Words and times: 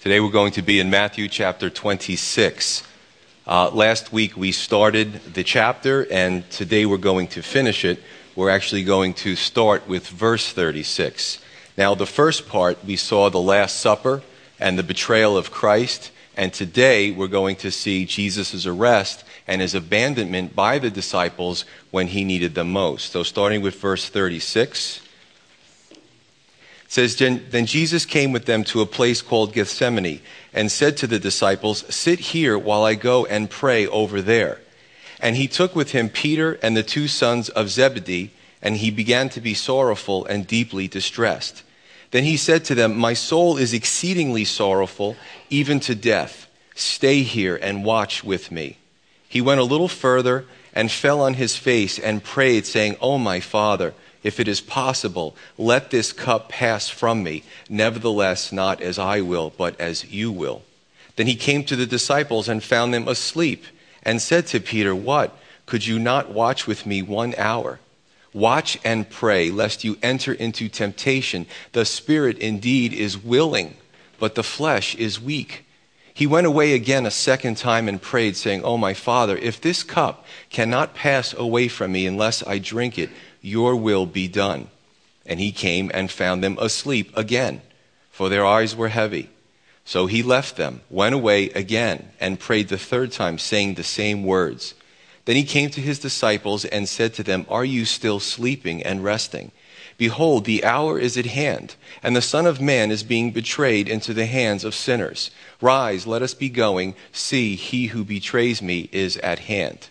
Today 0.00 0.18
we're 0.18 0.30
going 0.30 0.52
to 0.52 0.62
be 0.62 0.80
in 0.80 0.88
Matthew 0.88 1.28
chapter 1.28 1.68
26. 1.68 2.84
Uh, 3.46 3.68
last 3.68 4.14
week 4.14 4.34
we 4.34 4.50
started 4.50 5.12
the 5.34 5.44
chapter, 5.44 6.10
and 6.10 6.48
today 6.48 6.86
we're 6.86 6.96
going 6.96 7.28
to 7.28 7.42
finish 7.42 7.84
it. 7.84 8.02
We're 8.34 8.48
actually 8.48 8.82
going 8.82 9.12
to 9.12 9.36
start 9.36 9.86
with 9.86 10.08
verse 10.08 10.54
36. 10.54 11.42
Now, 11.76 11.94
the 11.94 12.06
first 12.06 12.48
part, 12.48 12.82
we 12.82 12.96
saw 12.96 13.28
the 13.28 13.42
Last 13.42 13.76
Supper 13.76 14.22
and 14.58 14.78
the 14.78 14.82
betrayal 14.82 15.36
of 15.36 15.50
Christ, 15.50 16.12
and 16.34 16.50
today 16.50 17.10
we're 17.10 17.28
going 17.28 17.56
to 17.56 17.70
see 17.70 18.06
Jesus' 18.06 18.64
arrest 18.64 19.22
and 19.46 19.60
his 19.60 19.74
abandonment 19.74 20.56
by 20.56 20.78
the 20.78 20.90
disciples 20.90 21.66
when 21.90 22.06
he 22.06 22.24
needed 22.24 22.54
them 22.54 22.72
most. 22.72 23.12
So, 23.12 23.22
starting 23.22 23.60
with 23.60 23.74
verse 23.74 24.08
36 24.08 25.02
says, 26.90 27.14
Then 27.14 27.66
Jesus 27.66 28.04
came 28.04 28.32
with 28.32 28.46
them 28.46 28.64
to 28.64 28.80
a 28.80 28.86
place 28.86 29.22
called 29.22 29.52
Gethsemane 29.52 30.20
and 30.52 30.72
said 30.72 30.96
to 30.96 31.06
the 31.06 31.20
disciples, 31.20 31.84
Sit 31.94 32.18
here 32.18 32.58
while 32.58 32.82
I 32.82 32.96
go 32.96 33.24
and 33.26 33.48
pray 33.48 33.86
over 33.86 34.20
there. 34.20 34.60
And 35.20 35.36
he 35.36 35.46
took 35.46 35.76
with 35.76 35.92
him 35.92 36.08
Peter 36.08 36.58
and 36.60 36.76
the 36.76 36.82
two 36.82 37.06
sons 37.06 37.48
of 37.48 37.70
Zebedee, 37.70 38.32
and 38.60 38.76
he 38.76 38.90
began 38.90 39.28
to 39.30 39.40
be 39.40 39.54
sorrowful 39.54 40.24
and 40.24 40.48
deeply 40.48 40.88
distressed. 40.88 41.62
Then 42.10 42.24
he 42.24 42.36
said 42.36 42.64
to 42.64 42.74
them, 42.74 42.96
My 42.96 43.14
soul 43.14 43.56
is 43.56 43.72
exceedingly 43.72 44.44
sorrowful, 44.44 45.14
even 45.48 45.78
to 45.80 45.94
death. 45.94 46.48
Stay 46.74 47.22
here 47.22 47.54
and 47.54 47.84
watch 47.84 48.24
with 48.24 48.50
me. 48.50 48.78
He 49.28 49.40
went 49.40 49.60
a 49.60 49.64
little 49.64 49.86
further 49.86 50.44
and 50.74 50.90
fell 50.90 51.20
on 51.20 51.34
his 51.34 51.54
face 51.54 52.00
and 52.00 52.24
prayed, 52.24 52.66
saying, 52.66 52.94
O 52.94 53.12
oh, 53.12 53.18
my 53.18 53.38
Father, 53.38 53.94
if 54.22 54.38
it 54.38 54.48
is 54.48 54.60
possible, 54.60 55.34
let 55.56 55.90
this 55.90 56.12
cup 56.12 56.48
pass 56.48 56.88
from 56.88 57.22
me. 57.22 57.42
Nevertheless, 57.68 58.52
not 58.52 58.80
as 58.80 58.98
I 58.98 59.20
will, 59.20 59.52
but 59.56 59.80
as 59.80 60.04
you 60.04 60.30
will. 60.30 60.62
Then 61.16 61.26
he 61.26 61.36
came 61.36 61.64
to 61.64 61.76
the 61.76 61.86
disciples 61.86 62.48
and 62.48 62.62
found 62.62 62.92
them 62.94 63.08
asleep, 63.08 63.64
and 64.02 64.20
said 64.20 64.46
to 64.48 64.60
Peter, 64.60 64.94
What? 64.94 65.36
Could 65.66 65.86
you 65.86 65.98
not 65.98 66.32
watch 66.32 66.66
with 66.66 66.84
me 66.84 67.02
one 67.02 67.34
hour? 67.36 67.78
Watch 68.32 68.78
and 68.84 69.08
pray, 69.08 69.50
lest 69.50 69.84
you 69.84 69.98
enter 70.02 70.32
into 70.32 70.68
temptation. 70.68 71.46
The 71.72 71.84
spirit 71.84 72.38
indeed 72.38 72.92
is 72.92 73.22
willing, 73.22 73.76
but 74.18 74.34
the 74.34 74.42
flesh 74.42 74.94
is 74.94 75.20
weak. 75.20 75.64
He 76.12 76.26
went 76.26 76.46
away 76.46 76.74
again 76.74 77.06
a 77.06 77.10
second 77.10 77.56
time 77.56 77.88
and 77.88 78.00
prayed, 78.00 78.36
saying, 78.36 78.62
Oh, 78.62 78.76
my 78.76 78.94
Father, 78.94 79.36
if 79.36 79.60
this 79.60 79.82
cup 79.82 80.26
cannot 80.50 80.94
pass 80.94 81.32
away 81.32 81.68
from 81.68 81.92
me 81.92 82.06
unless 82.06 82.46
I 82.46 82.58
drink 82.58 82.98
it, 82.98 83.10
your 83.40 83.76
will 83.76 84.06
be 84.06 84.28
done. 84.28 84.68
And 85.26 85.38
he 85.38 85.52
came 85.52 85.90
and 85.92 86.10
found 86.10 86.42
them 86.42 86.58
asleep 86.60 87.16
again, 87.16 87.62
for 88.10 88.28
their 88.28 88.44
eyes 88.44 88.74
were 88.74 88.88
heavy. 88.88 89.30
So 89.84 90.06
he 90.06 90.22
left 90.22 90.56
them, 90.56 90.82
went 90.90 91.14
away 91.14 91.50
again, 91.50 92.10
and 92.20 92.38
prayed 92.38 92.68
the 92.68 92.78
third 92.78 93.12
time, 93.12 93.38
saying 93.38 93.74
the 93.74 93.82
same 93.82 94.24
words. 94.24 94.74
Then 95.24 95.36
he 95.36 95.44
came 95.44 95.70
to 95.70 95.80
his 95.80 95.98
disciples 95.98 96.64
and 96.64 96.88
said 96.88 97.14
to 97.14 97.22
them, 97.22 97.46
Are 97.48 97.64
you 97.64 97.84
still 97.84 98.20
sleeping 98.20 98.82
and 98.82 99.04
resting? 99.04 99.52
Behold, 99.98 100.44
the 100.44 100.64
hour 100.64 100.98
is 100.98 101.18
at 101.18 101.26
hand, 101.26 101.74
and 102.02 102.16
the 102.16 102.22
Son 102.22 102.46
of 102.46 102.60
Man 102.60 102.90
is 102.90 103.02
being 103.02 103.32
betrayed 103.32 103.86
into 103.86 104.14
the 104.14 104.24
hands 104.24 104.64
of 104.64 104.74
sinners. 104.74 105.30
Rise, 105.60 106.06
let 106.06 106.22
us 106.22 106.32
be 106.32 106.48
going. 106.48 106.94
See, 107.12 107.54
he 107.54 107.88
who 107.88 108.02
betrays 108.02 108.62
me 108.62 108.88
is 108.92 109.18
at 109.18 109.40
hand. 109.40 109.88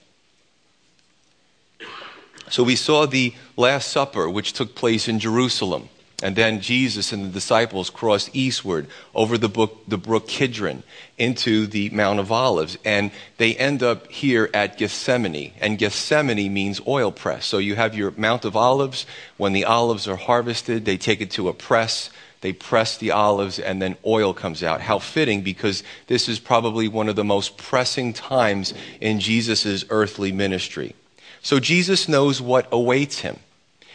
So 2.50 2.64
we 2.64 2.76
saw 2.76 3.06
the 3.06 3.34
Last 3.56 3.90
Supper, 3.90 4.30
which 4.30 4.54
took 4.54 4.76
place 4.76 5.08
in 5.08 5.20
Jerusalem. 5.20 5.90
And 6.22 6.36
then 6.36 6.60
Jesus 6.60 7.14
and 7.14 7.26
the 7.26 7.30
disciples 7.30 7.90
crossed 7.90 8.36
eastward 8.36 8.88
over 9.16 9.38
the, 9.38 9.70
the 9.88 9.98
brook 9.98 10.28
Kidron 10.28 10.84
into 11.18 11.66
the 11.66 11.90
Mount 11.92 12.20
of 12.20 12.32
Olives. 12.32 12.78
And 12.84 13.12
they 13.38 13.56
end 13.56 13.84
up 13.84 14.08
here 14.08 14.50
at 14.54 14.78
Gethsemane. 14.78 15.54
And 15.62 15.78
Gethsemane 15.78 16.54
means 16.54 16.82
oil 16.86 17.12
press. 17.12 17.46
So 17.46 17.58
you 17.58 17.76
have 17.76 17.96
your 17.96 18.12
Mount 18.18 18.44
of 18.44 18.58
Olives. 18.58 19.06
When 19.38 19.54
the 19.54 19.66
olives 19.66 20.08
are 20.08 20.18
harvested, 20.18 20.84
they 20.84 20.98
take 20.98 21.22
it 21.22 21.32
to 21.32 21.48
a 21.48 21.54
press. 21.54 22.10
They 22.42 22.54
press 22.54 22.98
the 22.98 23.12
olives 23.12 23.60
and 23.60 23.82
then 23.82 23.98
oil 24.06 24.34
comes 24.34 24.64
out. 24.64 24.82
How 24.82 25.00
fitting 25.00 25.42
because 25.42 25.84
this 26.08 26.30
is 26.30 26.40
probably 26.40 26.88
one 26.88 27.10
of 27.10 27.16
the 27.16 27.24
most 27.24 27.58
pressing 27.58 28.14
times 28.14 28.74
in 29.00 29.20
Jesus' 29.20 29.86
earthly 29.90 30.32
ministry. 30.32 30.96
So 31.42 31.60
Jesus 31.60 32.08
knows 32.08 32.42
what 32.42 32.68
awaits 32.72 33.20
him. 33.20 33.38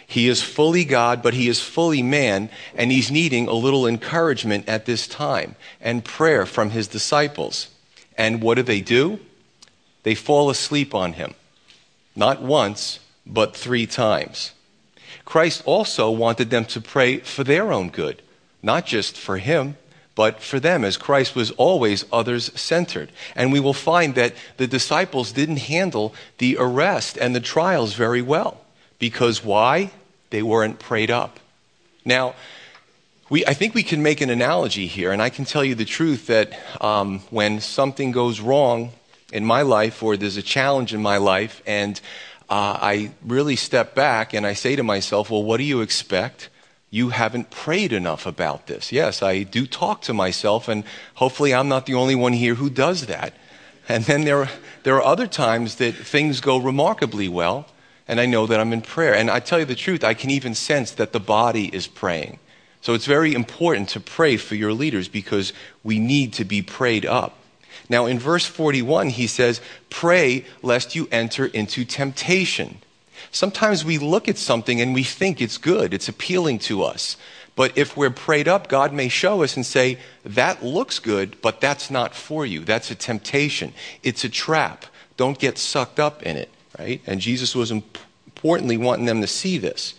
He 0.07 0.29
is 0.29 0.43
fully 0.43 0.85
God, 0.85 1.23
but 1.23 1.35
he 1.35 1.49
is 1.49 1.61
fully 1.61 2.03
man, 2.03 2.51
and 2.75 2.93
he's 2.93 3.11
needing 3.11 3.49
a 3.49 3.53
little 3.55 3.87
encouragement 3.87 4.69
at 4.69 4.85
this 4.87 5.07
time 5.09 5.57
and 5.81 6.05
prayer 6.05 6.47
from 6.47 6.71
his 6.71 6.89
disciples. 6.89 7.69
And 8.17 8.43
what 8.43 8.57
do 8.57 8.63
they 8.63 8.81
do? 8.81 9.19
They 10.03 10.15
fall 10.15 10.51
asleep 10.51 10.95
on 10.95 11.15
him. 11.15 11.35
Not 12.15 12.43
once, 12.43 13.01
but 13.27 13.57
three 13.57 13.87
times. 13.87 14.53
Christ 15.25 15.63
also 15.65 16.11
wanted 16.11 16.51
them 16.51 16.67
to 16.67 16.81
pray 16.81 17.19
for 17.19 17.43
their 17.43 17.73
own 17.73 17.89
good, 17.89 18.21
not 18.63 18.87
just 18.87 19.17
for 19.17 19.39
him 19.39 19.77
but 20.15 20.41
for 20.41 20.61
them, 20.61 20.85
as 20.85 20.97
Christ 20.97 21.35
was 21.35 21.51
always 21.53 22.05
others 22.13 22.53
centered. 22.59 23.11
And 23.35 23.53
we 23.53 23.61
will 23.61 23.75
find 23.75 24.15
that 24.15 24.35
the 24.57 24.67
disciples 24.67 25.33
didn't 25.33 25.59
handle 25.59 26.15
the 26.39 26.57
arrest 26.59 27.19
and 27.19 27.35
the 27.35 27.41
trials 27.41 27.95
very 27.95 28.23
well. 28.23 28.61
Because 28.99 29.45
why? 29.45 29.91
They 30.31 30.43
weren't 30.43 30.79
prayed 30.79 31.11
up. 31.11 31.41
Now, 32.05 32.35
we, 33.31 33.45
I 33.47 33.55
think 33.55 33.75
we 33.75 33.83
can 33.83 34.03
make 34.03 34.21
an 34.21 34.31
analogy 34.31 34.87
here, 34.87 35.11
and 35.11 35.23
I 35.23 35.31
can 35.31 35.45
tell 35.45 35.65
you 35.65 35.75
the 35.75 35.85
truth 35.85 36.27
that 36.27 36.53
um, 36.81 37.21
when 37.31 37.61
something 37.61 38.13
goes 38.13 38.41
wrong 38.41 38.93
in 39.33 39.45
my 39.45 39.63
life 39.63 40.03
or 40.03 40.17
there's 40.17 40.37
a 40.37 40.43
challenge 40.43 40.95
in 40.95 41.03
my 41.03 41.17
life, 41.17 41.63
and 41.67 42.01
uh, 42.49 42.79
I 42.81 43.11
really 43.25 43.57
step 43.57 43.95
back 43.95 44.35
and 44.35 44.47
I 44.47 44.53
say 44.53 44.77
to 44.77 44.83
myself, 44.83 45.31
well, 45.31 45.43
what 45.43 45.57
do 45.57 45.65
you 45.65 45.81
expect? 45.81 46.51
You 46.95 47.09
haven't 47.09 47.51
prayed 47.51 47.93
enough 47.93 48.25
about 48.25 48.69
this. 48.69 48.93
Yes, 48.93 49.21
I 49.21 49.43
do 49.43 49.67
talk 49.67 50.03
to 50.03 50.15
myself, 50.15 50.69
and 50.69 50.85
hopefully 51.15 51.53
I'm 51.53 51.69
not 51.69 51.87
the 51.87 51.95
only 51.95 52.15
one 52.15 52.35
here 52.35 52.55
who 52.55 52.71
does 52.71 53.07
that. 53.07 53.35
And 53.89 54.05
then 54.05 54.25
there, 54.25 54.49
there 54.85 54.95
are 54.95 55.05
other 55.05 55.27
times 55.27 55.75
that 55.77 55.93
things 55.97 56.41
go 56.41 56.57
remarkably 56.57 57.29
well, 57.29 57.67
and 58.07 58.21
I 58.21 58.27
know 58.27 58.47
that 58.47 58.61
I'm 58.61 58.73
in 58.73 58.81
prayer. 58.81 59.13
And 59.13 59.29
I 59.29 59.41
tell 59.41 59.59
you 59.59 59.65
the 59.65 59.75
truth, 59.75 60.05
I 60.05 60.15
can 60.15 60.31
even 60.31 60.55
sense 60.55 60.93
that 60.93 61.13
the 61.13 61.19
body 61.19 61.67
is 61.75 61.89
praying. 61.89 62.39
So 62.81 62.95
it's 62.95 63.07
very 63.07 63.35
important 63.35 63.89
to 63.89 63.99
pray 63.99 64.37
for 64.37 64.55
your 64.55 64.73
leaders 64.73 65.09
because 65.09 65.53
we 65.83 65.99
need 65.99 66.33
to 66.35 66.45
be 66.45 66.63
prayed 66.63 67.05
up. 67.05 67.37
Now, 67.89 68.07
in 68.07 68.21
verse 68.21 68.47
41, 68.47 69.09
he 69.11 69.27
says, 69.27 69.61
Pray 69.91 70.45
lest 70.63 70.95
you 70.95 71.09
enter 71.11 71.47
into 71.47 71.85
temptation. 71.85 72.79
Sometimes 73.35 73.85
we 73.85 73.99
look 73.99 74.29
at 74.29 74.39
something 74.39 74.81
and 74.81 74.95
we 74.95 75.03
think 75.03 75.41
it's 75.41 75.59
good, 75.59 75.93
it's 75.93 76.09
appealing 76.09 76.61
to 76.61 76.85
us. 76.85 77.17
But 77.57 77.77
if 77.77 77.97
we're 77.97 78.11
prayed 78.11 78.47
up, 78.47 78.69
God 78.69 78.93
may 78.93 79.09
show 79.09 79.43
us 79.43 79.57
and 79.57 79.67
say, 79.67 79.99
that 80.25 80.63
looks 80.65 81.01
good, 81.01 81.37
but 81.43 81.61
that's 81.61 81.91
not 81.91 82.15
for 82.15 82.47
you. 82.47 82.61
That's 82.61 82.93
a 82.93 82.95
temptation. 82.95 83.73
It's 84.05 84.23
a 84.23 84.29
trap. 84.29 84.87
Don't 85.17 85.37
get 85.37 85.59
sucked 85.59 85.99
up 85.99 86.23
in 86.23 86.37
it, 86.37 86.49
right? 86.79 87.03
And 87.09 87.21
Jesus 87.21 87.57
was 87.57 87.73
importantly 87.73 88.77
wanting 88.77 89.07
them 89.07 89.21
to 89.21 89.27
see 89.27 89.59
this. 89.59 89.95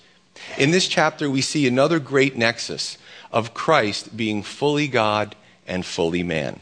In 0.57 0.72
this 0.72 0.88
chapter, 0.88 1.29
we 1.29 1.41
see 1.41 1.68
another 1.68 2.00
great 2.00 2.38
nexus 2.38 2.97
of 3.34 3.53
Christ 3.53 4.16
being 4.16 4.44
fully 4.44 4.88
God 4.88 5.35
and 5.68 5.85
fully 5.85 6.24
man. 6.24 6.62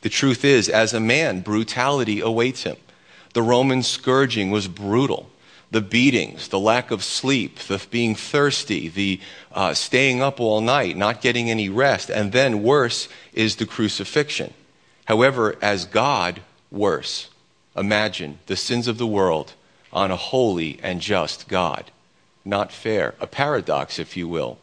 The 0.00 0.08
truth 0.08 0.46
is, 0.46 0.70
as 0.70 0.94
a 0.94 1.00
man, 1.00 1.40
brutality 1.40 2.20
awaits 2.20 2.62
him. 2.62 2.76
The 3.34 3.42
Roman 3.42 3.82
scourging 3.82 4.50
was 4.50 4.66
brutal 4.66 5.28
the 5.70 5.80
beatings, 5.80 6.48
the 6.48 6.58
lack 6.58 6.90
of 6.90 7.02
sleep, 7.02 7.58
the 7.58 7.84
being 7.90 8.14
thirsty, 8.14 8.88
the 8.88 9.20
uh, 9.52 9.74
staying 9.74 10.22
up 10.22 10.40
all 10.40 10.60
night, 10.60 10.96
not 10.96 11.20
getting 11.20 11.50
any 11.50 11.68
rest, 11.68 12.10
and 12.10 12.32
then 12.32 12.62
worse 12.62 13.08
is 13.32 13.56
the 13.56 13.66
crucifixion. 13.66 14.54
However, 15.06 15.56
as 15.60 15.84
God, 15.84 16.40
worse. 16.70 17.28
Imagine 17.76 18.38
the 18.46 18.56
sins 18.56 18.88
of 18.88 18.98
the 18.98 19.06
world 19.06 19.54
on 19.92 20.10
a 20.10 20.16
holy 20.16 20.78
and 20.82 21.00
just 21.00 21.48
God. 21.48 21.90
Not 22.44 22.72
fair. 22.72 23.14
A 23.20 23.26
paradox, 23.26 23.98
if 23.98 24.16
you 24.16 24.28
will, 24.28 24.58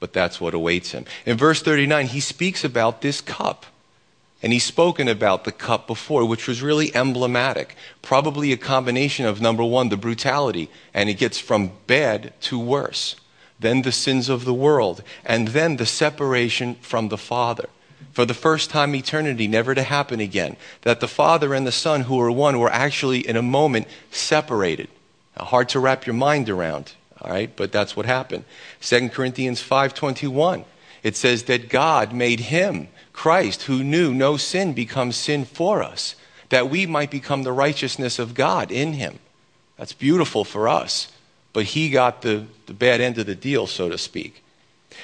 but 0.00 0.12
that's 0.12 0.40
what 0.40 0.54
awaits 0.54 0.92
him. 0.92 1.04
In 1.24 1.36
verse 1.36 1.62
39, 1.62 2.08
he 2.08 2.20
speaks 2.20 2.64
about 2.64 3.02
this 3.02 3.20
cup 3.20 3.66
and 4.46 4.52
he's 4.52 4.62
spoken 4.62 5.08
about 5.08 5.42
the 5.42 5.50
cup 5.50 5.88
before, 5.88 6.24
which 6.24 6.46
was 6.46 6.62
really 6.62 6.94
emblematic. 6.94 7.74
Probably 8.00 8.52
a 8.52 8.56
combination 8.56 9.26
of 9.26 9.40
number 9.40 9.64
one, 9.64 9.88
the 9.88 9.96
brutality, 9.96 10.70
and 10.94 11.08
it 11.08 11.14
gets 11.14 11.36
from 11.36 11.72
bad 11.88 12.32
to 12.42 12.56
worse. 12.56 13.16
Then 13.58 13.82
the 13.82 13.90
sins 13.90 14.28
of 14.28 14.44
the 14.44 14.54
world, 14.54 15.02
and 15.24 15.48
then 15.48 15.78
the 15.78 15.84
separation 15.84 16.76
from 16.76 17.08
the 17.08 17.18
Father. 17.18 17.68
For 18.12 18.24
the 18.24 18.34
first 18.34 18.70
time, 18.70 18.94
eternity, 18.94 19.48
never 19.48 19.74
to 19.74 19.82
happen 19.82 20.20
again. 20.20 20.56
That 20.82 21.00
the 21.00 21.08
Father 21.08 21.52
and 21.52 21.66
the 21.66 21.72
Son, 21.72 22.02
who 22.02 22.14
were 22.14 22.30
one, 22.30 22.60
were 22.60 22.70
actually 22.70 23.26
in 23.26 23.36
a 23.36 23.42
moment 23.42 23.88
separated. 24.12 24.86
Now, 25.36 25.46
hard 25.46 25.70
to 25.70 25.80
wrap 25.80 26.06
your 26.06 26.14
mind 26.14 26.48
around, 26.48 26.92
all 27.20 27.32
right? 27.32 27.50
But 27.56 27.72
that's 27.72 27.96
what 27.96 28.06
happened. 28.06 28.44
2 28.80 29.08
Corinthians 29.08 29.60
5.21 29.60 30.64
It 31.02 31.16
says 31.16 31.42
that 31.46 31.68
God 31.68 32.12
made 32.12 32.38
him, 32.38 32.86
Christ, 33.16 33.62
who 33.62 33.82
knew 33.82 34.12
no 34.12 34.36
sin, 34.36 34.74
become 34.74 35.10
sin 35.10 35.46
for 35.46 35.82
us, 35.82 36.14
that 36.50 36.70
we 36.70 36.86
might 36.86 37.10
become 37.10 37.42
the 37.42 37.52
righteousness 37.52 38.18
of 38.18 38.34
God 38.34 38.70
in 38.70 38.92
him. 38.92 39.18
That's 39.78 39.94
beautiful 39.94 40.44
for 40.44 40.68
us. 40.68 41.10
But 41.54 41.64
he 41.64 41.88
got 41.88 42.20
the, 42.20 42.44
the 42.66 42.74
bad 42.74 43.00
end 43.00 43.16
of 43.16 43.24
the 43.24 43.34
deal, 43.34 43.66
so 43.66 43.88
to 43.88 43.96
speak. 43.96 44.44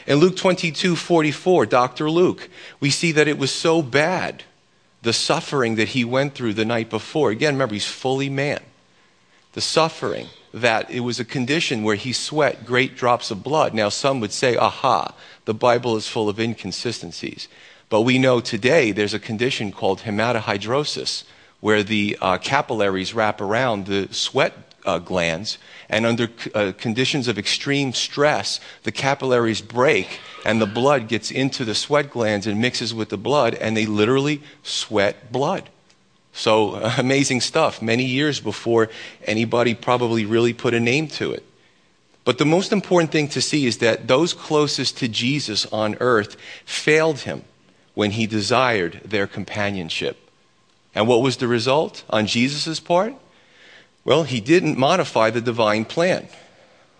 In 0.06 0.18
Luke 0.18 0.36
22 0.36 0.94
44, 0.94 1.64
Dr. 1.66 2.10
Luke, 2.10 2.50
we 2.80 2.90
see 2.90 3.12
that 3.12 3.28
it 3.28 3.38
was 3.38 3.50
so 3.50 3.80
bad, 3.80 4.44
the 5.00 5.14
suffering 5.14 5.76
that 5.76 5.88
he 5.88 6.04
went 6.04 6.34
through 6.34 6.52
the 6.52 6.66
night 6.66 6.90
before. 6.90 7.30
Again, 7.30 7.54
remember, 7.54 7.74
he's 7.74 7.86
fully 7.86 8.28
man. 8.28 8.60
The 9.54 9.62
suffering, 9.62 10.26
that 10.52 10.90
it 10.90 11.00
was 11.00 11.18
a 11.18 11.24
condition 11.24 11.82
where 11.82 11.96
he 11.96 12.12
sweat 12.12 12.66
great 12.66 12.94
drops 12.94 13.30
of 13.30 13.42
blood. 13.42 13.72
Now, 13.72 13.88
some 13.88 14.20
would 14.20 14.32
say, 14.32 14.54
aha, 14.54 15.14
the 15.46 15.54
Bible 15.54 15.96
is 15.96 16.06
full 16.06 16.28
of 16.28 16.38
inconsistencies. 16.38 17.48
But 17.92 18.06
we 18.06 18.18
know 18.18 18.40
today 18.40 18.90
there's 18.90 19.12
a 19.12 19.18
condition 19.18 19.70
called 19.70 20.00
hematohidrosis, 20.00 21.24
where 21.60 21.82
the 21.82 22.16
uh, 22.22 22.38
capillaries 22.38 23.12
wrap 23.12 23.38
around 23.38 23.84
the 23.84 24.08
sweat 24.10 24.54
uh, 24.86 24.98
glands, 24.98 25.58
and 25.90 26.06
under 26.06 26.30
uh, 26.54 26.72
conditions 26.78 27.28
of 27.28 27.38
extreme 27.38 27.92
stress, 27.92 28.60
the 28.84 28.92
capillaries 28.92 29.60
break 29.60 30.20
and 30.46 30.58
the 30.58 30.66
blood 30.66 31.06
gets 31.06 31.30
into 31.30 31.66
the 31.66 31.74
sweat 31.74 32.08
glands 32.08 32.46
and 32.46 32.62
mixes 32.62 32.94
with 32.94 33.10
the 33.10 33.18
blood, 33.18 33.52
and 33.56 33.76
they 33.76 33.84
literally 33.84 34.40
sweat 34.62 35.30
blood. 35.30 35.68
So 36.32 36.76
uh, 36.76 36.94
amazing 36.98 37.42
stuff, 37.42 37.82
many 37.82 38.06
years 38.06 38.40
before 38.40 38.88
anybody 39.24 39.74
probably 39.74 40.24
really 40.24 40.54
put 40.54 40.72
a 40.72 40.80
name 40.80 41.08
to 41.08 41.32
it. 41.32 41.44
But 42.24 42.38
the 42.38 42.46
most 42.46 42.72
important 42.72 43.12
thing 43.12 43.28
to 43.28 43.42
see 43.42 43.66
is 43.66 43.78
that 43.78 44.08
those 44.08 44.32
closest 44.32 44.96
to 44.96 45.08
Jesus 45.08 45.66
on 45.66 45.98
earth 46.00 46.38
failed 46.64 47.18
him 47.18 47.44
when 47.94 48.12
he 48.12 48.26
desired 48.26 49.00
their 49.04 49.26
companionship. 49.26 50.18
And 50.94 51.08
what 51.08 51.22
was 51.22 51.38
the 51.38 51.48
result 51.48 52.04
on 52.10 52.26
Jesus' 52.26 52.80
part? 52.80 53.14
Well, 54.04 54.24
he 54.24 54.40
didn't 54.40 54.78
modify 54.78 55.30
the 55.30 55.40
divine 55.40 55.84
plan. 55.84 56.28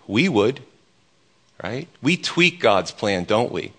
We 0.07 0.29
would, 0.29 0.61
right? 1.63 1.87
We 2.01 2.17
tweak 2.17 2.59
God's 2.59 2.91
plan, 2.91 3.25
don't 3.25 3.51
we? 3.51 3.73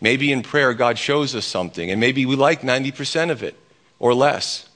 Maybe 0.00 0.32
in 0.32 0.42
prayer, 0.42 0.72
God 0.72 0.98
shows 0.98 1.34
us 1.34 1.44
something, 1.44 1.90
and 1.90 2.00
maybe 2.00 2.24
we 2.24 2.36
like 2.36 2.62
90% 2.62 3.30
of 3.30 3.42
it 3.42 3.54
or 3.98 4.14
less. 4.14 4.68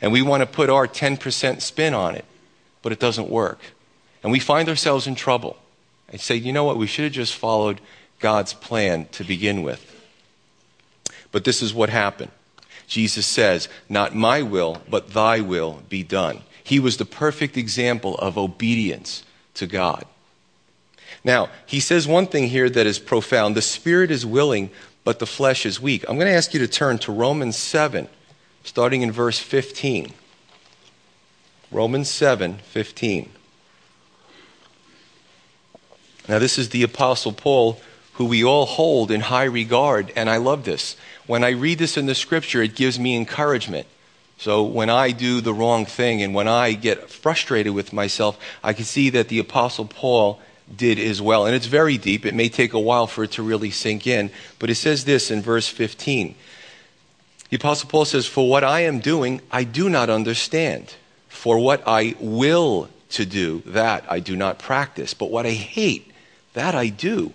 And 0.00 0.12
we 0.12 0.22
want 0.22 0.42
to 0.42 0.46
put 0.46 0.70
our 0.70 0.86
10% 0.86 1.60
spin 1.60 1.92
on 1.92 2.14
it, 2.14 2.24
but 2.82 2.92
it 2.92 3.00
doesn't 3.00 3.28
work. 3.28 3.58
And 4.22 4.30
we 4.30 4.38
find 4.38 4.68
ourselves 4.68 5.06
in 5.06 5.14
trouble. 5.14 5.56
I 6.12 6.16
say, 6.16 6.36
you 6.36 6.52
know 6.52 6.64
what? 6.64 6.76
We 6.76 6.86
should 6.86 7.04
have 7.04 7.12
just 7.12 7.34
followed 7.34 7.80
God's 8.18 8.52
plan 8.52 9.08
to 9.12 9.24
begin 9.24 9.62
with. 9.62 9.89
But 11.32 11.44
this 11.44 11.62
is 11.62 11.72
what 11.72 11.90
happened. 11.90 12.30
Jesus 12.86 13.26
says, 13.26 13.68
Not 13.88 14.14
my 14.14 14.42
will, 14.42 14.82
but 14.88 15.10
thy 15.10 15.40
will 15.40 15.82
be 15.88 16.02
done. 16.02 16.40
He 16.62 16.78
was 16.78 16.96
the 16.96 17.04
perfect 17.04 17.56
example 17.56 18.16
of 18.18 18.36
obedience 18.36 19.24
to 19.54 19.66
God. 19.66 20.04
Now, 21.24 21.48
he 21.66 21.80
says 21.80 22.08
one 22.08 22.26
thing 22.26 22.48
here 22.48 22.70
that 22.70 22.86
is 22.86 22.98
profound 22.98 23.54
the 23.54 23.62
spirit 23.62 24.10
is 24.10 24.24
willing, 24.24 24.70
but 25.04 25.18
the 25.18 25.26
flesh 25.26 25.66
is 25.66 25.80
weak. 25.80 26.04
I'm 26.08 26.16
going 26.16 26.26
to 26.26 26.32
ask 26.36 26.54
you 26.54 26.60
to 26.60 26.68
turn 26.68 26.98
to 27.00 27.12
Romans 27.12 27.56
7, 27.56 28.08
starting 28.64 29.02
in 29.02 29.12
verse 29.12 29.38
15. 29.38 30.12
Romans 31.70 32.10
7, 32.10 32.58
15. 32.58 33.30
Now, 36.28 36.38
this 36.38 36.58
is 36.58 36.70
the 36.70 36.82
Apostle 36.82 37.32
Paul, 37.32 37.80
who 38.14 38.24
we 38.24 38.44
all 38.44 38.66
hold 38.66 39.10
in 39.10 39.20
high 39.20 39.44
regard, 39.44 40.12
and 40.16 40.28
I 40.28 40.36
love 40.36 40.64
this. 40.64 40.96
When 41.30 41.44
I 41.44 41.50
read 41.50 41.78
this 41.78 41.96
in 41.96 42.06
the 42.06 42.16
scripture, 42.16 42.60
it 42.60 42.74
gives 42.74 42.98
me 42.98 43.14
encouragement. 43.14 43.86
So 44.38 44.64
when 44.64 44.90
I 44.90 45.12
do 45.12 45.40
the 45.40 45.54
wrong 45.54 45.86
thing 45.86 46.22
and 46.22 46.34
when 46.34 46.48
I 46.48 46.72
get 46.72 47.08
frustrated 47.08 47.72
with 47.72 47.92
myself, 47.92 48.36
I 48.64 48.72
can 48.72 48.84
see 48.84 49.10
that 49.10 49.28
the 49.28 49.38
Apostle 49.38 49.84
Paul 49.84 50.40
did 50.74 50.98
as 50.98 51.22
well. 51.22 51.46
And 51.46 51.54
it's 51.54 51.66
very 51.66 51.98
deep. 51.98 52.26
It 52.26 52.34
may 52.34 52.48
take 52.48 52.72
a 52.72 52.80
while 52.80 53.06
for 53.06 53.22
it 53.22 53.30
to 53.32 53.44
really 53.44 53.70
sink 53.70 54.08
in. 54.08 54.32
But 54.58 54.70
it 54.70 54.74
says 54.74 55.04
this 55.04 55.30
in 55.30 55.40
verse 55.40 55.68
15. 55.68 56.34
The 57.50 57.56
Apostle 57.56 57.88
Paul 57.88 58.06
says, 58.06 58.26
For 58.26 58.50
what 58.50 58.64
I 58.64 58.80
am 58.80 58.98
doing, 58.98 59.40
I 59.52 59.62
do 59.62 59.88
not 59.88 60.10
understand. 60.10 60.96
For 61.28 61.60
what 61.60 61.84
I 61.86 62.16
will 62.18 62.88
to 63.10 63.24
do, 63.24 63.62
that 63.66 64.04
I 64.10 64.18
do 64.18 64.34
not 64.34 64.58
practice. 64.58 65.14
But 65.14 65.30
what 65.30 65.46
I 65.46 65.52
hate, 65.52 66.10
that 66.54 66.74
I 66.74 66.88
do. 66.88 67.34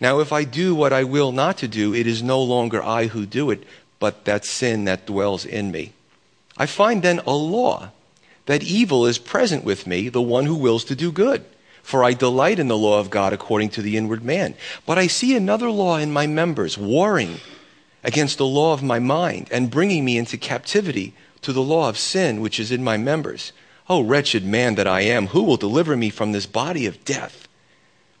Now 0.00 0.20
if 0.20 0.32
I 0.32 0.44
do 0.44 0.74
what 0.74 0.92
I 0.92 1.04
will 1.04 1.32
not 1.32 1.58
to 1.58 1.68
do, 1.68 1.94
it 1.94 2.06
is 2.06 2.22
no 2.22 2.40
longer 2.42 2.82
I 2.82 3.06
who 3.06 3.26
do 3.26 3.50
it, 3.50 3.64
but 3.98 4.24
that 4.24 4.44
sin 4.44 4.84
that 4.84 5.06
dwells 5.06 5.44
in 5.44 5.70
me. 5.70 5.92
I 6.56 6.66
find 6.66 7.02
then 7.02 7.20
a 7.26 7.32
law 7.32 7.90
that 8.46 8.62
evil 8.62 9.06
is 9.06 9.18
present 9.18 9.64
with 9.64 9.86
me, 9.86 10.08
the 10.08 10.22
one 10.22 10.46
who 10.46 10.54
wills 10.54 10.84
to 10.84 10.94
do 10.94 11.12
good. 11.12 11.44
For 11.82 12.04
I 12.04 12.12
delight 12.12 12.58
in 12.58 12.68
the 12.68 12.76
law 12.76 13.00
of 13.00 13.10
God 13.10 13.32
according 13.32 13.70
to 13.70 13.82
the 13.82 13.96
inward 13.96 14.22
man. 14.22 14.54
But 14.86 14.98
I 14.98 15.06
see 15.06 15.34
another 15.34 15.70
law 15.70 15.96
in 15.96 16.12
my 16.12 16.26
members, 16.26 16.76
warring 16.76 17.40
against 18.04 18.38
the 18.38 18.46
law 18.46 18.72
of 18.74 18.82
my 18.82 18.98
mind, 18.98 19.48
and 19.50 19.70
bringing 19.70 20.04
me 20.04 20.18
into 20.18 20.36
captivity 20.36 21.14
to 21.42 21.52
the 21.52 21.62
law 21.62 21.88
of 21.88 21.98
sin 21.98 22.40
which 22.40 22.60
is 22.60 22.70
in 22.70 22.84
my 22.84 22.96
members. 22.96 23.52
O 23.88 24.02
wretched 24.02 24.44
man 24.44 24.74
that 24.74 24.86
I 24.86 25.00
am, 25.00 25.28
who 25.28 25.42
will 25.42 25.56
deliver 25.56 25.96
me 25.96 26.10
from 26.10 26.32
this 26.32 26.46
body 26.46 26.84
of 26.84 27.04
death? 27.04 27.47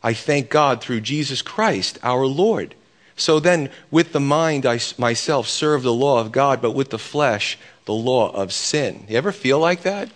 I 0.08 0.14
thank 0.14 0.48
God 0.48 0.80
through 0.80 1.02
Jesus 1.02 1.42
Christ 1.42 1.98
our 2.02 2.24
Lord. 2.24 2.74
So 3.14 3.40
then, 3.40 3.68
with 3.90 4.12
the 4.12 4.20
mind, 4.20 4.64
I 4.64 4.80
myself 4.96 5.46
serve 5.48 5.82
the 5.82 5.92
law 5.92 6.18
of 6.18 6.32
God, 6.32 6.62
but 6.62 6.70
with 6.70 6.88
the 6.88 6.98
flesh, 6.98 7.58
the 7.84 7.92
law 7.92 8.30
of 8.30 8.50
sin. 8.50 9.04
You 9.06 9.18
ever 9.18 9.32
feel 9.32 9.58
like 9.58 9.82
that? 9.82 10.08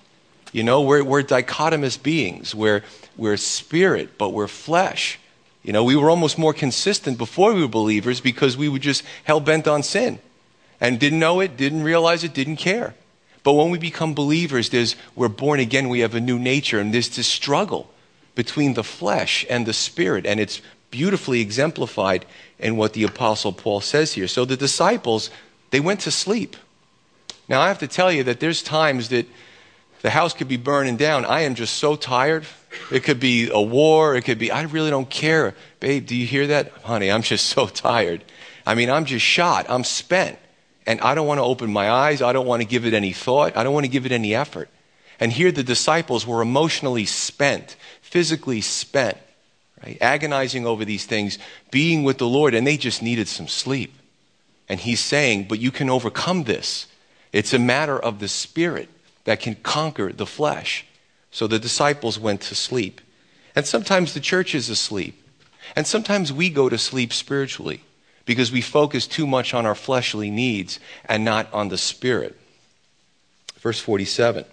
You 0.51 0.63
know, 0.63 0.81
we're, 0.81 1.05
we're 1.05 1.23
dichotomous 1.23 2.03
beings. 2.03 2.55
We're, 2.55 2.83
we're 3.19 3.37
spirit, 3.37 4.17
but 4.17 4.31
we're 4.31 4.49
flesh. 4.49 5.19
You 5.63 5.75
know, 5.75 5.85
we 5.85 5.95
were 5.95 6.09
almost 6.09 6.39
more 6.39 6.55
consistent 6.55 7.19
before 7.19 7.53
we 7.53 7.61
were 7.61 7.69
believers 7.69 8.19
because 8.23 8.57
we 8.57 8.71
were 8.71 8.79
just 8.79 9.05
hell 9.25 9.41
bent 9.41 9.69
on 9.69 9.83
sin 9.83 10.21
and 10.81 10.99
didn't 10.99 11.19
know 11.19 11.41
it, 11.41 11.59
didn't 11.59 11.83
realize 11.83 12.25
it, 12.25 12.33
didn't 12.33 12.57
care. 12.57 12.95
But 13.43 13.53
when 13.53 13.69
we 13.69 13.77
become 13.77 14.15
believers, 14.15 14.71
there's, 14.71 14.97
we're 15.15 15.29
born 15.29 15.61
again, 15.61 15.91
we 15.91 16.01
have 16.01 16.15
a 16.15 16.21
new 16.21 16.39
nature, 16.39 16.81
and 16.81 16.95
there's 16.95 17.15
this 17.15 17.27
struggle 17.27 17.92
between 18.35 18.75
the 18.75 18.85
flesh 18.85 19.45
and 19.51 19.67
the 19.67 19.73
spirit, 19.73 20.27
and 20.27 20.41
it's 20.41 20.61
beautifully 20.91 21.41
exemplified 21.41 22.25
in 22.59 22.77
what 22.77 22.93
the 22.93 23.05
Apostle 23.05 23.53
Paul 23.53 23.81
says 23.81 24.13
here. 24.13 24.29
So 24.29 24.45
the 24.45 24.57
disciples, 24.57 25.31
they 25.71 25.81
went 25.81 26.01
to 26.01 26.11
sleep. 26.11 26.57
Now, 27.49 27.61
I 27.61 27.69
have 27.69 27.81
to 27.81 27.89
tell 27.89 28.13
you 28.13 28.23
that 28.25 28.41
there's 28.41 28.63
times 28.63 29.09
that 29.09 29.27
the 30.03 30.11
house 30.11 30.35
could 30.35 30.49
be 30.49 30.57
burning 30.57 30.97
down. 30.97 31.25
I 31.25 31.41
am 31.41 31.55
just 31.55 31.75
so 31.75 31.97
tired. 31.97 32.47
It 32.91 33.05
could 33.05 33.21
be 33.21 33.51
a 33.51 33.61
war. 33.61 34.15
It 34.15 34.23
could 34.23 34.39
be, 34.39 34.51
I 34.51 34.63
really 34.63 34.91
don't 34.91 35.09
care. 35.09 35.55
Babe, 35.81 36.07
do 36.07 36.17
you 36.17 36.27
hear 36.27 36.47
that? 36.49 36.73
Honey, 36.85 37.11
I'm 37.11 37.23
just 37.23 37.47
so 37.47 37.67
tired. 37.69 38.25
I 38.67 38.75
mean, 38.75 38.91
I'm 38.91 39.05
just 39.05 39.25
shot. 39.25 39.67
I'm 39.69 39.85
spent. 39.85 40.39
And 40.87 41.01
I 41.01 41.15
don't 41.15 41.27
want 41.27 41.39
to 41.39 41.45
open 41.45 41.73
my 41.73 41.91
eyes. 41.91 42.23
I 42.23 42.33
don't 42.33 42.47
want 42.47 42.63
to 42.63 42.69
give 42.69 42.85
it 42.85 42.95
any 42.95 43.13
thought. 43.13 43.57
I 43.57 43.63
don't 43.63 43.73
want 43.73 43.85
to 43.85 43.91
give 43.91 44.07
it 44.07 44.13
any 44.13 44.35
effort. 44.35 44.69
And 45.21 45.33
here 45.33 45.53
the 45.53 45.63
disciples 45.63 46.27
were 46.27 46.43
emotionally 46.43 47.07
spent, 47.07 47.77
physically 48.01 48.61
spent, 48.61 49.19
right? 49.85 49.99
Agonizing 50.01 50.67
over 50.67 50.85
these 50.85 51.07
things, 51.07 51.39
being 51.71 52.03
with 52.03 52.19
the 52.19 52.27
Lord, 52.27 52.55
and 52.55 52.67
they 52.67 52.77
just 52.77 53.03
needed 53.03 53.29
some 53.29 53.49
sleep. 53.49 53.95
And 54.69 54.81
he's 54.81 55.01
saying, 55.01 55.47
but 55.49 55.59
you 55.59 55.71
can 55.71 55.91
overcome 55.91 56.45
this. 56.45 56.87
It's 57.33 57.53
a 57.53 57.59
matter 57.59 57.99
of 57.99 58.19
the 58.19 58.29
Spirit 58.29 58.89
that 59.25 59.41
can 59.41 59.55
conquer 59.57 60.13
the 60.13 60.27
flesh. 60.27 60.85
So 61.31 61.47
the 61.47 61.59
disciples 61.59 62.19
went 62.19 62.43
to 62.43 62.55
sleep. 62.55 63.01
And 63.55 63.67
sometimes 63.67 64.15
the 64.15 64.21
church 64.21 64.55
is 64.55 64.69
asleep. 64.69 65.19
And 65.77 65.87
sometimes 65.87 66.33
we 66.33 66.51
go 66.51 66.69
to 66.69 66.79
sleep 66.79 67.13
spiritually 67.13 67.83
because 68.25 68.53
we 68.53 68.61
focus 68.61 69.07
too 69.07 69.27
much 69.27 69.55
on 69.55 69.67
our 69.67 69.75
fleshly 69.75 70.31
needs 70.31 70.79
and 71.05 71.25
not 71.25 71.53
on 71.53 71.69
the 71.69 71.79
spirit. 71.79 72.39
Verse 73.59 73.81
47. 73.81 74.45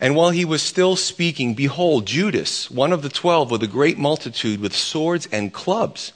And 0.00 0.16
while 0.16 0.30
he 0.30 0.44
was 0.44 0.62
still 0.62 0.96
speaking, 0.96 1.54
behold, 1.54 2.06
Judas, 2.06 2.70
one 2.70 2.92
of 2.92 3.02
the 3.02 3.08
twelve, 3.08 3.50
with 3.50 3.62
a 3.62 3.68
great 3.68 3.98
multitude 3.98 4.60
with 4.60 4.74
swords 4.74 5.28
and 5.30 5.52
clubs, 5.52 6.12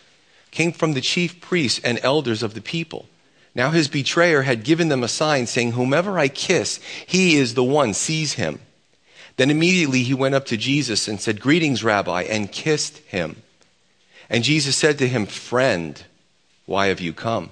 came 0.51 0.73
from 0.73 0.95
the 0.95 1.01
chief 1.01 1.41
priests 1.41 1.81
and 1.85 2.01
elders 2.03 2.43
of 2.43 2.55
the 2.55 2.61
people. 2.61 3.07
Now 3.55 3.71
his 3.71 3.89
betrayer 3.89 4.43
had 4.43 4.65
given 4.65 4.89
them 4.89 5.03
a 5.03 5.09
sign 5.09 5.47
saying, 5.47 5.73
Whomever 5.73 6.19
I 6.19 6.29
kiss, 6.29 6.81
he 7.07 7.37
is 7.37 7.55
the 7.55 7.65
one, 7.65 7.95
seize 7.95 8.35
him. 8.35 8.61
Then 9.37 9.51
immediately 9.51 10.03
he 10.03 10.15
went 10.15 10.35
up 10.35 10.47
to 10.47 10.57
Jesus 10.57 11.07
and 11.07 11.21
said, 11.21 11.41
Greetings, 11.41 11.85
Rabbi, 11.85 12.23
and 12.23 12.51
kissed 12.51 12.99
him. 12.99 13.43
And 14.29 14.45
Jesus 14.45 14.77
said 14.77 14.99
to 14.99 15.09
him, 15.09 15.27
Friend, 15.27 16.03
why 16.67 16.89
have 16.89 17.01
you 17.01 17.13
come? 17.13 17.51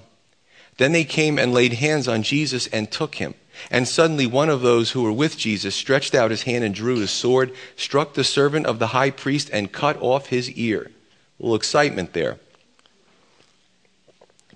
Then 0.77 0.91
they 0.91 1.05
came 1.05 1.39
and 1.39 1.53
laid 1.53 1.73
hands 1.73 2.07
on 2.07 2.23
Jesus 2.23 2.67
and 2.67 2.91
took 2.91 3.15
him. 3.15 3.33
And 3.69 3.87
suddenly 3.87 4.25
one 4.25 4.49
of 4.49 4.61
those 4.61 4.91
who 4.91 5.03
were 5.03 5.11
with 5.11 5.37
Jesus 5.37 5.75
stretched 5.75 6.15
out 6.15 6.31
his 6.31 6.43
hand 6.43 6.63
and 6.63 6.73
drew 6.73 6.99
his 6.99 7.11
sword, 7.11 7.53
struck 7.75 8.13
the 8.13 8.23
servant 8.23 8.65
of 8.65 8.79
the 8.79 8.87
high 8.87 9.11
priest, 9.11 9.49
and 9.51 9.71
cut 9.71 10.01
off 10.01 10.27
his 10.27 10.49
ear. 10.51 10.91
A 11.39 11.43
little 11.43 11.55
excitement 11.55 12.13
there. 12.13 12.37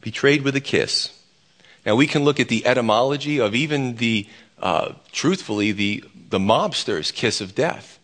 Betrayed 0.01 0.43
with 0.43 0.55
a 0.55 0.61
kiss. 0.61 1.17
Now 1.85 1.95
we 1.95 2.07
can 2.07 2.23
look 2.23 2.39
at 2.39 2.47
the 2.47 2.65
etymology 2.65 3.39
of 3.39 3.55
even 3.55 3.95
the, 3.95 4.27
uh, 4.59 4.93
truthfully, 5.11 5.71
the, 5.71 6.03
the 6.29 6.39
mobster's 6.39 7.11
kiss 7.11 7.41
of 7.41 7.55
death. 7.55 7.99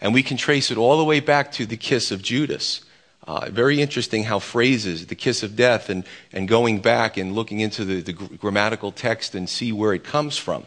And 0.00 0.12
we 0.12 0.22
can 0.22 0.36
trace 0.36 0.70
it 0.70 0.78
all 0.78 0.98
the 0.98 1.04
way 1.04 1.20
back 1.20 1.52
to 1.52 1.66
the 1.66 1.76
kiss 1.76 2.10
of 2.10 2.22
Judas. 2.22 2.82
Uh, 3.26 3.50
very 3.50 3.80
interesting 3.80 4.24
how 4.24 4.38
phrases, 4.38 5.06
the 5.06 5.14
kiss 5.16 5.42
of 5.42 5.56
death, 5.56 5.90
and, 5.90 6.04
and 6.32 6.46
going 6.46 6.80
back 6.80 7.16
and 7.16 7.34
looking 7.34 7.58
into 7.58 7.84
the, 7.84 8.00
the 8.00 8.12
grammatical 8.12 8.92
text 8.92 9.34
and 9.34 9.48
see 9.48 9.72
where 9.72 9.92
it 9.92 10.04
comes 10.04 10.36
from. 10.36 10.64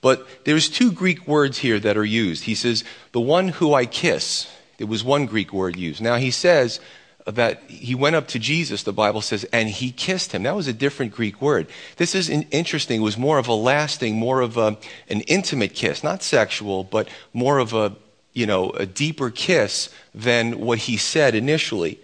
But 0.00 0.26
there's 0.44 0.68
two 0.68 0.90
Greek 0.90 1.28
words 1.28 1.58
here 1.58 1.78
that 1.78 1.96
are 1.96 2.04
used. 2.04 2.44
He 2.44 2.56
says, 2.56 2.82
the 3.12 3.20
one 3.20 3.48
who 3.48 3.72
I 3.72 3.86
kiss. 3.86 4.48
There 4.78 4.86
was 4.88 5.04
one 5.04 5.26
Greek 5.26 5.52
word 5.52 5.76
used. 5.76 6.02
Now 6.02 6.16
he 6.16 6.32
says 6.32 6.80
that 7.24 7.62
he 7.68 7.94
went 7.94 8.16
up 8.16 8.26
to 8.28 8.40
Jesus, 8.40 8.82
the 8.82 8.92
Bible 8.92 9.20
says, 9.20 9.44
and 9.52 9.68
he 9.68 9.92
kissed 9.92 10.32
him. 10.32 10.42
That 10.42 10.56
was 10.56 10.66
a 10.66 10.72
different 10.72 11.12
Greek 11.12 11.40
word. 11.40 11.68
This 11.98 12.16
is 12.16 12.28
interesting. 12.28 13.00
It 13.00 13.04
was 13.04 13.16
more 13.16 13.38
of 13.38 13.46
a 13.46 13.54
lasting, 13.54 14.16
more 14.16 14.40
of 14.40 14.56
a, 14.56 14.76
an 15.08 15.20
intimate 15.28 15.74
kiss, 15.74 16.02
not 16.02 16.24
sexual, 16.24 16.82
but 16.82 17.08
more 17.32 17.58
of 17.58 17.72
a 17.74 17.94
you 18.32 18.46
know, 18.46 18.70
a 18.70 18.86
deeper 18.86 19.30
kiss 19.30 19.88
than 20.14 20.60
what 20.60 20.78
he 20.78 20.96
said 20.96 21.34
initially. 21.34 21.98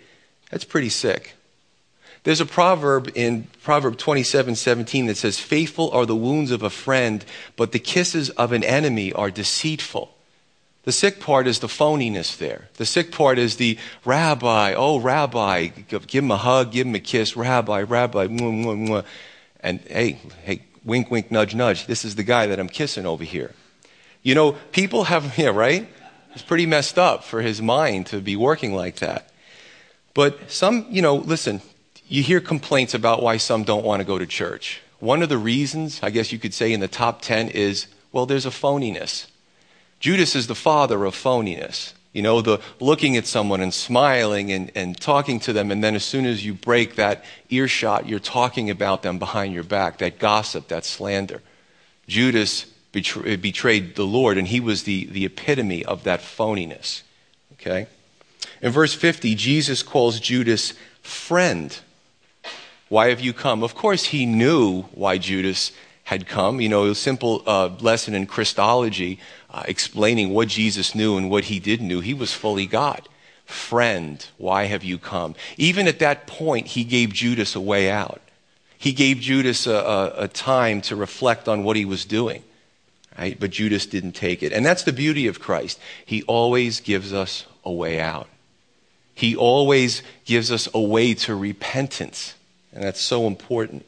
That's 0.51 0.65
pretty 0.65 0.89
sick. 0.89 1.35
There's 2.25 2.41
a 2.41 2.47
proverb 2.47 3.11
in 3.15 3.47
Proverb 3.63 3.97
27 3.97 4.55
17 4.55 5.07
that 5.07 5.17
says, 5.17 5.39
Faithful 5.39 5.91
are 5.93 6.05
the 6.05 6.17
wounds 6.17 6.51
of 6.51 6.63
a 6.63 6.71
friend, 6.71 7.25
but 7.57 7.73
the 7.73 7.79
kisses 7.79 8.31
of 8.31 8.53
an 8.53 8.65
enemy 8.65 9.13
are 9.13 9.31
deceitful. 9.31 10.15
The 10.85 10.93
sick 10.93 11.21
part 11.21 11.47
is 11.47 11.59
the 11.59 11.67
phoniness 11.67 12.37
there. 12.37 12.69
The 12.75 12.87
sick 12.87 13.13
part 13.13 13.39
is 13.39 13.57
the 13.57 13.79
rabbi, 14.05 14.73
oh, 14.75 14.99
rabbi, 14.99 15.67
give 15.67 16.25
him 16.25 16.31
a 16.31 16.37
hug, 16.37 16.73
give 16.73 16.87
him 16.87 16.95
a 16.95 17.01
kiss, 17.01 17.37
rabbi, 17.37 17.83
rabbi, 17.83 18.27
mwah, 18.27 18.65
mwah, 18.65 18.89
mwah. 18.89 19.05
and 19.61 19.81
hey, 19.81 20.19
hey, 20.45 20.63
wink, 20.85 21.11
wink, 21.11 21.31
nudge, 21.31 21.55
nudge. 21.55 21.87
This 21.87 22.05
is 22.05 22.15
the 22.15 22.23
guy 22.23 22.47
that 22.47 22.59
I'm 22.59 22.69
kissing 22.69 23.05
over 23.05 23.25
here. 23.25 23.53
You 24.23 24.35
know, 24.35 24.53
people 24.73 25.05
have, 25.05 25.37
yeah, 25.39 25.49
right? 25.49 25.89
It's 26.39 26.47
pretty 26.47 26.67
messed 26.67 27.01
up 27.01 27.25
for 27.25 27.43
his 27.43 27.61
mind 27.61 28.07
to 28.07 28.21
be 28.21 28.37
working 28.37 28.73
like 28.73 29.01
that. 29.01 29.33
But 30.15 30.53
some, 30.53 30.87
you 30.89 31.03
know, 31.03 31.17
listen, 31.17 31.63
you 32.07 32.23
hear 32.23 32.41
complaints 32.41 32.95
about 32.95 33.25
why 33.25 33.39
some 33.39 33.65
don't 33.65 33.85
want 33.85 33.99
to 34.03 34.07
go 34.07 34.21
to 34.21 34.25
church. 34.25 34.81
One 35.01 35.21
of 35.21 35.31
the 35.31 35.37
reasons, 35.37 35.99
I 36.01 36.11
guess 36.11 36.31
you 36.31 36.39
could 36.39 36.55
say 36.55 36.73
in 36.73 36.79
the 36.79 36.87
top 36.87 37.23
10 37.23 37.49
is, 37.49 37.89
well, 38.13 38.25
there's 38.25 38.47
a 38.47 38.51
phoniness. 38.51 39.27
Judas 39.99 40.37
is 40.37 40.47
the 40.47 40.55
father 40.55 41.05
of 41.05 41.17
phoniness. 41.17 41.93
You 42.13 42.23
know, 42.23 42.41
the 42.41 42.61
looking 42.79 43.17
at 43.17 43.27
someone 43.27 43.61
and 43.61 43.75
smiling 43.75 44.53
and, 44.53 44.71
and 44.77 44.97
talking 44.97 45.41
to 45.41 45.53
them, 45.53 45.73
and 45.73 45.83
then 45.83 45.97
as 45.97 46.05
soon 46.05 46.25
as 46.25 46.45
you 46.45 46.55
break 46.55 46.95
that 46.95 47.25
earshot, 47.49 48.09
you're 48.09 48.21
talking 48.21 48.71
about 48.71 49.03
them 49.03 49.19
behind 49.19 49.55
your 49.55 49.65
back, 49.65 49.99
that 49.99 50.21
gossip, 50.21 50.69
that 50.69 50.85
slander. 50.85 51.43
Judas 52.07 52.67
betrayed 53.01 53.97
the 53.97 54.07
Lord, 54.07 54.39
and 54.39 54.49
he 54.49 54.61
was 54.61 54.85
the, 54.85 55.07
the 55.07 55.25
epitome 55.25 55.85
of 55.85 56.05
that 56.05 56.21
phoniness. 56.21 57.03
Okay? 57.55 57.87
In 58.61 58.73
verse 58.73 58.95
50, 58.95 59.35
Jesus 59.35 59.83
calls 59.83 60.21
Judas 60.21 60.75
friend. 61.03 61.79
Why 62.89 63.09
have 63.09 63.21
you 63.21 63.33
come? 63.33 63.63
Of 63.63 63.75
course, 63.75 64.05
he 64.07 64.27
knew 64.27 64.83
why 64.95 65.19
Judas 65.19 65.73
had 66.05 66.27
come. 66.27 66.61
You 66.61 66.69
know, 66.69 66.87
a 66.87 66.95
simple 66.95 67.43
uh, 67.47 67.69
lesson 67.81 68.15
in 68.15 68.27
Christology 68.27 69.21
uh, 69.51 69.63
explaining 69.67 70.31
what 70.31 70.49
Jesus 70.49 70.95
knew 70.95 71.17
and 71.17 71.31
what 71.31 71.45
he 71.45 71.61
didn't 71.61 71.89
know. 71.89 72.01
He 72.01 72.15
was 72.15 72.33
fully 72.33 72.67
God. 72.67 73.09
Friend, 73.45 74.25
why 74.37 74.65
have 74.65 74.85
you 74.85 74.99
come? 74.99 75.35
Even 75.57 75.87
at 75.87 75.99
that 76.01 76.27
point, 76.27 76.69
he 76.69 76.85
gave 76.85 77.13
Judas 77.13 77.55
a 77.55 77.61
way 77.61 77.91
out. 77.91 78.21
He 78.77 78.93
gave 78.93 79.21
Judas 79.21 79.67
a, 79.67 79.75
a, 79.75 80.13
a 80.25 80.29
time 80.29 80.81
to 80.83 80.97
reflect 80.97 81.49
on 81.49 81.65
what 81.65 81.77
he 81.77 81.85
was 81.85 82.05
doing. 82.05 82.43
Right? 83.19 83.39
But 83.39 83.51
Judas 83.51 83.85
didn't 83.85 84.13
take 84.13 84.43
it. 84.43 84.53
And 84.53 84.65
that's 84.65 84.85
the 84.85 84.93
beauty 84.93 85.27
of 85.27 85.41
Christ. 85.41 85.81
He 86.07 86.23
always 86.23 86.81
gives 86.81 87.13
us 87.13 87.47
a 87.65 87.73
way 87.73 87.99
out. 87.99 88.29
He 89.13 89.35
always 89.35 90.03
gives 90.25 90.53
us 90.53 90.69
a 90.73 90.81
way 90.81 91.15
to 91.15 91.35
repentance. 91.35 92.35
And 92.73 92.85
that's 92.85 93.01
so 93.01 93.27
important. 93.27 93.85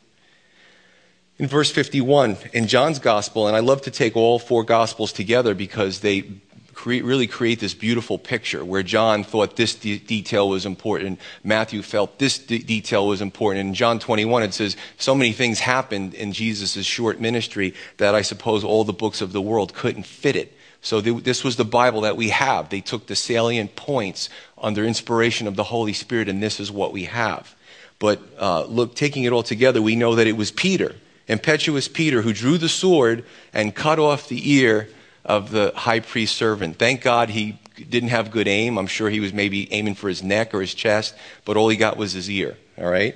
In 1.38 1.46
verse 1.46 1.70
51, 1.70 2.36
in 2.52 2.66
John's 2.66 2.98
gospel, 2.98 3.46
and 3.46 3.56
I 3.56 3.60
love 3.60 3.80
to 3.82 3.90
take 3.90 4.16
all 4.16 4.38
four 4.38 4.64
gospels 4.64 5.12
together 5.12 5.54
because 5.54 6.00
they 6.00 6.24
create, 6.74 7.04
really 7.04 7.26
create 7.26 7.60
this 7.60 7.74
beautiful 7.74 8.18
picture 8.18 8.64
where 8.64 8.82
John 8.82 9.24
thought 9.24 9.56
this 9.56 9.74
de- 9.74 9.98
detail 9.98 10.48
was 10.48 10.66
important, 10.66 11.20
Matthew 11.44 11.82
felt 11.82 12.18
this 12.18 12.38
de- 12.38 12.58
detail 12.58 13.06
was 13.06 13.20
important. 13.20 13.66
In 13.66 13.74
John 13.74 13.98
21, 13.98 14.42
it 14.42 14.54
says, 14.54 14.76
so 14.96 15.14
many 15.14 15.32
things 15.32 15.60
happened 15.60 16.14
in 16.14 16.32
Jesus' 16.32 16.84
short 16.86 17.20
ministry 17.20 17.74
that 17.98 18.14
I 18.14 18.22
suppose 18.22 18.64
all 18.64 18.84
the 18.84 18.92
books 18.92 19.20
of 19.20 19.32
the 19.32 19.40
world 19.40 19.74
couldn't 19.74 20.06
fit 20.06 20.36
it. 20.36 20.56
So 20.82 21.00
th- 21.00 21.24
this 21.24 21.44
was 21.44 21.56
the 21.56 21.64
Bible 21.64 22.02
that 22.02 22.16
we 22.16 22.30
have. 22.30 22.70
They 22.70 22.80
took 22.80 23.06
the 23.06 23.16
salient 23.16 23.76
points 23.76 24.28
under 24.56 24.84
inspiration 24.84 25.46
of 25.46 25.56
the 25.56 25.64
Holy 25.64 25.92
Spirit, 25.92 26.28
and 26.28 26.42
this 26.42 26.60
is 26.60 26.70
what 26.70 26.92
we 26.92 27.04
have. 27.04 27.54
But 27.98 28.20
uh, 28.38 28.64
look, 28.64 28.94
taking 28.94 29.24
it 29.24 29.32
all 29.32 29.42
together, 29.42 29.82
we 29.82 29.94
know 29.94 30.14
that 30.14 30.26
it 30.26 30.36
was 30.36 30.50
Peter, 30.50 30.94
impetuous 31.28 31.86
Peter, 31.86 32.22
who 32.22 32.32
drew 32.32 32.56
the 32.56 32.68
sword 32.68 33.24
and 33.52 33.74
cut 33.74 33.98
off 33.98 34.28
the 34.28 34.52
ear 34.52 34.88
of 35.30 35.52
the 35.52 35.72
high 35.76 36.00
priest 36.00 36.36
servant. 36.36 36.76
Thank 36.76 37.02
God 37.02 37.30
he 37.30 37.56
didn't 37.88 38.08
have 38.08 38.32
good 38.32 38.48
aim. 38.48 38.78
I'm 38.78 38.88
sure 38.88 39.08
he 39.08 39.20
was 39.20 39.32
maybe 39.32 39.72
aiming 39.72 39.94
for 39.94 40.08
his 40.08 40.24
neck 40.24 40.52
or 40.52 40.60
his 40.60 40.74
chest, 40.74 41.14
but 41.44 41.56
all 41.56 41.68
he 41.68 41.76
got 41.76 41.96
was 41.96 42.12
his 42.12 42.28
ear. 42.28 42.56
All 42.76 42.90
right? 42.90 43.14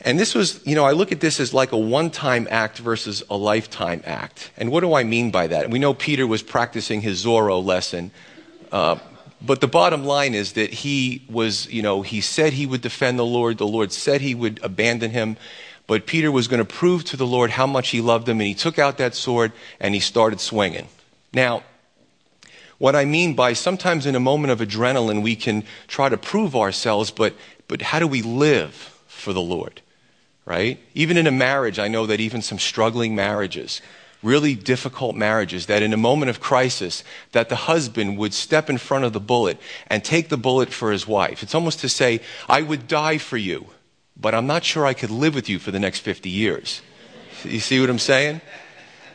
And 0.00 0.18
this 0.18 0.34
was, 0.34 0.64
you 0.66 0.74
know, 0.74 0.84
I 0.84 0.92
look 0.92 1.12
at 1.12 1.20
this 1.20 1.38
as 1.38 1.54
like 1.54 1.70
a 1.70 1.78
one 1.78 2.10
time 2.10 2.48
act 2.50 2.78
versus 2.78 3.22
a 3.30 3.36
lifetime 3.36 4.02
act. 4.04 4.50
And 4.56 4.72
what 4.72 4.80
do 4.80 4.94
I 4.94 5.04
mean 5.04 5.30
by 5.30 5.46
that? 5.46 5.70
We 5.70 5.78
know 5.78 5.94
Peter 5.94 6.26
was 6.26 6.42
practicing 6.42 7.02
his 7.02 7.24
Zorro 7.24 7.64
lesson. 7.64 8.10
Uh, 8.72 8.98
but 9.40 9.60
the 9.60 9.68
bottom 9.68 10.04
line 10.04 10.34
is 10.34 10.54
that 10.54 10.72
he 10.72 11.24
was, 11.30 11.70
you 11.70 11.82
know, 11.82 12.02
he 12.02 12.20
said 12.20 12.52
he 12.52 12.66
would 12.66 12.80
defend 12.80 13.16
the 13.16 13.24
Lord. 13.24 13.58
The 13.58 13.66
Lord 13.66 13.92
said 13.92 14.20
he 14.20 14.34
would 14.34 14.58
abandon 14.64 15.12
him. 15.12 15.36
But 15.86 16.04
Peter 16.04 16.32
was 16.32 16.48
going 16.48 16.58
to 16.58 16.64
prove 16.64 17.04
to 17.04 17.16
the 17.16 17.26
Lord 17.26 17.50
how 17.50 17.66
much 17.66 17.90
he 17.90 18.00
loved 18.00 18.28
him. 18.28 18.40
And 18.40 18.48
he 18.48 18.54
took 18.54 18.78
out 18.78 18.98
that 18.98 19.14
sword 19.14 19.52
and 19.78 19.94
he 19.94 20.00
started 20.00 20.40
swinging. 20.40 20.88
Now, 21.32 21.62
what 22.78 22.94
I 22.94 23.04
mean 23.04 23.34
by 23.34 23.52
sometimes 23.52 24.06
in 24.06 24.14
a 24.14 24.20
moment 24.20 24.52
of 24.52 24.60
adrenaline, 24.60 25.22
we 25.22 25.36
can 25.36 25.64
try 25.88 26.08
to 26.08 26.16
prove 26.16 26.54
ourselves, 26.54 27.10
but, 27.10 27.34
but 27.66 27.82
how 27.82 27.98
do 27.98 28.06
we 28.06 28.22
live 28.22 28.72
for 29.08 29.32
the 29.32 29.42
Lord? 29.42 29.82
Right? 30.44 30.80
Even 30.94 31.16
in 31.16 31.26
a 31.26 31.32
marriage, 31.32 31.78
I 31.78 31.88
know 31.88 32.06
that 32.06 32.20
even 32.20 32.40
some 32.40 32.58
struggling 32.58 33.14
marriages, 33.14 33.82
really 34.22 34.54
difficult 34.54 35.14
marriages, 35.14 35.66
that 35.66 35.82
in 35.82 35.92
a 35.92 35.98
moment 35.98 36.30
of 36.30 36.40
crisis, 36.40 37.04
that 37.32 37.48
the 37.48 37.56
husband 37.56 38.16
would 38.16 38.32
step 38.32 38.70
in 38.70 38.78
front 38.78 39.04
of 39.04 39.12
the 39.12 39.20
bullet 39.20 39.58
and 39.88 40.02
take 40.02 40.28
the 40.28 40.38
bullet 40.38 40.72
for 40.72 40.90
his 40.92 41.06
wife. 41.06 41.42
It's 41.42 41.54
almost 41.54 41.80
to 41.80 41.88
say, 41.88 42.20
I 42.48 42.62
would 42.62 42.88
die 42.88 43.18
for 43.18 43.36
you, 43.36 43.66
but 44.16 44.34
I'm 44.34 44.46
not 44.46 44.64
sure 44.64 44.86
I 44.86 44.94
could 44.94 45.10
live 45.10 45.34
with 45.34 45.48
you 45.48 45.58
for 45.58 45.70
the 45.70 45.80
next 45.80 46.00
50 46.00 46.30
years. 46.30 46.80
You 47.44 47.60
see 47.60 47.80
what 47.80 47.90
I'm 47.90 47.98
saying? 47.98 48.40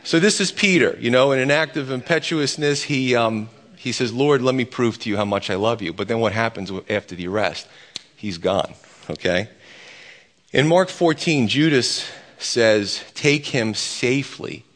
So 0.06 0.20
this 0.20 0.38
is 0.38 0.52
Peter, 0.52 0.98
you 1.00 1.10
know, 1.10 1.32
in 1.32 1.38
an 1.38 1.50
act 1.50 1.78
of 1.78 1.90
impetuousness, 1.90 2.82
he, 2.82 3.16
um, 3.16 3.48
he 3.78 3.90
says, 3.90 4.12
Lord, 4.12 4.42
let 4.42 4.54
me 4.54 4.66
prove 4.66 4.98
to 4.98 5.08
you 5.08 5.16
how 5.16 5.24
much 5.24 5.48
I 5.48 5.54
love 5.54 5.80
you. 5.80 5.94
But 5.94 6.08
then 6.08 6.20
what 6.20 6.34
happens 6.34 6.70
after 6.90 7.14
the 7.14 7.26
arrest? 7.26 7.66
He's 8.14 8.36
gone, 8.36 8.74
okay? 9.08 9.48
In 10.52 10.68
Mark 10.68 10.90
14, 10.90 11.48
Judas 11.48 12.06
says, 12.36 13.02
take 13.14 13.46
him 13.46 13.72
safely. 13.72 14.66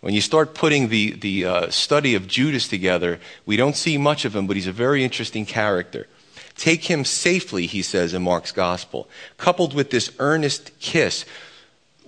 When 0.00 0.14
you 0.14 0.20
start 0.20 0.54
putting 0.54 0.90
the, 0.90 1.10
the 1.10 1.44
uh, 1.44 1.70
study 1.70 2.14
of 2.14 2.28
Judas 2.28 2.68
together, 2.68 3.18
we 3.46 3.56
don't 3.56 3.74
see 3.74 3.98
much 3.98 4.24
of 4.24 4.36
him, 4.36 4.46
but 4.46 4.54
he's 4.54 4.68
a 4.68 4.72
very 4.72 5.02
interesting 5.02 5.44
character. 5.44 6.06
Take 6.54 6.84
him 6.84 7.04
safely, 7.04 7.66
he 7.66 7.82
says 7.82 8.14
in 8.14 8.22
Mark's 8.22 8.52
gospel, 8.52 9.08
coupled 9.38 9.74
with 9.74 9.90
this 9.90 10.12
earnest 10.20 10.70
kiss 10.78 11.24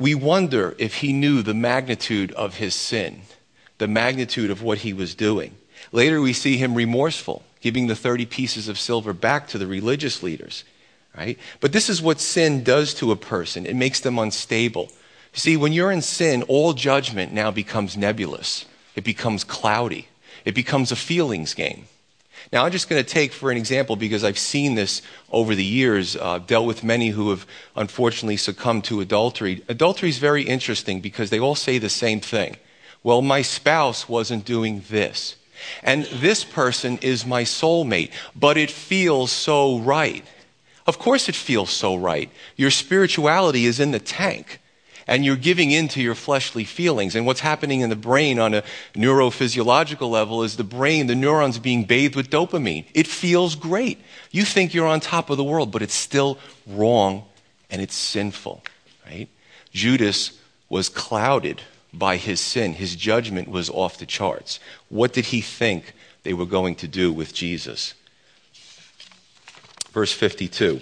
we 0.00 0.14
wonder 0.14 0.74
if 0.78 0.96
he 0.96 1.12
knew 1.12 1.42
the 1.42 1.54
magnitude 1.54 2.32
of 2.32 2.56
his 2.56 2.74
sin, 2.74 3.20
the 3.76 3.86
magnitude 3.86 4.50
of 4.50 4.62
what 4.62 4.78
he 4.78 4.94
was 4.94 5.14
doing. 5.14 5.54
Later, 5.92 6.22
we 6.22 6.32
see 6.32 6.56
him 6.56 6.74
remorseful, 6.74 7.44
giving 7.60 7.86
the 7.86 7.94
30 7.94 8.24
pieces 8.24 8.66
of 8.66 8.78
silver 8.78 9.12
back 9.12 9.46
to 9.48 9.58
the 9.58 9.66
religious 9.66 10.22
leaders. 10.22 10.64
right? 11.16 11.38
But 11.60 11.72
this 11.72 11.90
is 11.90 12.00
what 12.00 12.18
sin 12.18 12.64
does 12.64 12.94
to 12.94 13.12
a 13.12 13.16
person 13.16 13.66
it 13.66 13.76
makes 13.76 14.00
them 14.00 14.18
unstable. 14.18 14.90
See, 15.34 15.56
when 15.58 15.74
you're 15.74 15.92
in 15.92 16.02
sin, 16.02 16.42
all 16.44 16.72
judgment 16.72 17.32
now 17.32 17.50
becomes 17.50 17.94
nebulous, 17.94 18.64
it 18.96 19.04
becomes 19.04 19.44
cloudy, 19.44 20.08
it 20.46 20.54
becomes 20.54 20.90
a 20.90 20.96
feelings 20.96 21.52
game. 21.52 21.84
Now, 22.52 22.64
I'm 22.64 22.72
just 22.72 22.88
going 22.88 23.02
to 23.02 23.08
take 23.08 23.32
for 23.32 23.52
an 23.52 23.56
example 23.56 23.94
because 23.94 24.24
I've 24.24 24.38
seen 24.38 24.74
this 24.74 25.02
over 25.30 25.54
the 25.54 25.64
years, 25.64 26.16
uh, 26.16 26.38
dealt 26.38 26.66
with 26.66 26.82
many 26.82 27.08
who 27.08 27.30
have 27.30 27.46
unfortunately 27.76 28.36
succumbed 28.36 28.84
to 28.84 29.00
adultery. 29.00 29.62
Adultery 29.68 30.08
is 30.08 30.18
very 30.18 30.42
interesting 30.42 31.00
because 31.00 31.30
they 31.30 31.38
all 31.38 31.54
say 31.54 31.78
the 31.78 31.88
same 31.88 32.20
thing. 32.20 32.56
Well, 33.04 33.22
my 33.22 33.42
spouse 33.42 34.08
wasn't 34.08 34.44
doing 34.44 34.82
this. 34.90 35.36
And 35.82 36.04
this 36.06 36.42
person 36.42 36.98
is 37.02 37.24
my 37.24 37.44
soulmate, 37.44 38.10
but 38.34 38.56
it 38.56 38.70
feels 38.70 39.30
so 39.30 39.78
right. 39.78 40.24
Of 40.86 40.98
course, 40.98 41.28
it 41.28 41.36
feels 41.36 41.70
so 41.70 41.94
right. 41.94 42.30
Your 42.56 42.70
spirituality 42.70 43.66
is 43.66 43.78
in 43.78 43.92
the 43.92 44.00
tank 44.00 44.60
and 45.10 45.24
you're 45.24 45.34
giving 45.34 45.72
in 45.72 45.88
to 45.88 46.00
your 46.00 46.14
fleshly 46.14 46.62
feelings. 46.62 47.16
And 47.16 47.26
what's 47.26 47.40
happening 47.40 47.80
in 47.80 47.90
the 47.90 47.96
brain 47.96 48.38
on 48.38 48.54
a 48.54 48.62
neurophysiological 48.94 50.08
level 50.08 50.44
is 50.44 50.56
the 50.56 50.62
brain, 50.62 51.08
the 51.08 51.16
neurons 51.16 51.58
being 51.58 51.82
bathed 51.82 52.14
with 52.14 52.30
dopamine. 52.30 52.84
It 52.94 53.08
feels 53.08 53.56
great. 53.56 53.98
You 54.30 54.44
think 54.44 54.72
you're 54.72 54.86
on 54.86 55.00
top 55.00 55.28
of 55.28 55.36
the 55.36 55.42
world, 55.42 55.72
but 55.72 55.82
it's 55.82 55.94
still 55.94 56.38
wrong 56.64 57.24
and 57.70 57.82
it's 57.82 57.96
sinful, 57.96 58.62
right? 59.04 59.28
Judas 59.72 60.38
was 60.68 60.88
clouded 60.88 61.60
by 61.92 62.16
his 62.16 62.40
sin. 62.40 62.74
His 62.74 62.94
judgment 62.94 63.48
was 63.48 63.68
off 63.68 63.98
the 63.98 64.06
charts. 64.06 64.60
What 64.90 65.12
did 65.12 65.26
he 65.26 65.40
think 65.40 65.92
they 66.22 66.34
were 66.34 66.46
going 66.46 66.76
to 66.76 66.86
do 66.86 67.12
with 67.12 67.34
Jesus? 67.34 67.94
Verse 69.90 70.12
52. 70.12 70.80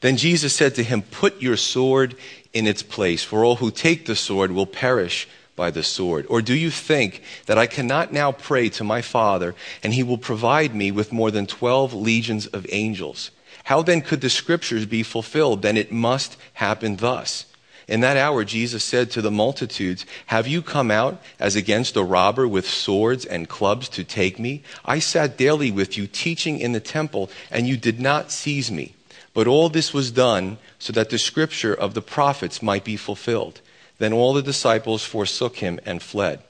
Then 0.00 0.16
Jesus 0.16 0.54
said 0.54 0.74
to 0.76 0.84
him, 0.84 1.02
Put 1.02 1.42
your 1.42 1.56
sword 1.56 2.16
in 2.52 2.66
its 2.66 2.82
place, 2.82 3.22
for 3.22 3.44
all 3.44 3.56
who 3.56 3.70
take 3.70 4.06
the 4.06 4.16
sword 4.16 4.52
will 4.52 4.66
perish 4.66 5.28
by 5.56 5.70
the 5.70 5.82
sword? 5.82 6.26
Or 6.30 6.40
do 6.40 6.54
you 6.54 6.70
think 6.70 7.22
that 7.46 7.58
I 7.58 7.66
cannot 7.66 8.12
now 8.12 8.32
pray 8.32 8.70
to 8.70 8.84
my 8.84 9.02
Father, 9.02 9.54
and 9.82 9.92
he 9.92 10.02
will 10.02 10.18
provide 10.18 10.74
me 10.74 10.90
with 10.90 11.12
more 11.12 11.30
than 11.30 11.46
twelve 11.46 11.92
legions 11.92 12.46
of 12.46 12.66
angels? 12.70 13.30
How 13.64 13.82
then 13.82 14.00
could 14.00 14.22
the 14.22 14.30
scriptures 14.30 14.86
be 14.86 15.02
fulfilled? 15.02 15.60
Then 15.62 15.76
it 15.76 15.92
must 15.92 16.38
happen 16.54 16.96
thus. 16.96 17.44
In 17.86 18.00
that 18.00 18.16
hour, 18.16 18.44
Jesus 18.44 18.84
said 18.84 19.10
to 19.10 19.20
the 19.20 19.30
multitudes, 19.30 20.06
Have 20.26 20.46
you 20.46 20.62
come 20.62 20.90
out 20.90 21.20
as 21.38 21.56
against 21.56 21.96
a 21.96 22.02
robber 22.04 22.48
with 22.48 22.66
swords 22.66 23.26
and 23.26 23.48
clubs 23.48 23.88
to 23.90 24.04
take 24.04 24.38
me? 24.38 24.62
I 24.84 25.00
sat 25.00 25.36
daily 25.36 25.70
with 25.70 25.98
you 25.98 26.06
teaching 26.06 26.58
in 26.58 26.72
the 26.72 26.80
temple, 26.80 27.30
and 27.50 27.66
you 27.66 27.76
did 27.76 28.00
not 28.00 28.30
seize 28.30 28.70
me. 28.70 28.94
But 29.32 29.46
all 29.46 29.68
this 29.68 29.94
was 29.94 30.10
done 30.10 30.58
so 30.78 30.92
that 30.92 31.10
the 31.10 31.18
scripture 31.18 31.74
of 31.74 31.94
the 31.94 32.02
prophets 32.02 32.62
might 32.62 32.84
be 32.84 32.96
fulfilled. 32.96 33.60
Then 33.98 34.12
all 34.12 34.32
the 34.32 34.42
disciples 34.42 35.04
forsook 35.04 35.56
him 35.56 35.78
and 35.84 36.02
fled. 36.02 36.40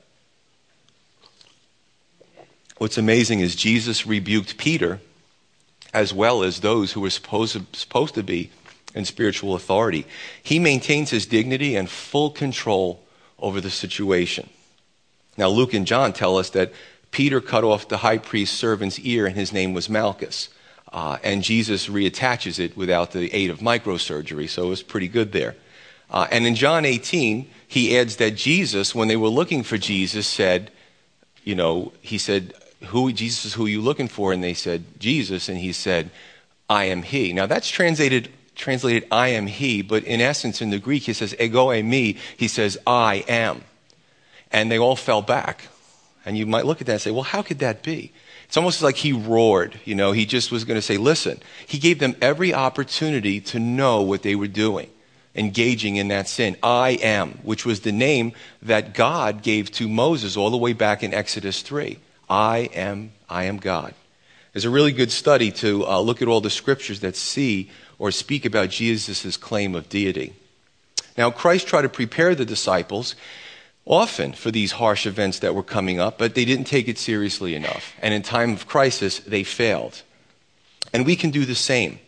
What's 2.78 2.96
amazing 2.96 3.40
is 3.40 3.56
Jesus 3.56 4.06
rebuked 4.06 4.56
Peter 4.56 5.00
as 5.92 6.14
well 6.14 6.42
as 6.42 6.60
those 6.60 6.92
who 6.92 7.00
were 7.00 7.10
supposed 7.10 7.52
to, 7.54 7.66
supposed 7.72 8.14
to 8.14 8.22
be 8.22 8.50
in 8.94 9.04
spiritual 9.04 9.54
authority. 9.54 10.06
He 10.42 10.58
maintains 10.58 11.10
his 11.10 11.26
dignity 11.26 11.76
and 11.76 11.90
full 11.90 12.30
control 12.30 13.02
over 13.38 13.60
the 13.60 13.70
situation. 13.70 14.48
Now, 15.36 15.48
Luke 15.48 15.74
and 15.74 15.86
John 15.86 16.12
tell 16.12 16.38
us 16.38 16.50
that 16.50 16.72
Peter 17.10 17.40
cut 17.40 17.64
off 17.64 17.88
the 17.88 17.98
high 17.98 18.18
priest's 18.18 18.56
servant's 18.56 19.00
ear, 19.00 19.26
and 19.26 19.36
his 19.36 19.52
name 19.52 19.72
was 19.72 19.88
Malchus. 19.88 20.48
Uh, 20.92 21.18
and 21.22 21.42
Jesus 21.42 21.88
reattaches 21.88 22.58
it 22.58 22.76
without 22.76 23.12
the 23.12 23.32
aid 23.32 23.50
of 23.50 23.60
microsurgery, 23.60 24.48
so 24.48 24.66
it 24.66 24.68
was 24.70 24.82
pretty 24.82 25.08
good 25.08 25.32
there. 25.32 25.54
Uh, 26.10 26.26
and 26.32 26.46
in 26.46 26.56
John 26.56 26.84
18, 26.84 27.48
he 27.68 27.96
adds 27.96 28.16
that 28.16 28.34
Jesus, 28.34 28.94
when 28.94 29.06
they 29.06 29.16
were 29.16 29.28
looking 29.28 29.62
for 29.62 29.78
Jesus, 29.78 30.26
said, 30.26 30.72
you 31.44 31.54
know, 31.54 31.92
he 32.00 32.18
said, 32.18 32.52
who, 32.86 33.12
Jesus, 33.12 33.54
who 33.54 33.66
are 33.66 33.68
you 33.68 33.80
looking 33.80 34.08
for? 34.08 34.32
And 34.32 34.42
they 34.42 34.54
said, 34.54 34.84
Jesus. 34.98 35.48
And 35.48 35.58
he 35.58 35.72
said, 35.72 36.10
I 36.68 36.84
am 36.84 37.02
he. 37.02 37.32
Now 37.32 37.46
that's 37.46 37.68
translated, 37.68 38.28
translated, 38.54 39.06
I 39.10 39.28
am 39.28 39.46
he, 39.46 39.82
but 39.82 40.04
in 40.04 40.20
essence, 40.20 40.60
in 40.60 40.70
the 40.70 40.78
Greek, 40.78 41.04
he 41.04 41.12
says, 41.12 41.34
ego 41.38 41.68
eimi. 41.68 42.16
He 42.36 42.48
says, 42.48 42.78
I 42.86 43.24
am. 43.28 43.64
And 44.50 44.70
they 44.70 44.78
all 44.78 44.96
fell 44.96 45.22
back. 45.22 45.68
And 46.24 46.36
you 46.36 46.46
might 46.46 46.66
look 46.66 46.80
at 46.80 46.86
that 46.86 46.94
and 46.94 47.00
say, 47.00 47.10
well, 47.10 47.22
how 47.22 47.42
could 47.42 47.60
that 47.60 47.82
be? 47.82 48.12
It's 48.50 48.56
almost 48.56 48.82
like 48.82 48.96
he 48.96 49.12
roared, 49.12 49.78
you 49.84 49.94
know, 49.94 50.10
he 50.10 50.26
just 50.26 50.50
was 50.50 50.64
going 50.64 50.74
to 50.74 50.82
say, 50.82 50.96
listen. 50.96 51.38
He 51.68 51.78
gave 51.78 52.00
them 52.00 52.16
every 52.20 52.52
opportunity 52.52 53.40
to 53.42 53.60
know 53.60 54.02
what 54.02 54.22
they 54.22 54.34
were 54.34 54.48
doing, 54.48 54.90
engaging 55.36 55.94
in 55.94 56.08
that 56.08 56.28
sin. 56.28 56.56
I 56.60 56.98
am, 57.00 57.34
which 57.44 57.64
was 57.64 57.82
the 57.82 57.92
name 57.92 58.32
that 58.62 58.92
God 58.92 59.44
gave 59.44 59.70
to 59.74 59.88
Moses 59.88 60.36
all 60.36 60.50
the 60.50 60.56
way 60.56 60.72
back 60.72 61.04
in 61.04 61.14
Exodus 61.14 61.62
3. 61.62 61.96
I 62.28 62.68
am, 62.74 63.12
I 63.28 63.44
am 63.44 63.58
God. 63.58 63.94
There's 64.52 64.64
a 64.64 64.70
really 64.70 64.90
good 64.90 65.12
study 65.12 65.52
to 65.52 65.86
uh, 65.86 66.00
look 66.00 66.20
at 66.20 66.26
all 66.26 66.40
the 66.40 66.50
scriptures 66.50 66.98
that 67.02 67.14
see 67.14 67.70
or 68.00 68.10
speak 68.10 68.44
about 68.44 68.70
Jesus' 68.70 69.36
claim 69.36 69.76
of 69.76 69.88
deity. 69.88 70.32
Now, 71.16 71.30
Christ 71.30 71.68
tried 71.68 71.82
to 71.82 71.88
prepare 71.88 72.34
the 72.34 72.44
disciples 72.44 73.14
often 73.90 74.32
for 74.32 74.52
these 74.52 74.72
harsh 74.72 75.04
events 75.04 75.40
that 75.40 75.54
were 75.54 75.64
coming 75.64 75.98
up, 75.98 76.16
but 76.16 76.34
they 76.34 76.44
didn't 76.44 76.66
take 76.66 76.86
it 76.86 76.96
seriously 76.96 77.56
enough. 77.56 77.92
And 78.00 78.14
in 78.14 78.22
time 78.22 78.52
of 78.52 78.68
crisis, 78.68 79.18
they 79.18 79.42
failed. 79.42 80.02
And 80.92 81.04
we 81.04 81.16
can 81.16 81.30
do 81.30 81.44
the 81.44 81.56
same. 81.56 81.98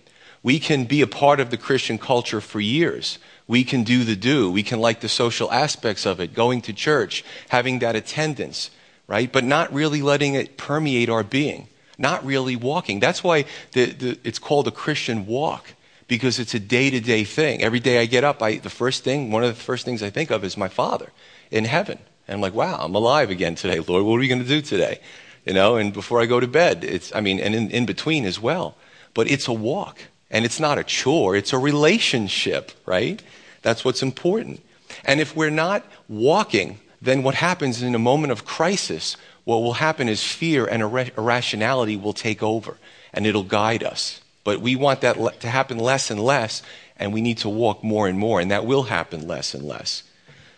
We 0.45 0.61
can 0.61 0.85
be 0.85 1.03
a 1.03 1.07
part 1.09 1.41
of 1.41 1.51
the 1.51 1.57
Christian 1.57 1.99
culture 1.99 2.41
for 2.41 2.61
years. 2.61 3.19
We 3.49 3.65
can 3.65 3.83
do 3.83 4.05
the 4.05 4.17
do. 4.17 4.51
We 4.51 4.63
can 4.63 4.81
like 4.81 5.01
the 5.01 5.09
social 5.09 5.51
aspects 5.51 6.07
of 6.07 6.21
it, 6.21 6.35
going 6.35 6.63
to 6.63 6.73
church, 6.73 7.25
having 7.49 7.81
that 7.81 7.97
attendance, 7.97 8.71
right? 9.09 9.31
But 9.31 9.45
not 9.45 9.73
really 9.73 10.03
letting 10.03 10.35
it 10.35 10.57
permeate 10.57 11.11
our 11.11 11.25
being, 11.25 11.67
not 11.99 12.25
really 12.25 12.55
walking. 12.55 13.01
That's 13.01 13.25
why 13.25 13.45
the, 13.73 13.87
the, 13.87 14.19
it's 14.23 14.39
called 14.39 14.69
a 14.69 14.73
Christian 14.73 15.27
walk 15.27 15.75
because 16.07 16.39
it's 16.39 16.55
a 16.55 16.61
day 16.61 16.91
to 16.91 17.01
day 17.01 17.25
thing. 17.25 17.63
Every 17.63 17.81
day 17.81 17.99
I 17.99 18.07
get 18.07 18.23
up, 18.23 18.43
I, 18.43 18.57
the 18.57 18.71
first 18.71 19.03
thing, 19.03 19.33
one 19.33 19.43
of 19.43 19.49
the 19.49 19.63
first 19.63 19.85
things 19.85 20.03
I 20.03 20.11
think 20.11 20.31
of 20.31 20.45
is 20.45 20.57
my 20.57 20.69
Father 20.69 21.11
in 21.53 21.65
heaven. 21.65 21.99
And 22.27 22.37
I'm 22.37 22.41
like, 22.41 22.55
wow, 22.55 22.79
I'm 22.81 22.95
alive 22.95 23.31
again 23.31 23.55
today, 23.55 23.79
Lord. 23.79 24.05
What 24.05 24.17
are 24.17 24.21
we 24.21 24.29
going 24.29 24.43
to 24.43 24.49
do 24.49 24.63
today? 24.63 25.01
You 25.45 25.53
know, 25.53 25.77
and 25.77 25.93
before 25.93 26.21
I 26.21 26.27
go 26.27 26.41
to 26.41 26.47
bed, 26.47 26.83
it's, 26.83 27.15
I 27.15 27.21
mean, 27.21 27.39
and 27.39 27.55
in, 27.55 27.71
in 27.71 27.87
between 27.87 28.25
as 28.25 28.41
well. 28.41 28.77
But 29.15 29.31
it's 29.31 29.47
a 29.47 29.53
walk. 29.53 29.99
And 30.31 30.47
it's 30.47 30.59
not 30.59 30.79
a 30.79 30.85
chore, 30.85 31.37
it's 31.37 31.53
a 31.53 31.59
relationship, 31.59 32.73
right? 32.87 33.23
That's 33.61 33.85
what's 33.85 34.03
important. 34.03 34.63
And 35.05 35.21
if 35.21 35.37
we're 35.37 35.51
not 35.51 35.85
walking, 36.09 36.81
then 37.03 37.23
what 37.23 37.35
happens 37.35 37.83
in 37.83 37.95
a 37.95 37.99
moment 37.99 38.33
of 38.33 38.47
crisis, 38.47 39.19
what 39.45 39.59
will 39.59 39.75
happen 39.75 40.09
is 40.09 40.23
fear 40.23 40.65
and 40.65 40.83
irrationality 40.83 41.97
will 41.97 42.15
take 42.15 42.43
over 42.43 42.79
and 43.13 43.27
it'll 43.27 43.43
guide 43.43 43.83
us. 43.83 44.23
But 44.43 44.61
we 44.61 44.75
want 44.75 45.03
that 45.03 45.41
to 45.41 45.49
happen 45.49 45.79
less 45.79 46.11
and 46.11 46.19
less, 46.19 46.63
and 46.97 47.13
we 47.13 47.21
need 47.21 47.39
to 47.39 47.49
walk 47.49 47.85
more 47.85 48.09
and 48.09 48.19
more, 48.19 48.41
and 48.41 48.51
that 48.51 48.65
will 48.65 48.85
happen 48.85 49.29
less 49.29 49.55
and 49.55 49.65
less. 49.65 50.03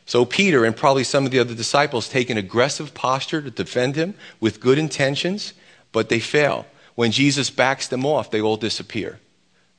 So 0.06 0.24
Peter 0.24 0.64
and 0.64 0.76
probably 0.76 1.04
some 1.04 1.24
of 1.24 1.30
the 1.30 1.38
other 1.38 1.54
disciples 1.54 2.08
take 2.08 2.30
an 2.30 2.36
aggressive 2.36 2.92
posture 2.94 3.40
to 3.40 3.50
defend 3.50 3.96
him 3.96 4.14
with 4.40 4.60
good 4.60 4.78
intentions, 4.78 5.54
but 5.92 6.08
they 6.08 6.20
fail. 6.20 6.66
When 6.94 7.10
Jesus 7.10 7.50
backs 7.50 7.88
them 7.88 8.04
off, 8.04 8.30
they 8.30 8.40
all 8.40 8.56
disappear. 8.56 9.18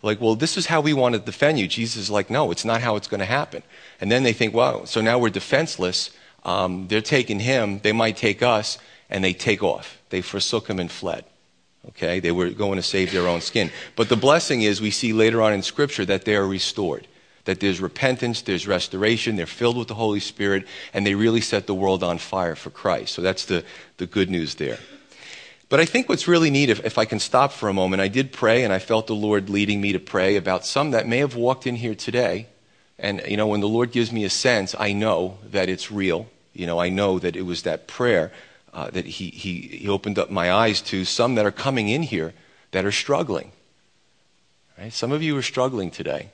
Like, 0.02 0.20
well, 0.22 0.36
this 0.36 0.58
is 0.58 0.68
how 0.68 0.82
we 0.82 0.94
want 0.94 1.14
to 1.14 1.20
defend 1.20 1.60
you. 1.60 1.68
Jesus 1.68 2.04
is 2.04 2.10
like, 2.10 2.30
no, 2.30 2.52
it's 2.52 2.66
not 2.66 2.82
how 2.82 2.96
it's 2.96 3.08
going 3.08 3.20
to 3.20 3.26
happen. 3.26 3.64
And 4.02 4.12
then 4.12 4.24
they 4.24 4.34
think, 4.34 4.54
well, 4.54 4.86
so 4.86 5.02
now 5.02 5.18
we're 5.18 5.30
defenseless. 5.30 6.12
Um, 6.44 6.88
they're 6.88 7.02
taking 7.02 7.40
him, 7.40 7.80
they 7.80 7.92
might 7.92 8.18
take 8.18 8.44
us, 8.44 8.78
and 9.10 9.24
they 9.24 9.34
take 9.34 9.64
off. 9.64 10.00
They 10.10 10.22
forsook 10.22 10.68
him 10.68 10.80
and 10.80 10.92
fled. 10.92 11.26
Okay? 11.90 12.20
They 12.20 12.32
were 12.32 12.50
going 12.50 12.76
to 12.76 12.84
save 12.84 13.12
their 13.12 13.28
own 13.28 13.42
skin. 13.42 13.72
But 13.96 14.10
the 14.10 14.16
blessing 14.16 14.62
is 14.62 14.82
we 14.82 14.92
see 14.92 15.14
later 15.14 15.42
on 15.42 15.54
in 15.54 15.62
Scripture 15.62 16.06
that 16.06 16.26
they 16.26 16.36
are 16.36 16.48
restored 16.48 17.08
that 17.46 17.60
there's 17.60 17.80
repentance, 17.80 18.42
there's 18.42 18.68
restoration, 18.68 19.36
they're 19.36 19.46
filled 19.46 19.78
with 19.78 19.88
the 19.88 19.96
Holy 19.96 20.20
Spirit, 20.20 20.66
and 20.94 21.06
they 21.06 21.16
really 21.16 21.42
set 21.42 21.68
the 21.68 21.74
world 21.74 22.04
on 22.04 22.18
fire 22.18 22.56
for 22.56 22.70
Christ. 22.70 23.14
So 23.14 23.22
that's 23.22 23.46
the, 23.46 23.64
the 23.98 24.06
good 24.06 24.30
news 24.30 24.56
there. 24.56 24.78
But 25.70 25.80
I 25.80 25.86
think 25.86 26.10
what's 26.10 26.28
really 26.28 26.52
neat, 26.52 26.70
if, 26.70 26.86
if 26.86 26.98
I 26.98 27.06
can 27.06 27.20
stop 27.20 27.52
for 27.52 27.70
a 27.70 27.74
moment, 27.74 28.02
I 28.02 28.08
did 28.08 28.32
pray 28.32 28.64
and 28.64 28.72
I 28.72 28.80
felt 28.80 29.08
the 29.08 29.16
Lord 29.16 29.50
leading 29.50 29.82
me 29.82 29.94
to 29.94 30.00
pray 30.00 30.36
about 30.36 30.66
some 30.66 30.92
that 30.92 31.08
may 31.08 31.18
have 31.18 31.36
walked 31.36 31.66
in 31.66 31.76
here 31.76 31.96
today. 31.96 32.48
And, 33.00 33.22
you 33.28 33.36
know, 33.36 33.48
when 33.48 33.62
the 33.62 33.68
Lord 33.68 33.92
gives 33.92 34.12
me 34.12 34.24
a 34.26 34.30
sense, 34.30 34.76
I 34.78 34.94
know 34.94 35.40
that 35.52 35.68
it's 35.68 35.92
real. 35.92 36.28
You 36.54 36.68
know, 36.68 36.80
I 36.80 36.90
know 36.90 37.20
that 37.20 37.36
it 37.36 37.42
was 37.42 37.64
that 37.64 37.88
prayer 37.88 38.32
uh, 38.74 38.90
that 38.92 39.06
he, 39.06 39.30
he, 39.30 39.62
he 39.62 39.90
opened 39.90 40.20
up 40.20 40.30
my 40.30 40.52
eyes 40.52 40.82
to 40.82 41.04
some 41.04 41.36
that 41.36 41.46
are 41.46 41.52
coming 41.52 41.90
in 41.90 42.04
here 42.04 42.34
that 42.72 42.86
are 42.86 42.92
struggling. 42.92 43.52
Right? 44.78 44.94
Some 44.94 45.12
of 45.12 45.24
you 45.24 45.36
are 45.38 45.42
struggling 45.42 45.92
today. 45.92 46.30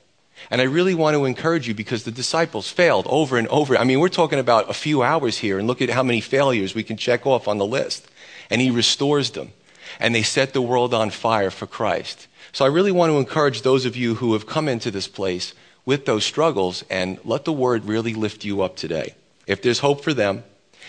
And 0.50 0.60
I 0.60 0.64
really 0.64 0.94
want 0.94 1.14
to 1.14 1.24
encourage 1.24 1.66
you 1.68 1.74
because 1.74 2.04
the 2.04 2.10
disciples 2.10 2.68
failed 2.68 3.06
over 3.08 3.38
and 3.38 3.48
over. 3.48 3.76
I 3.76 3.84
mean, 3.84 4.00
we're 4.00 4.08
talking 4.08 4.38
about 4.38 4.68
a 4.68 4.74
few 4.74 5.02
hours 5.02 5.38
here, 5.38 5.58
and 5.58 5.66
look 5.66 5.80
at 5.80 5.90
how 5.90 6.02
many 6.02 6.20
failures 6.20 6.74
we 6.74 6.82
can 6.82 6.96
check 6.96 7.26
off 7.26 7.48
on 7.48 7.58
the 7.58 7.66
list. 7.66 8.06
And 8.50 8.60
he 8.60 8.70
restores 8.70 9.30
them. 9.30 9.52
and 9.98 10.14
they 10.14 10.22
set 10.22 10.52
the 10.52 10.62
world 10.62 10.94
on 10.94 11.10
fire 11.10 11.50
for 11.50 11.66
Christ. 11.66 12.26
So 12.52 12.64
I 12.64 12.68
really 12.68 12.92
want 12.92 13.10
to 13.10 13.18
encourage 13.18 13.62
those 13.62 13.84
of 13.86 13.96
you 13.96 14.16
who 14.16 14.32
have 14.34 14.46
come 14.46 14.68
into 14.68 14.90
this 14.90 15.08
place 15.08 15.54
with 15.84 16.04
those 16.04 16.24
struggles 16.24 16.84
and 16.90 17.18
let 17.24 17.44
the 17.44 17.52
word 17.52 17.84
really 17.84 18.14
lift 18.14 18.44
you 18.44 18.62
up 18.62 18.76
today. 18.76 19.14
If 19.46 19.62
there's 19.62 19.80
hope 19.80 20.04
for 20.04 20.14
them, 20.14 20.44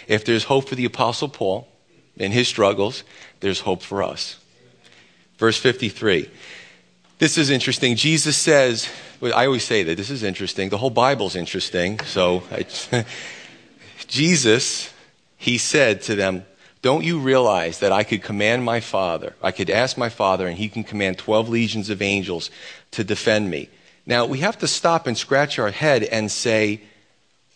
if 0.08 0.26
there's 0.26 0.46
hope 0.46 0.68
for 0.68 0.76
the 0.76 0.86
Apostle 0.86 1.30
Paul 1.30 1.68
in 2.18 2.32
his 2.32 2.48
struggles, 2.48 3.04
there's 3.40 3.62
hope 3.62 3.82
for 3.82 4.04
us. 4.04 4.40
Verse 5.38 5.58
53. 5.58 6.30
This 7.24 7.38
is 7.38 7.50
interesting. 7.50 7.96
Jesus 7.96 8.36
says, 8.36 8.90
well, 9.22 9.34
I 9.34 9.46
always 9.46 9.64
say 9.64 9.82
that 9.84 9.96
this 9.96 10.10
is 10.10 10.24
interesting. 10.24 10.68
The 10.68 10.78
whole 10.78 10.90
Bible's 10.90 11.38
interesting. 11.38 12.02
So, 12.02 12.44
I, 12.52 12.66
Jesus, 14.10 14.94
he 15.38 15.58
said 15.58 16.02
to 16.02 16.16
them, 16.16 16.44
Don't 16.82 17.06
you 17.06 17.20
realize 17.20 17.80
that 17.80 17.94
I 17.94 18.04
could 18.04 18.24
command 18.24 18.66
my 18.66 18.82
Father, 18.82 19.36
I 19.42 19.52
could 19.52 19.70
ask 19.70 19.98
my 19.98 20.10
Father, 20.10 20.48
and 20.48 20.58
he 20.58 20.68
can 20.68 20.84
command 20.84 21.18
12 21.18 21.48
legions 21.48 21.90
of 21.90 22.02
angels 22.02 22.52
to 22.92 23.06
defend 23.06 23.50
me? 23.50 23.70
Now, 24.06 24.26
we 24.26 24.40
have 24.40 24.58
to 24.58 24.68
stop 24.68 25.08
and 25.08 25.18
scratch 25.18 25.58
our 25.58 25.72
head 25.72 26.04
and 26.04 26.30
say, 26.30 26.82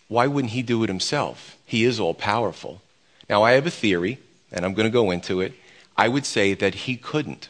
Why 0.08 0.28
wouldn't 0.28 0.54
he 0.54 0.62
do 0.62 0.82
it 0.84 0.88
himself? 0.88 1.58
He 1.66 1.84
is 1.84 2.00
all 2.00 2.14
powerful. 2.14 2.82
Now, 3.30 3.44
I 3.44 3.52
have 3.52 3.68
a 3.68 3.82
theory, 3.84 4.20
and 4.50 4.64
I'm 4.64 4.76
going 4.76 4.88
to 4.88 5.00
go 5.02 5.12
into 5.12 5.42
it. 5.42 5.52
I 5.98 6.08
would 6.08 6.26
say 6.26 6.54
that 6.54 6.74
he 6.74 6.96
couldn't. 6.96 7.50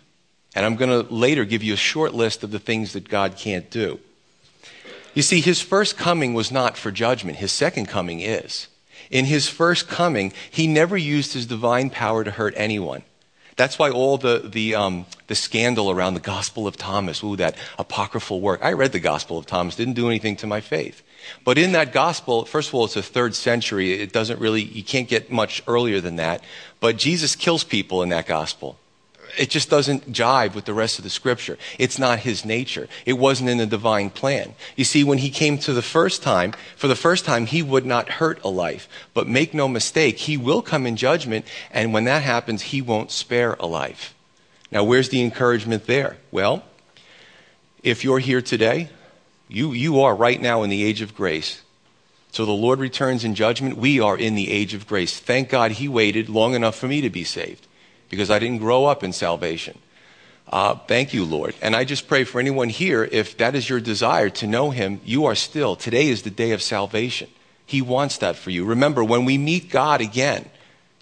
And 0.58 0.66
I'm 0.66 0.76
going 0.76 0.90
to 0.90 1.14
later 1.14 1.46
give 1.46 1.62
you 1.62 1.76
a 1.76 1.78
short 1.78 2.16
list 2.16 2.44
of 2.44 2.50
the 2.50 2.58
things 2.58 2.94
that 2.94 3.08
God 3.08 3.38
can't 3.38 3.70
do. 3.70 4.00
You 5.14 5.22
see, 5.22 5.40
his 5.40 5.62
first 5.62 5.98
coming 5.98 6.34
was 6.34 6.52
not 6.52 6.80
for 6.80 6.90
judgment, 6.90 7.38
his 7.38 7.52
second 7.52 7.86
coming 7.86 8.22
is. 8.22 8.68
In 9.12 9.26
his 9.26 9.48
first 9.48 9.88
coming, 9.88 10.34
he 10.50 10.66
never 10.66 10.98
used 10.98 11.34
his 11.34 11.46
divine 11.46 11.92
power 11.92 12.24
to 12.24 12.32
hurt 12.32 12.56
anyone. 12.58 13.04
That's 13.56 13.78
why 13.78 13.92
all 13.92 14.18
the, 14.18 14.50
the, 14.52 14.74
um, 14.74 15.06
the 15.28 15.36
scandal 15.36 15.92
around 15.92 16.16
the 16.16 16.20
Gospel 16.22 16.66
of 16.66 16.76
Thomas, 16.76 17.24
ooh, 17.24 17.36
that 17.36 17.56
apocryphal 17.78 18.42
work. 18.42 18.60
I 18.64 18.72
read 18.74 18.94
the 18.94 19.00
Gospel 19.00 19.38
of 19.38 19.46
Thomas, 19.46 19.76
didn't 19.76 19.94
do 19.94 20.08
anything 20.08 20.38
to 20.38 20.48
my 20.48 20.62
faith. 20.62 21.04
But 21.44 21.60
in 21.60 21.74
that 21.74 21.94
Gospel, 21.94 22.46
first 22.46 22.70
of 22.70 22.74
all, 22.74 22.86
it's 22.86 22.96
a 22.96 23.04
third 23.04 23.36
century. 23.36 23.94
It 23.94 24.12
doesn't 24.12 24.40
really, 24.40 24.64
you 24.64 24.84
can't 24.84 25.08
get 25.08 25.32
much 25.32 25.62
earlier 25.68 26.02
than 26.02 26.16
that. 26.16 26.44
But 26.80 26.98
Jesus 26.98 27.36
kills 27.36 27.64
people 27.64 28.02
in 28.02 28.10
that 28.10 28.26
Gospel 28.26 28.80
it 29.38 29.50
just 29.50 29.70
doesn't 29.70 30.12
jive 30.12 30.54
with 30.54 30.66
the 30.66 30.74
rest 30.74 30.98
of 30.98 31.04
the 31.04 31.10
scripture. 31.10 31.58
It's 31.78 32.00
not 32.00 32.20
his 32.20 32.46
nature. 32.46 32.88
It 33.06 33.14
wasn't 33.14 33.50
in 33.50 33.58
the 33.58 33.66
divine 33.66 34.10
plan. 34.10 34.56
You 34.76 34.84
see, 34.84 35.04
when 35.04 35.18
he 35.18 35.30
came 35.30 35.58
to 35.60 35.74
the 35.74 35.82
first 35.82 36.24
time, 36.24 36.54
for 36.76 36.88
the 36.88 36.96
first 36.96 37.26
time, 37.26 37.46
he 37.46 37.62
would 37.62 37.86
not 37.86 38.10
hurt 38.10 38.40
a 38.44 38.50
life. 38.50 38.88
But 39.14 39.28
make 39.28 39.54
no 39.54 39.68
mistake, 39.68 40.18
he 40.20 40.38
will 40.38 40.62
come 40.62 40.86
in 40.86 40.96
judgment, 40.96 41.46
and 41.72 41.94
when 41.94 42.06
that 42.06 42.24
happens, 42.24 42.64
he 42.64 42.82
won't 42.82 43.12
spare 43.12 43.54
a 43.60 43.66
life. 43.66 44.14
Now, 44.72 44.84
where's 44.84 45.10
the 45.10 45.22
encouragement 45.22 45.86
there? 45.86 46.18
Well, 46.32 46.64
if 47.84 48.04
you're 48.04 48.20
here 48.20 48.42
today, 48.42 48.90
you, 49.48 49.72
you 49.72 50.02
are 50.02 50.16
right 50.16 50.42
now 50.42 50.64
in 50.64 50.70
the 50.70 50.84
age 50.84 51.02
of 51.02 51.16
grace. 51.16 51.62
So 52.32 52.46
the 52.46 52.52
Lord 52.52 52.80
returns 52.80 53.24
in 53.24 53.36
judgment. 53.36 53.78
We 53.78 54.00
are 54.00 54.18
in 54.18 54.36
the 54.36 54.52
age 54.52 54.74
of 54.74 54.88
grace. 54.88 55.20
Thank 55.20 55.50
God 55.50 55.72
he 55.72 55.88
waited 55.88 56.30
long 56.30 56.54
enough 56.54 56.76
for 56.76 56.88
me 56.88 57.02
to 57.02 57.10
be 57.10 57.24
saved 57.24 57.67
because 58.10 58.30
I 58.30 58.40
didn't 58.40 58.60
grow 58.60 58.86
up 58.86 59.04
in 59.04 59.14
salvation. 59.14 59.78
Uh, 60.50 60.76
thank 60.76 61.14
you, 61.14 61.26
Lord. 61.26 61.56
And 61.62 61.76
I 61.76 61.84
just 61.84 62.08
pray 62.08 62.24
for 62.24 62.40
anyone 62.40 62.70
here, 62.70 63.04
if 63.12 63.38
that 63.38 63.56
is 63.56 63.70
your 63.70 63.82
desire 63.82 64.30
to 64.30 64.48
know 64.48 64.72
Him, 64.72 65.02
you 65.04 65.26
are 65.26 65.36
still, 65.36 65.76
today 65.76 66.08
is 66.08 66.22
the 66.22 66.30
day 66.30 66.52
of 66.52 66.62
salvation. 66.62 67.30
He 67.66 67.82
wants 67.82 68.18
that 68.20 68.38
for 68.38 68.50
you. 68.50 68.64
Remember, 68.64 69.04
when 69.04 69.26
we 69.26 69.38
meet 69.38 69.70
God 69.70 70.00
again 70.00 70.50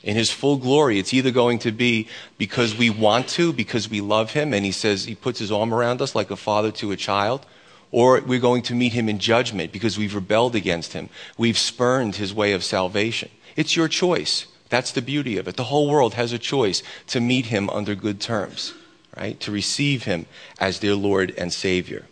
in 0.01 0.15
His 0.15 0.31
full 0.31 0.57
glory, 0.57 0.97
it's 0.97 1.13
either 1.13 1.29
going 1.29 1.59
to 1.59 1.71
be 1.71 2.07
because 2.39 2.75
we 2.75 2.89
want 2.89 3.27
to, 3.29 3.53
because 3.53 3.87
we 3.87 4.01
love 4.01 4.31
Him, 4.31 4.51
and 4.51 4.65
He 4.65 4.71
says 4.71 5.05
He 5.05 5.13
puts 5.13 5.37
His 5.37 5.51
arm 5.51 5.73
around 5.73 6.01
us 6.01 6.15
like 6.15 6.31
a 6.31 6.35
father 6.35 6.71
to 6.71 6.91
a 6.91 6.97
child, 6.97 7.45
or 7.91 8.19
we're 8.21 8.39
going 8.39 8.63
to 8.63 8.73
meet 8.73 8.93
Him 8.93 9.07
in 9.07 9.19
judgment 9.19 9.71
because 9.71 9.95
we've 9.95 10.15
rebelled 10.15 10.55
against 10.55 10.93
Him. 10.93 11.09
We've 11.37 11.57
spurned 11.57 12.15
His 12.15 12.33
way 12.33 12.53
of 12.53 12.63
salvation. 12.63 13.29
It's 13.55 13.75
your 13.75 13.87
choice. 13.87 14.47
That's 14.69 14.91
the 14.91 15.01
beauty 15.01 15.37
of 15.37 15.47
it. 15.47 15.55
The 15.55 15.65
whole 15.65 15.89
world 15.89 16.15
has 16.15 16.33
a 16.33 16.39
choice 16.39 16.81
to 17.07 17.19
meet 17.19 17.47
him 17.47 17.69
under 17.69 17.95
good 17.95 18.19
terms, 18.19 18.73
right? 19.15 19.39
To 19.41 19.51
receive 19.51 20.03
him 20.03 20.25
as 20.59 20.79
their 20.79 20.95
Lord 20.95 21.33
and 21.37 21.53
Savior. 21.53 22.05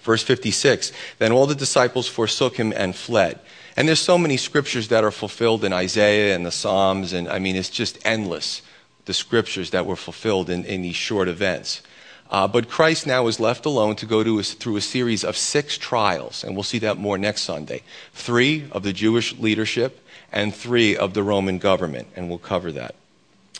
Verse 0.00 0.22
56 0.22 0.92
Then 1.18 1.32
all 1.32 1.46
the 1.46 1.54
disciples 1.54 2.08
forsook 2.08 2.56
him 2.56 2.72
and 2.74 2.94
fled. 2.94 3.38
And 3.76 3.88
there's 3.88 4.00
so 4.00 4.18
many 4.18 4.36
scriptures 4.36 4.88
that 4.88 5.04
are 5.04 5.10
fulfilled 5.10 5.64
in 5.64 5.72
Isaiah 5.72 6.34
and 6.34 6.44
the 6.44 6.50
Psalms, 6.50 7.12
and 7.12 7.28
I 7.28 7.38
mean, 7.38 7.56
it's 7.56 7.70
just 7.70 7.98
endless, 8.04 8.60
the 9.06 9.14
scriptures 9.14 9.70
that 9.70 9.86
were 9.86 9.96
fulfilled 9.96 10.50
in, 10.50 10.64
in 10.64 10.82
these 10.82 10.96
short 10.96 11.28
events. 11.28 11.82
Uh, 12.30 12.48
but 12.48 12.68
Christ 12.68 13.06
now 13.06 13.26
is 13.26 13.38
left 13.40 13.66
alone 13.66 13.96
to 13.96 14.06
go 14.06 14.24
to 14.24 14.38
a, 14.38 14.42
through 14.42 14.76
a 14.76 14.80
series 14.80 15.24
of 15.24 15.36
six 15.36 15.78
trials, 15.78 16.44
and 16.44 16.54
we'll 16.54 16.62
see 16.62 16.78
that 16.80 16.98
more 16.98 17.18
next 17.18 17.42
Sunday. 17.42 17.82
Three 18.12 18.68
of 18.72 18.82
the 18.82 18.92
Jewish 18.92 19.38
leadership, 19.38 20.01
and 20.32 20.54
three 20.54 20.96
of 20.96 21.14
the 21.14 21.22
Roman 21.22 21.58
government, 21.58 22.08
and 22.16 22.28
we'll 22.28 22.38
cover 22.38 22.72
that. 22.72 22.94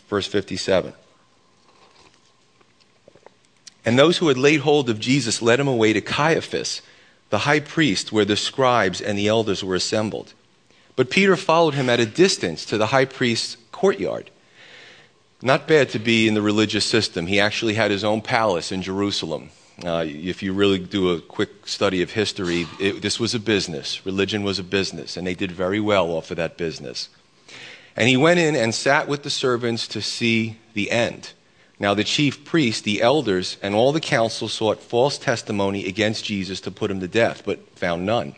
Verse 0.09 0.27
57. 0.27 0.93
And 3.85 3.99
those 3.99 4.17
who 4.17 4.29
had 4.29 4.37
laid 4.37 4.61
hold 4.61 4.89
of 4.89 4.99
Jesus 4.99 5.41
led 5.41 5.59
him 5.59 5.67
away 5.67 5.93
to 5.93 6.01
Caiaphas, 6.01 6.81
the 7.29 7.39
high 7.39 7.59
priest, 7.59 8.11
where 8.11 8.25
the 8.25 8.35
scribes 8.35 9.01
and 9.01 9.17
the 9.17 9.27
elders 9.27 9.63
were 9.63 9.75
assembled. 9.75 10.33
But 10.95 11.09
Peter 11.09 11.35
followed 11.35 11.73
him 11.73 11.89
at 11.89 11.99
a 11.99 12.05
distance 12.05 12.65
to 12.65 12.77
the 12.77 12.87
high 12.87 13.05
priest's 13.05 13.57
courtyard. 13.71 14.29
Not 15.41 15.67
bad 15.67 15.89
to 15.89 15.99
be 15.99 16.27
in 16.27 16.35
the 16.35 16.41
religious 16.41 16.85
system. 16.85 17.27
He 17.27 17.39
actually 17.39 17.73
had 17.73 17.91
his 17.91 18.03
own 18.03 18.21
palace 18.21 18.71
in 18.71 18.81
Jerusalem. 18.81 19.49
Uh, 19.83 20.05
if 20.07 20.43
you 20.43 20.53
really 20.53 20.77
do 20.77 21.11
a 21.11 21.21
quick 21.21 21.67
study 21.67 22.01
of 22.01 22.11
history, 22.11 22.67
it, 22.79 23.01
this 23.01 23.19
was 23.19 23.33
a 23.33 23.39
business. 23.39 24.05
Religion 24.05 24.43
was 24.43 24.59
a 24.59 24.63
business, 24.63 25.17
and 25.17 25.25
they 25.25 25.33
did 25.33 25.51
very 25.51 25.79
well 25.79 26.11
off 26.11 26.29
of 26.29 26.37
that 26.37 26.57
business. 26.57 27.09
And 27.95 28.07
he 28.07 28.17
went 28.17 28.39
in 28.39 28.55
and 28.55 28.73
sat 28.73 29.07
with 29.07 29.23
the 29.23 29.29
servants 29.29 29.87
to 29.89 30.01
see 30.01 30.57
the 30.73 30.91
end. 30.91 31.33
Now, 31.79 31.93
the 31.93 32.03
chief 32.03 32.45
priests, 32.45 32.81
the 32.81 33.01
elders, 33.01 33.57
and 33.61 33.73
all 33.73 33.91
the 33.91 33.99
council 33.99 34.47
sought 34.47 34.79
false 34.79 35.17
testimony 35.17 35.87
against 35.87 36.23
Jesus 36.23 36.61
to 36.61 36.71
put 36.71 36.91
him 36.91 36.99
to 36.99 37.07
death, 37.07 37.43
but 37.45 37.67
found 37.77 38.05
none. 38.05 38.35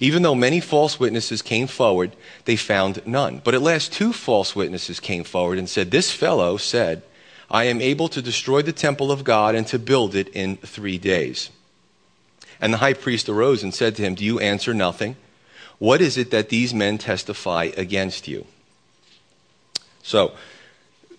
Even 0.00 0.22
though 0.22 0.34
many 0.34 0.60
false 0.60 0.98
witnesses 0.98 1.40
came 1.40 1.66
forward, 1.66 2.16
they 2.46 2.56
found 2.56 3.06
none. 3.06 3.40
But 3.44 3.54
at 3.54 3.62
last, 3.62 3.92
two 3.92 4.12
false 4.12 4.56
witnesses 4.56 4.98
came 4.98 5.24
forward 5.24 5.58
and 5.58 5.68
said, 5.68 5.90
This 5.90 6.10
fellow 6.10 6.56
said, 6.56 7.02
I 7.50 7.64
am 7.64 7.80
able 7.80 8.08
to 8.08 8.22
destroy 8.22 8.62
the 8.62 8.72
temple 8.72 9.12
of 9.12 9.24
God 9.24 9.54
and 9.54 9.66
to 9.68 9.78
build 9.78 10.14
it 10.14 10.28
in 10.28 10.56
three 10.56 10.98
days. 10.98 11.50
And 12.60 12.72
the 12.72 12.78
high 12.78 12.94
priest 12.94 13.28
arose 13.28 13.62
and 13.62 13.74
said 13.74 13.96
to 13.96 14.02
him, 14.02 14.14
Do 14.14 14.24
you 14.24 14.38
answer 14.38 14.72
nothing? 14.72 15.16
What 15.78 16.00
is 16.00 16.16
it 16.16 16.30
that 16.30 16.48
these 16.48 16.72
men 16.72 16.98
testify 16.98 17.70
against 17.76 18.28
you? 18.28 18.46
So, 20.02 20.34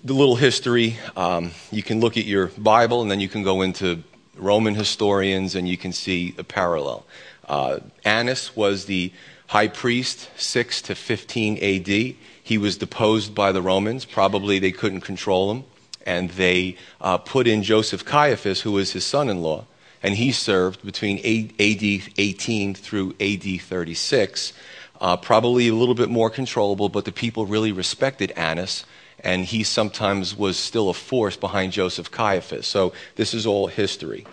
the 0.03 0.13
little 0.13 0.35
history, 0.35 0.97
um, 1.17 1.51
you 1.71 1.83
can 1.83 1.99
look 1.99 2.17
at 2.17 2.25
your 2.25 2.47
Bible 2.57 3.01
and 3.01 3.09
then 3.09 3.19
you 3.19 3.29
can 3.29 3.43
go 3.43 3.61
into 3.61 4.03
Roman 4.35 4.75
historians 4.75 5.55
and 5.55 5.67
you 5.67 5.77
can 5.77 5.91
see 5.91 6.35
a 6.37 6.43
parallel. 6.43 7.05
Uh, 7.47 7.79
Annas 8.03 8.55
was 8.55 8.85
the 8.85 9.11
high 9.47 9.67
priest, 9.67 10.29
6 10.37 10.83
to 10.83 10.95
15 10.95 11.57
AD. 11.57 12.15
He 12.43 12.57
was 12.57 12.77
deposed 12.77 13.33
by 13.33 13.51
the 13.51 13.61
Romans. 13.61 14.05
Probably 14.05 14.59
they 14.59 14.71
couldn't 14.71 15.01
control 15.01 15.51
him 15.51 15.63
and 16.05 16.29
they 16.31 16.77
uh, 17.01 17.17
put 17.17 17.47
in 17.47 17.63
Joseph 17.63 18.05
Caiaphas, 18.05 18.61
who 18.61 18.73
was 18.73 18.91
his 18.91 19.05
son 19.05 19.29
in 19.29 19.41
law, 19.41 19.65
and 20.03 20.15
he 20.15 20.31
served 20.31 20.85
between 20.85 21.17
AD 21.19 21.53
18 21.59 22.75
through 22.75 23.15
AD 23.19 23.61
36. 23.61 24.53
Uh, 25.01 25.17
probably 25.17 25.67
a 25.67 25.75
little 25.75 25.95
bit 25.95 26.09
more 26.09 26.29
controllable, 26.29 26.89
but 26.89 27.05
the 27.05 27.11
people 27.11 27.45
really 27.45 27.71
respected 27.71 28.31
Annas, 28.31 28.85
and 29.19 29.45
he 29.45 29.63
sometimes 29.63 30.37
was 30.37 30.57
still 30.57 30.89
a 30.89 30.93
force 30.93 31.35
behind 31.35 31.73
Joseph 31.73 32.11
Caiaphas. 32.11 32.67
So 32.67 32.93
this 33.15 33.33
is 33.33 33.45
all 33.45 33.67
history. 33.67 34.25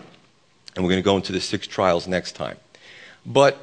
And 0.75 0.83
we're 0.83 0.91
going 0.91 1.01
to 1.01 1.05
go 1.05 1.17
into 1.17 1.31
the 1.31 1.41
six 1.41 1.67
trials 1.67 2.07
next 2.07 2.33
time. 2.33 2.57
But 3.25 3.57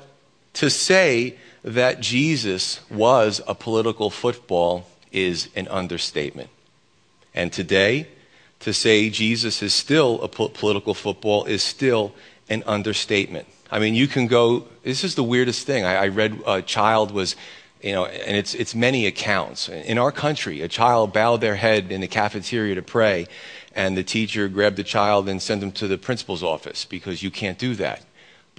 to 0.55 0.69
say 0.69 1.37
that 1.63 2.01
Jesus 2.01 2.81
was 2.91 3.41
a 3.47 3.55
political 3.55 4.11
football 4.11 4.87
is 5.13 5.49
an 5.55 5.69
understatement. 5.69 6.51
And 7.35 7.53
today, 7.53 8.09
to 8.61 8.73
say 8.73 9.11
Jesus 9.11 9.63
is 9.63 9.75
still 9.75 10.23
a 10.23 10.29
political 10.29 10.95
football 10.95 11.45
is 11.45 11.63
still 11.63 12.13
an 12.49 12.63
understatement. 12.67 13.47
I 13.71 13.79
mean, 13.79 13.95
you 13.95 14.09
can 14.09 14.27
go, 14.27 14.67
this 14.83 15.05
is 15.05 15.15
the 15.15 15.23
weirdest 15.23 15.67
thing. 15.67 15.85
I, 15.85 15.95
I 15.95 16.09
read 16.09 16.41
a 16.47 16.61
child 16.61 17.13
was, 17.13 17.37
you 17.81 17.93
know, 17.93 18.07
and 18.07 18.37
it's, 18.37 18.55
it's 18.55 18.75
many 18.75 19.07
accounts. 19.07 19.69
In 19.69 19.97
our 19.97 20.13
country, 20.13 20.61
a 20.61 20.69
child 20.69 21.13
bowed 21.13 21.41
their 21.41 21.55
head 21.55 21.93
in 21.93 22.01
the 22.01 22.09
cafeteria 22.09 22.75
to 22.75 22.83
pray, 22.83 23.27
and 23.75 23.97
the 23.97 24.03
teacher 24.03 24.49
grabbed 24.49 24.77
the 24.77 24.85
child 24.85 25.29
and 25.29 25.41
sent 25.41 25.63
him 25.63 25.73
to 25.73 25.87
the 25.87 25.97
principal's 25.97 26.43
office 26.43 26.85
because 26.85 27.23
you 27.23 27.31
can't 27.31 27.59
do 27.59 27.75
that 27.77 28.05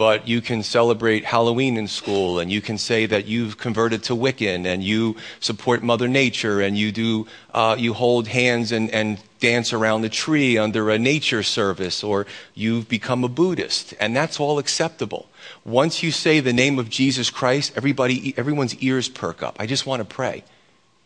but 0.02 0.28
you 0.28 0.42
can 0.42 0.64
celebrate 0.64 1.24
Halloween 1.24 1.78
in 1.78 1.88
school 1.88 2.40
and 2.40 2.52
you 2.52 2.60
can 2.60 2.80
say 2.80 3.06
that 3.06 3.28
you've 3.28 3.60
converted 3.60 4.02
to 4.02 4.16
Wiccan 4.16 4.66
and 4.66 4.84
you 4.84 5.16
support 5.40 5.84
Mother 5.84 6.08
Nature 6.08 6.60
and 6.60 6.76
you 6.76 6.92
do, 6.92 7.28
uh, 7.54 7.76
you 7.78 7.94
hold 7.94 8.28
hands 8.28 8.72
and, 8.72 8.90
and 8.90 9.20
dance 9.40 9.74
around 9.74 10.02
the 10.02 10.10
tree 10.10 10.58
under 10.58 10.90
a 10.90 10.98
nature 10.98 11.44
service 11.44 12.04
or 12.04 12.26
you've 12.56 12.90
become 12.90 13.24
a 13.24 13.28
Buddhist, 13.28 13.94
and 14.00 14.16
that's 14.16 14.40
all 14.40 14.58
acceptable. 14.58 15.30
Once 15.64 16.02
you 16.02 16.10
say 16.10 16.40
the 16.40 16.52
name 16.52 16.80
of 16.80 16.90
Jesus 16.90 17.30
Christ, 17.30 17.72
everybody, 17.76 18.34
everyone's 18.38 18.74
ears 18.78 19.08
perk 19.08 19.44
up. 19.44 19.56
I 19.60 19.68
just 19.68 19.86
want 19.86 20.00
to 20.00 20.16
pray 20.16 20.44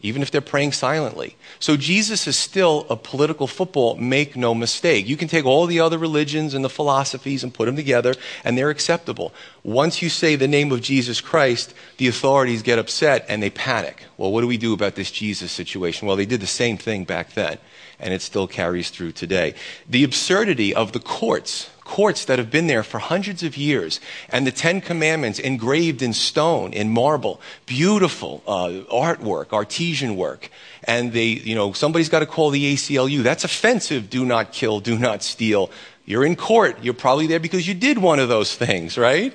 even 0.02 0.22
if 0.22 0.30
they're 0.30 0.42
praying 0.42 0.72
silently. 0.72 1.36
So 1.60 1.78
Jesus 1.78 2.28
is 2.28 2.36
still 2.38 2.86
a 2.90 2.96
political 2.96 3.48
football, 3.48 3.96
make 3.96 4.36
no 4.36 4.54
mistake. 4.54 5.08
You 5.08 5.18
can 5.18 5.28
take 5.28 5.46
all 5.46 5.66
the 5.66 5.80
other 5.80 5.98
religions 5.98 6.54
and 6.54 6.64
the 6.64 6.70
philosophies 6.70 7.44
and 7.44 7.54
put 7.54 7.66
them 7.66 7.76
together, 7.76 8.14
and 8.44 8.58
they're 8.58 8.70
acceptable. 8.70 9.34
Once 9.64 10.02
you 10.02 10.10
say 10.10 10.36
the 10.36 10.48
name 10.48 10.72
of 10.72 10.82
Jesus 10.82 11.22
Christ, 11.22 11.74
the 11.98 12.08
authorities 12.08 12.62
get 12.62 12.78
upset 12.78 13.26
and 13.28 13.42
they 13.42 13.50
panic. 13.50 14.04
Well, 14.18 14.32
what 14.32 14.42
do 14.42 14.48
we 14.48 14.58
do 14.58 14.74
about 14.74 14.96
this 14.96 15.12
Jesus 15.12 15.52
situation? 15.52 16.08
Well, 16.08 16.18
they 16.18 16.26
did 16.26 16.42
the 16.42 16.48
same 16.48 16.78
thing 16.78 17.06
back 17.06 17.34
then, 17.34 17.58
and 18.00 18.14
it 18.14 18.22
still 18.22 18.48
carries 18.48 18.90
through 18.90 19.12
today. 19.14 19.54
The 19.90 20.04
absurdity 20.04 20.74
of 20.74 20.92
the 20.92 21.00
courts 21.00 21.70
courts 21.86 22.26
that 22.26 22.40
have 22.40 22.52
been 22.52 22.68
there 22.68 22.84
for 22.84 23.00
hundreds 23.00 23.44
of 23.44 23.56
years, 23.56 24.02
and 24.30 24.46
the 24.46 24.52
Ten 24.52 24.82
Commandments 24.82 25.40
engraved 25.40 26.02
in 26.02 26.12
stone, 26.12 26.74
in 26.74 26.90
marble, 26.90 27.40
beautiful 27.66 28.44
uh, 28.46 28.70
artwork, 28.92 29.54
artesian 29.54 30.18
work. 30.18 30.50
And 30.84 31.14
they, 31.14 31.28
you 31.28 31.56
know, 31.56 31.72
somebody's 31.72 32.10
got 32.10 32.20
to 32.20 32.26
call 32.26 32.50
the 32.50 32.74
ACLU. 32.74 33.24
That's 33.24 33.44
offensive. 33.44 34.10
Do 34.10 34.26
not 34.26 34.52
kill, 34.52 34.82
do 34.82 34.98
not 34.98 35.24
steal. 35.24 35.72
You're 36.06 36.26
in 36.26 36.36
court. 36.36 36.84
You're 36.84 36.94
probably 36.94 37.28
there 37.28 37.40
because 37.40 37.68
you 37.68 37.74
did 37.74 37.98
one 38.00 38.20
of 38.20 38.30
those 38.30 38.56
things, 38.56 38.98
right? 38.98 39.34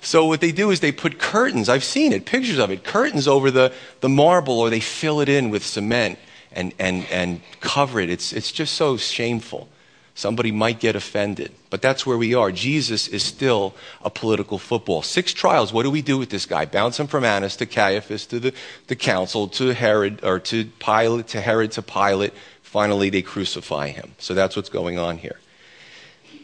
So 0.00 0.26
what 0.26 0.40
they 0.40 0.52
do 0.52 0.70
is 0.70 0.80
they 0.80 0.92
put 0.92 1.18
curtains. 1.18 1.68
I've 1.68 1.82
seen 1.82 2.12
it, 2.12 2.24
pictures 2.24 2.58
of 2.58 2.70
it, 2.70 2.84
curtains 2.84 3.26
over 3.26 3.50
the, 3.50 3.72
the 4.00 4.08
marble, 4.08 4.60
or 4.60 4.70
they 4.70 4.80
fill 4.80 5.20
it 5.20 5.28
in 5.28 5.50
with 5.50 5.64
cement 5.64 6.18
and, 6.52 6.74
and, 6.78 7.06
and 7.10 7.40
cover 7.60 8.00
it. 8.00 8.10
It's, 8.10 8.32
it's 8.32 8.52
just 8.52 8.74
so 8.74 8.96
shameful. 8.96 9.68
Somebody 10.14 10.50
might 10.50 10.80
get 10.80 10.96
offended. 10.96 11.52
But 11.70 11.80
that's 11.80 12.04
where 12.04 12.18
we 12.18 12.34
are. 12.34 12.50
Jesus 12.50 13.06
is 13.06 13.22
still 13.22 13.74
a 14.02 14.10
political 14.10 14.58
football. 14.58 15.02
Six 15.02 15.32
trials. 15.32 15.72
What 15.72 15.84
do 15.84 15.90
we 15.90 16.02
do 16.02 16.18
with 16.18 16.30
this 16.30 16.44
guy? 16.44 16.64
Bounce 16.64 16.98
him 16.98 17.06
from 17.06 17.24
Annas 17.24 17.54
to 17.56 17.66
Caiaphas 17.66 18.26
to 18.26 18.40
the, 18.40 18.52
the 18.88 18.96
council 18.96 19.46
to 19.48 19.74
Herod 19.74 20.24
or 20.24 20.40
to 20.40 20.64
Pilate 20.64 21.28
to 21.28 21.40
Herod 21.40 21.70
to 21.72 21.82
Pilate. 21.82 22.32
Finally, 22.62 23.10
they 23.10 23.22
crucify 23.22 23.90
him. 23.90 24.12
So 24.18 24.34
that's 24.34 24.56
what's 24.56 24.68
going 24.68 24.98
on 24.98 25.18
here. 25.18 25.38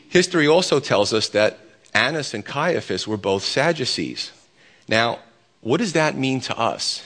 History 0.08 0.46
also 0.46 0.78
tells 0.78 1.12
us 1.12 1.30
that 1.30 1.58
Annas 1.92 2.32
and 2.32 2.44
Caiaphas 2.44 3.08
were 3.08 3.16
both 3.16 3.42
Sadducees. 3.42 4.30
Now, 4.86 5.18
what 5.62 5.78
does 5.78 5.94
that 5.94 6.16
mean 6.16 6.40
to 6.42 6.56
us? 6.56 7.04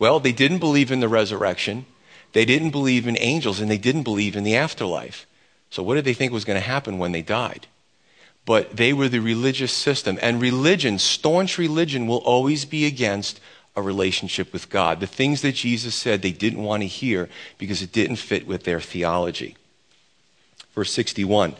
Well, 0.00 0.18
they 0.18 0.32
didn't 0.32 0.58
believe 0.58 0.90
in 0.90 0.98
the 0.98 1.08
resurrection, 1.08 1.86
they 2.32 2.44
didn't 2.44 2.70
believe 2.70 3.06
in 3.06 3.16
angels, 3.18 3.60
and 3.60 3.70
they 3.70 3.78
didn't 3.78 4.04
believe 4.04 4.36
in 4.36 4.44
the 4.44 4.56
afterlife. 4.56 5.26
So, 5.70 5.82
what 5.82 5.94
did 5.94 6.04
they 6.04 6.14
think 6.14 6.32
was 6.32 6.44
going 6.44 6.60
to 6.60 6.66
happen 6.66 6.98
when 6.98 7.12
they 7.12 7.22
died? 7.22 7.66
But 8.44 8.76
they 8.76 8.92
were 8.92 9.08
the 9.08 9.20
religious 9.20 9.72
system. 9.72 10.18
And 10.22 10.40
religion, 10.40 10.98
staunch 10.98 11.58
religion, 11.58 12.06
will 12.06 12.18
always 12.18 12.64
be 12.64 12.86
against 12.86 13.40
a 13.76 13.82
relationship 13.82 14.52
with 14.52 14.70
God. 14.70 15.00
The 15.00 15.06
things 15.06 15.42
that 15.42 15.54
Jesus 15.54 15.94
said 15.94 16.22
they 16.22 16.32
didn't 16.32 16.62
want 16.62 16.82
to 16.82 16.88
hear 16.88 17.28
because 17.58 17.82
it 17.82 17.92
didn't 17.92 18.16
fit 18.16 18.46
with 18.46 18.64
their 18.64 18.80
theology. 18.80 19.56
Verse 20.74 20.92
61. 20.92 21.54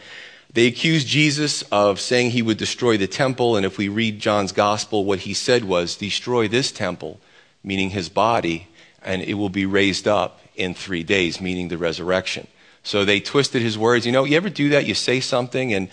They 0.52 0.66
accused 0.66 1.06
Jesus 1.06 1.62
of 1.70 2.00
saying 2.00 2.30
he 2.30 2.42
would 2.42 2.58
destroy 2.58 2.96
the 2.96 3.06
temple, 3.06 3.56
and 3.56 3.64
if 3.64 3.78
we 3.78 3.88
read 3.88 4.18
John's 4.18 4.50
gospel, 4.50 5.04
what 5.04 5.20
he 5.20 5.34
said 5.34 5.64
was, 5.64 5.94
Destroy 5.94 6.48
this 6.48 6.72
temple, 6.72 7.20
meaning 7.62 7.90
his 7.90 8.08
body, 8.08 8.66
and 9.00 9.22
it 9.22 9.34
will 9.34 9.48
be 9.48 9.64
raised 9.64 10.08
up 10.08 10.40
in 10.60 10.74
three 10.74 11.02
days, 11.02 11.40
meaning 11.40 11.68
the 11.68 11.78
resurrection. 11.78 12.46
So 12.82 13.04
they 13.04 13.20
twisted 13.20 13.62
his 13.62 13.76
words. 13.76 14.06
You 14.06 14.12
know, 14.12 14.24
you 14.24 14.36
ever 14.36 14.50
do 14.50 14.68
that? 14.70 14.86
You 14.86 14.94
say 14.94 15.20
something 15.20 15.72
and 15.72 15.88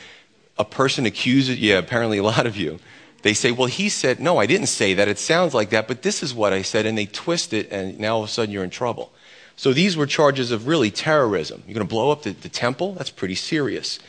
a 0.58 0.66
person 0.66 1.06
accuses 1.06 1.60
you, 1.60 1.72
yeah, 1.72 1.80
apparently 1.80 2.18
a 2.18 2.24
lot 2.24 2.46
of 2.46 2.58
you. 2.58 2.80
They 3.24 3.34
say, 3.34 3.52
well, 3.52 3.68
he 3.68 3.90
said, 3.90 4.20
no, 4.20 4.38
I 4.38 4.46
didn't 4.46 4.68
say 4.68 4.94
that. 4.94 5.08
It 5.08 5.20
sounds 5.20 5.54
like 5.54 5.72
that, 5.72 5.88
but 5.88 6.02
this 6.02 6.22
is 6.22 6.34
what 6.34 6.54
I 6.54 6.62
said. 6.62 6.86
And 6.86 6.98
they 6.98 7.06
twist 7.06 7.52
it, 7.54 7.72
and 7.72 8.00
now 8.00 8.16
all 8.16 8.24
of 8.24 8.30
a 8.30 8.32
sudden 8.32 8.52
you're 8.52 8.64
in 8.64 8.70
trouble. 8.70 9.12
So 9.56 9.74
these 9.74 9.98
were 9.98 10.06
charges 10.06 10.52
of 10.52 10.68
really 10.68 10.92
terrorism. 10.92 11.64
You're 11.66 11.74
going 11.74 11.88
to 11.88 11.90
blow 11.90 12.12
up 12.12 12.24
the, 12.24 12.32
the 12.32 12.50
temple? 12.50 12.94
That's 12.94 13.10
pretty 13.10 13.36
serious. 13.36 14.00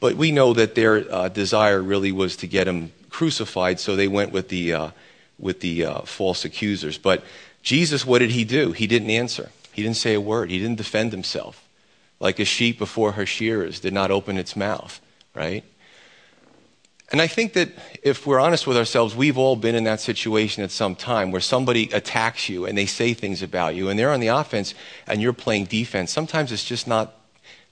But 0.00 0.14
we 0.14 0.30
know 0.30 0.52
that 0.52 0.74
their 0.74 1.12
uh, 1.12 1.28
desire 1.28 1.82
really 1.82 2.12
was 2.12 2.36
to 2.36 2.46
get 2.46 2.68
him 2.68 2.92
crucified, 3.10 3.80
so 3.80 3.96
they 3.96 4.06
went 4.06 4.32
with 4.32 4.48
the, 4.48 4.72
uh, 4.72 4.90
with 5.38 5.60
the 5.60 5.86
uh, 5.86 6.00
false 6.02 6.44
accusers. 6.44 6.98
But 6.98 7.24
Jesus, 7.62 8.06
what 8.06 8.18
did 8.18 8.30
he 8.30 8.44
do? 8.44 8.72
He 8.72 8.86
didn't 8.86 9.10
answer. 9.10 9.50
He 9.78 9.84
didn't 9.84 9.98
say 9.98 10.14
a 10.14 10.20
word. 10.20 10.50
He 10.50 10.58
didn't 10.58 10.78
defend 10.78 11.12
himself 11.12 11.68
like 12.18 12.40
a 12.40 12.44
sheep 12.44 12.80
before 12.80 13.12
her 13.12 13.24
shearers 13.24 13.78
did 13.78 13.92
not 13.92 14.10
open 14.10 14.36
its 14.36 14.56
mouth, 14.56 15.00
right? 15.36 15.62
And 17.12 17.22
I 17.22 17.28
think 17.28 17.52
that 17.52 17.68
if 18.02 18.26
we're 18.26 18.40
honest 18.40 18.66
with 18.66 18.76
ourselves, 18.76 19.14
we've 19.14 19.38
all 19.38 19.54
been 19.54 19.76
in 19.76 19.84
that 19.84 20.00
situation 20.00 20.64
at 20.64 20.72
some 20.72 20.96
time 20.96 21.30
where 21.30 21.40
somebody 21.40 21.90
attacks 21.92 22.48
you 22.48 22.66
and 22.66 22.76
they 22.76 22.86
say 22.86 23.14
things 23.14 23.40
about 23.40 23.76
you 23.76 23.88
and 23.88 23.96
they're 23.96 24.10
on 24.10 24.18
the 24.18 24.26
offense 24.26 24.74
and 25.06 25.22
you're 25.22 25.32
playing 25.32 25.66
defense. 25.66 26.10
Sometimes 26.10 26.50
it's 26.50 26.64
just 26.64 26.88
not 26.88 27.14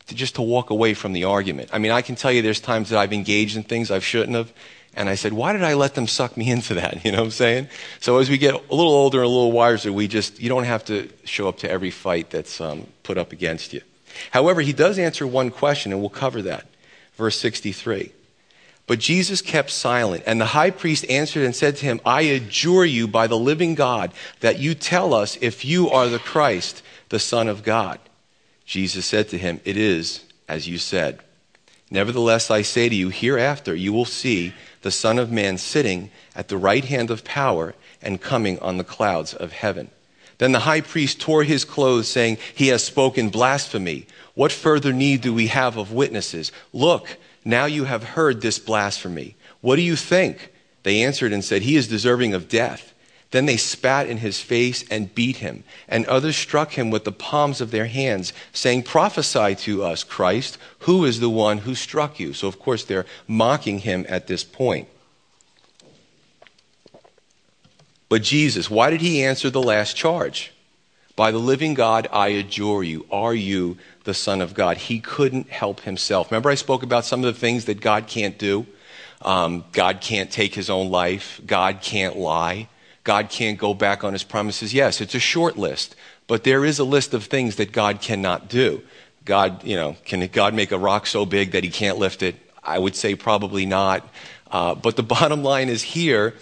to 0.06 0.14
just 0.14 0.36
to 0.36 0.42
walk 0.42 0.70
away 0.70 0.94
from 0.94 1.12
the 1.12 1.24
argument. 1.24 1.70
I 1.72 1.78
mean, 1.78 1.90
I 1.90 2.02
can 2.02 2.14
tell 2.14 2.30
you 2.30 2.40
there's 2.40 2.60
times 2.60 2.90
that 2.90 3.00
I've 3.00 3.12
engaged 3.12 3.56
in 3.56 3.64
things 3.64 3.90
I 3.90 3.98
shouldn't 3.98 4.36
have. 4.36 4.52
And 4.96 5.10
I 5.10 5.14
said, 5.14 5.34
why 5.34 5.52
did 5.52 5.62
I 5.62 5.74
let 5.74 5.94
them 5.94 6.06
suck 6.06 6.36
me 6.36 6.50
into 6.50 6.74
that? 6.74 6.96
You 7.04 7.12
know 7.12 7.18
what 7.18 7.24
I'm 7.24 7.30
saying? 7.30 7.68
So 8.00 8.18
as 8.18 8.30
we 8.30 8.38
get 8.38 8.54
a 8.54 8.74
little 8.74 8.92
older 8.92 9.18
and 9.18 9.26
a 9.26 9.28
little 9.28 9.52
wiser, 9.52 9.92
we 9.92 10.08
just, 10.08 10.40
you 10.40 10.48
don't 10.48 10.64
have 10.64 10.84
to 10.86 11.08
show 11.24 11.48
up 11.48 11.58
to 11.58 11.70
every 11.70 11.90
fight 11.90 12.30
that's 12.30 12.60
um, 12.60 12.86
put 13.02 13.18
up 13.18 13.30
against 13.30 13.72
you. 13.72 13.82
However, 14.30 14.62
he 14.62 14.72
does 14.72 14.98
answer 14.98 15.26
one 15.26 15.50
question, 15.50 15.92
and 15.92 16.00
we'll 16.00 16.08
cover 16.08 16.42
that. 16.42 16.66
Verse 17.16 17.38
63. 17.38 18.12
But 18.86 18.98
Jesus 18.98 19.42
kept 19.42 19.70
silent, 19.70 20.24
and 20.26 20.40
the 20.40 20.46
high 20.46 20.70
priest 20.70 21.04
answered 21.10 21.44
and 21.44 21.54
said 21.54 21.76
to 21.76 21.84
him, 21.84 22.00
I 22.04 22.22
adjure 22.22 22.84
you 22.84 23.06
by 23.06 23.26
the 23.26 23.38
living 23.38 23.74
God 23.74 24.12
that 24.40 24.58
you 24.58 24.74
tell 24.74 25.12
us 25.12 25.36
if 25.40 25.64
you 25.64 25.90
are 25.90 26.08
the 26.08 26.18
Christ, 26.18 26.82
the 27.10 27.18
Son 27.18 27.48
of 27.48 27.62
God. 27.62 27.98
Jesus 28.64 29.04
said 29.04 29.28
to 29.28 29.38
him, 29.38 29.60
It 29.64 29.76
is 29.76 30.24
as 30.48 30.68
you 30.68 30.78
said. 30.78 31.20
Nevertheless, 31.90 32.50
I 32.50 32.62
say 32.62 32.88
to 32.88 32.94
you, 32.94 33.10
hereafter 33.10 33.74
you 33.74 33.92
will 33.92 34.04
see 34.04 34.52
the 34.82 34.90
Son 34.90 35.18
of 35.18 35.30
Man 35.30 35.56
sitting 35.58 36.10
at 36.34 36.48
the 36.48 36.56
right 36.56 36.84
hand 36.84 37.10
of 37.10 37.24
power 37.24 37.74
and 38.02 38.20
coming 38.20 38.58
on 38.58 38.76
the 38.76 38.84
clouds 38.84 39.34
of 39.34 39.52
heaven. 39.52 39.90
Then 40.38 40.52
the 40.52 40.60
high 40.60 40.80
priest 40.82 41.20
tore 41.20 41.44
his 41.44 41.64
clothes, 41.64 42.08
saying, 42.08 42.38
He 42.54 42.68
has 42.68 42.84
spoken 42.84 43.30
blasphemy. 43.30 44.06
What 44.34 44.52
further 44.52 44.92
need 44.92 45.22
do 45.22 45.32
we 45.32 45.46
have 45.46 45.76
of 45.76 45.92
witnesses? 45.92 46.52
Look, 46.72 47.16
now 47.44 47.64
you 47.64 47.84
have 47.84 48.02
heard 48.02 48.40
this 48.40 48.58
blasphemy. 48.58 49.36
What 49.60 49.76
do 49.76 49.82
you 49.82 49.96
think? 49.96 50.52
They 50.82 51.02
answered 51.02 51.32
and 51.32 51.44
said, 51.44 51.62
He 51.62 51.76
is 51.76 51.88
deserving 51.88 52.34
of 52.34 52.48
death. 52.48 52.92
Then 53.32 53.46
they 53.46 53.56
spat 53.56 54.08
in 54.08 54.18
his 54.18 54.40
face 54.40 54.84
and 54.88 55.14
beat 55.14 55.38
him, 55.38 55.64
and 55.88 56.06
others 56.06 56.36
struck 56.36 56.72
him 56.72 56.90
with 56.90 57.04
the 57.04 57.12
palms 57.12 57.60
of 57.60 57.70
their 57.70 57.86
hands, 57.86 58.32
saying, 58.52 58.84
Prophesy 58.84 59.56
to 59.56 59.82
us, 59.82 60.04
Christ, 60.04 60.58
who 60.80 61.04
is 61.04 61.20
the 61.20 61.30
one 61.30 61.58
who 61.58 61.74
struck 61.74 62.20
you? 62.20 62.32
So, 62.32 62.46
of 62.46 62.60
course, 62.60 62.84
they're 62.84 63.06
mocking 63.26 63.80
him 63.80 64.06
at 64.08 64.28
this 64.28 64.44
point. 64.44 64.88
But 68.08 68.22
Jesus, 68.22 68.70
why 68.70 68.90
did 68.90 69.00
he 69.00 69.24
answer 69.24 69.50
the 69.50 69.62
last 69.62 69.96
charge? 69.96 70.52
By 71.16 71.30
the 71.30 71.38
living 71.38 71.74
God, 71.74 72.06
I 72.12 72.28
adjure 72.28 72.82
you. 72.82 73.06
Are 73.10 73.34
you 73.34 73.78
the 74.04 74.14
Son 74.14 74.40
of 74.40 74.54
God? 74.54 74.76
He 74.76 75.00
couldn't 75.00 75.48
help 75.48 75.80
himself. 75.80 76.30
Remember, 76.30 76.50
I 76.50 76.54
spoke 76.54 76.82
about 76.82 77.04
some 77.04 77.24
of 77.24 77.34
the 77.34 77.40
things 77.40 77.64
that 77.64 77.80
God 77.80 78.06
can't 78.06 78.38
do? 78.38 78.66
Um, 79.22 79.64
God 79.72 80.00
can't 80.00 80.30
take 80.30 80.54
his 80.54 80.70
own 80.70 80.90
life. 80.90 81.40
God 81.44 81.80
can't 81.80 82.16
lie. 82.16 82.68
God 83.06 83.30
can't 83.30 83.56
go 83.56 83.72
back 83.72 84.02
on 84.02 84.12
his 84.12 84.24
promises. 84.24 84.74
Yes, 84.74 85.00
it's 85.00 85.14
a 85.14 85.20
short 85.20 85.56
list, 85.56 85.94
but 86.26 86.42
there 86.42 86.64
is 86.64 86.80
a 86.80 86.84
list 86.84 87.14
of 87.14 87.24
things 87.24 87.54
that 87.54 87.70
God 87.70 88.00
cannot 88.00 88.48
do. 88.48 88.82
God, 89.24 89.62
you 89.62 89.76
know, 89.76 89.96
can 90.04 90.26
God 90.26 90.54
make 90.54 90.72
a 90.72 90.78
rock 90.78 91.06
so 91.06 91.24
big 91.24 91.52
that 91.52 91.62
he 91.62 91.70
can't 91.70 91.98
lift 91.98 92.24
it? 92.24 92.34
I 92.64 92.80
would 92.80 92.96
say 92.96 93.14
probably 93.14 93.64
not. 93.64 94.08
Uh, 94.50 94.74
but 94.74 94.96
the 94.96 95.02
bottom 95.14 95.44
line 95.44 95.68
is 95.68 95.82
here 95.82 96.34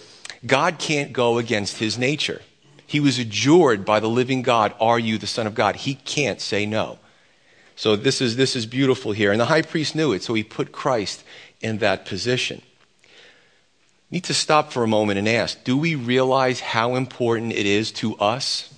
God 0.43 0.79
can't 0.79 1.13
go 1.13 1.37
against 1.37 1.77
his 1.77 1.99
nature. 1.99 2.41
He 2.87 2.99
was 2.99 3.19
adjured 3.19 3.85
by 3.85 3.99
the 3.99 4.09
living 4.09 4.41
God, 4.41 4.73
Are 4.79 4.99
you 4.99 5.19
the 5.19 5.27
Son 5.27 5.45
of 5.45 5.53
God? 5.53 5.75
He 5.75 5.93
can't 5.93 6.41
say 6.41 6.65
no. 6.65 6.97
So 7.75 7.95
this 7.95 8.21
is, 8.21 8.37
this 8.37 8.55
is 8.55 8.65
beautiful 8.65 9.11
here. 9.11 9.31
And 9.31 9.39
the 9.39 9.45
high 9.45 9.61
priest 9.61 9.95
knew 9.95 10.13
it, 10.13 10.23
so 10.23 10.33
he 10.33 10.43
put 10.43 10.71
Christ 10.71 11.23
in 11.61 11.77
that 11.79 12.05
position. 12.05 12.63
Need 14.11 14.25
to 14.25 14.33
stop 14.33 14.71
for 14.71 14.83
a 14.83 14.87
moment 14.87 15.19
and 15.19 15.27
ask 15.27 15.63
do 15.63 15.77
we 15.77 15.95
realize 15.95 16.59
how 16.59 16.95
important 16.95 17.53
it 17.53 17.65
is 17.65 17.91
to 17.93 18.15
us 18.17 18.73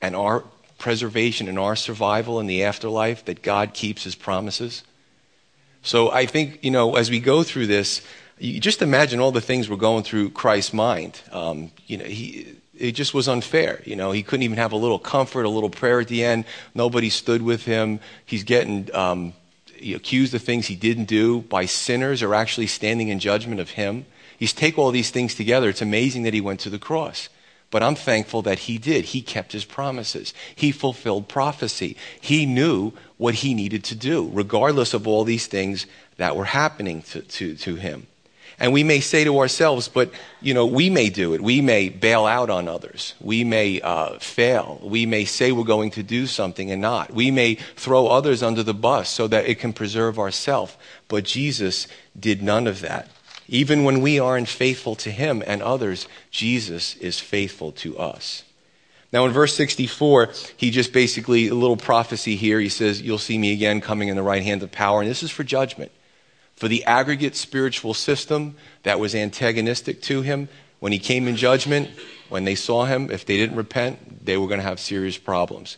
and 0.00 0.14
our 0.14 0.44
preservation 0.78 1.48
and 1.48 1.58
our 1.58 1.76
survival 1.76 2.38
in 2.40 2.46
the 2.46 2.64
afterlife 2.64 3.24
that 3.24 3.42
God 3.42 3.74
keeps 3.74 4.04
his 4.04 4.14
promises? 4.14 4.84
So 5.82 6.10
I 6.10 6.26
think, 6.26 6.62
you 6.62 6.70
know, 6.70 6.96
as 6.96 7.10
we 7.10 7.20
go 7.20 7.42
through 7.42 7.66
this, 7.66 8.02
you 8.38 8.60
just 8.60 8.82
imagine 8.82 9.20
all 9.20 9.32
the 9.32 9.40
things 9.40 9.68
we're 9.68 9.76
going 9.76 10.04
through 10.04 10.30
Christ's 10.30 10.72
mind. 10.72 11.20
Um, 11.32 11.72
you 11.86 11.98
know, 11.98 12.04
he, 12.04 12.54
it 12.76 12.92
just 12.92 13.14
was 13.14 13.28
unfair. 13.28 13.82
You 13.84 13.96
know, 13.96 14.12
he 14.12 14.22
couldn't 14.22 14.44
even 14.44 14.58
have 14.58 14.72
a 14.72 14.76
little 14.76 14.98
comfort, 14.98 15.44
a 15.44 15.48
little 15.48 15.70
prayer 15.70 16.00
at 16.00 16.08
the 16.08 16.24
end. 16.24 16.44
Nobody 16.74 17.10
stood 17.10 17.42
with 17.42 17.64
him. 17.64 18.00
He's 18.24 18.44
getting 18.44 18.94
um, 18.94 19.32
accused 19.82 20.34
of 20.34 20.42
things 20.42 20.66
he 20.66 20.76
didn't 20.76 21.06
do 21.06 21.40
by 21.42 21.66
sinners 21.66 22.22
are 22.22 22.34
actually 22.34 22.68
standing 22.68 23.08
in 23.08 23.18
judgment 23.18 23.60
of 23.60 23.70
him. 23.70 24.06
He's 24.38 24.52
take 24.52 24.78
all 24.78 24.90
these 24.90 25.10
things 25.10 25.34
together. 25.34 25.68
It's 25.68 25.82
amazing 25.82 26.22
that 26.22 26.34
he 26.34 26.40
went 26.40 26.60
to 26.60 26.70
the 26.70 26.78
cross. 26.78 27.28
But 27.70 27.82
I'm 27.82 27.96
thankful 27.96 28.42
that 28.42 28.60
he 28.60 28.78
did. 28.78 29.06
He 29.06 29.20
kept 29.20 29.52
his 29.52 29.64
promises. 29.66 30.32
He 30.54 30.72
fulfilled 30.72 31.28
prophecy. 31.28 31.96
He 32.18 32.46
knew 32.46 32.92
what 33.18 33.34
he 33.34 33.52
needed 33.52 33.84
to 33.84 33.94
do, 33.94 34.30
regardless 34.32 34.94
of 34.94 35.06
all 35.06 35.24
these 35.24 35.46
things 35.46 35.86
that 36.16 36.34
were 36.34 36.46
happening 36.46 37.02
to, 37.02 37.20
to, 37.20 37.56
to 37.56 37.74
him. 37.74 38.06
And 38.60 38.72
we 38.72 38.82
may 38.82 39.00
say 39.00 39.22
to 39.22 39.38
ourselves, 39.38 39.86
but, 39.86 40.10
you 40.40 40.52
know, 40.52 40.66
we 40.66 40.90
may 40.90 41.10
do 41.10 41.34
it. 41.34 41.40
We 41.40 41.60
may 41.60 41.90
bail 41.90 42.26
out 42.26 42.50
on 42.50 42.66
others. 42.66 43.14
We 43.20 43.44
may 43.44 43.80
uh, 43.80 44.18
fail. 44.18 44.80
We 44.82 45.06
may 45.06 45.26
say 45.26 45.52
we're 45.52 45.62
going 45.62 45.92
to 45.92 46.02
do 46.02 46.26
something 46.26 46.70
and 46.72 46.82
not. 46.82 47.12
We 47.12 47.30
may 47.30 47.54
throw 47.76 48.08
others 48.08 48.42
under 48.42 48.64
the 48.64 48.74
bus 48.74 49.10
so 49.10 49.28
that 49.28 49.46
it 49.46 49.60
can 49.60 49.72
preserve 49.72 50.18
ourselves. 50.18 50.76
But 51.06 51.24
Jesus 51.24 51.86
did 52.18 52.42
none 52.42 52.66
of 52.66 52.80
that. 52.80 53.08
Even 53.48 53.84
when 53.84 54.02
we 54.02 54.18
aren't 54.18 54.48
faithful 54.48 54.94
to 54.96 55.10
him 55.10 55.42
and 55.46 55.62
others, 55.62 56.06
Jesus 56.30 56.96
is 56.96 57.18
faithful 57.18 57.72
to 57.72 57.98
us. 57.98 58.44
Now, 59.10 59.24
in 59.24 59.32
verse 59.32 59.54
64, 59.56 60.30
he 60.56 60.70
just 60.70 60.92
basically, 60.92 61.48
a 61.48 61.54
little 61.54 61.78
prophecy 61.78 62.36
here. 62.36 62.60
He 62.60 62.68
says, 62.68 63.00
You'll 63.00 63.16
see 63.16 63.38
me 63.38 63.54
again 63.54 63.80
coming 63.80 64.08
in 64.08 64.16
the 64.16 64.22
right 64.22 64.42
hand 64.42 64.62
of 64.62 64.70
power. 64.70 65.00
And 65.00 65.10
this 65.10 65.22
is 65.22 65.30
for 65.30 65.44
judgment 65.44 65.90
for 66.58 66.66
the 66.66 66.84
aggregate 66.84 67.36
spiritual 67.36 67.94
system 67.94 68.56
that 68.82 68.98
was 68.98 69.14
antagonistic 69.14 70.02
to 70.02 70.22
him. 70.22 70.48
When 70.80 70.90
he 70.92 70.98
came 70.98 71.28
in 71.28 71.36
judgment, 71.36 71.88
when 72.28 72.44
they 72.44 72.56
saw 72.56 72.84
him, 72.84 73.12
if 73.12 73.24
they 73.24 73.36
didn't 73.36 73.56
repent, 73.56 74.24
they 74.24 74.36
were 74.36 74.48
going 74.48 74.58
to 74.58 74.66
have 74.66 74.80
serious 74.80 75.16
problems. 75.16 75.76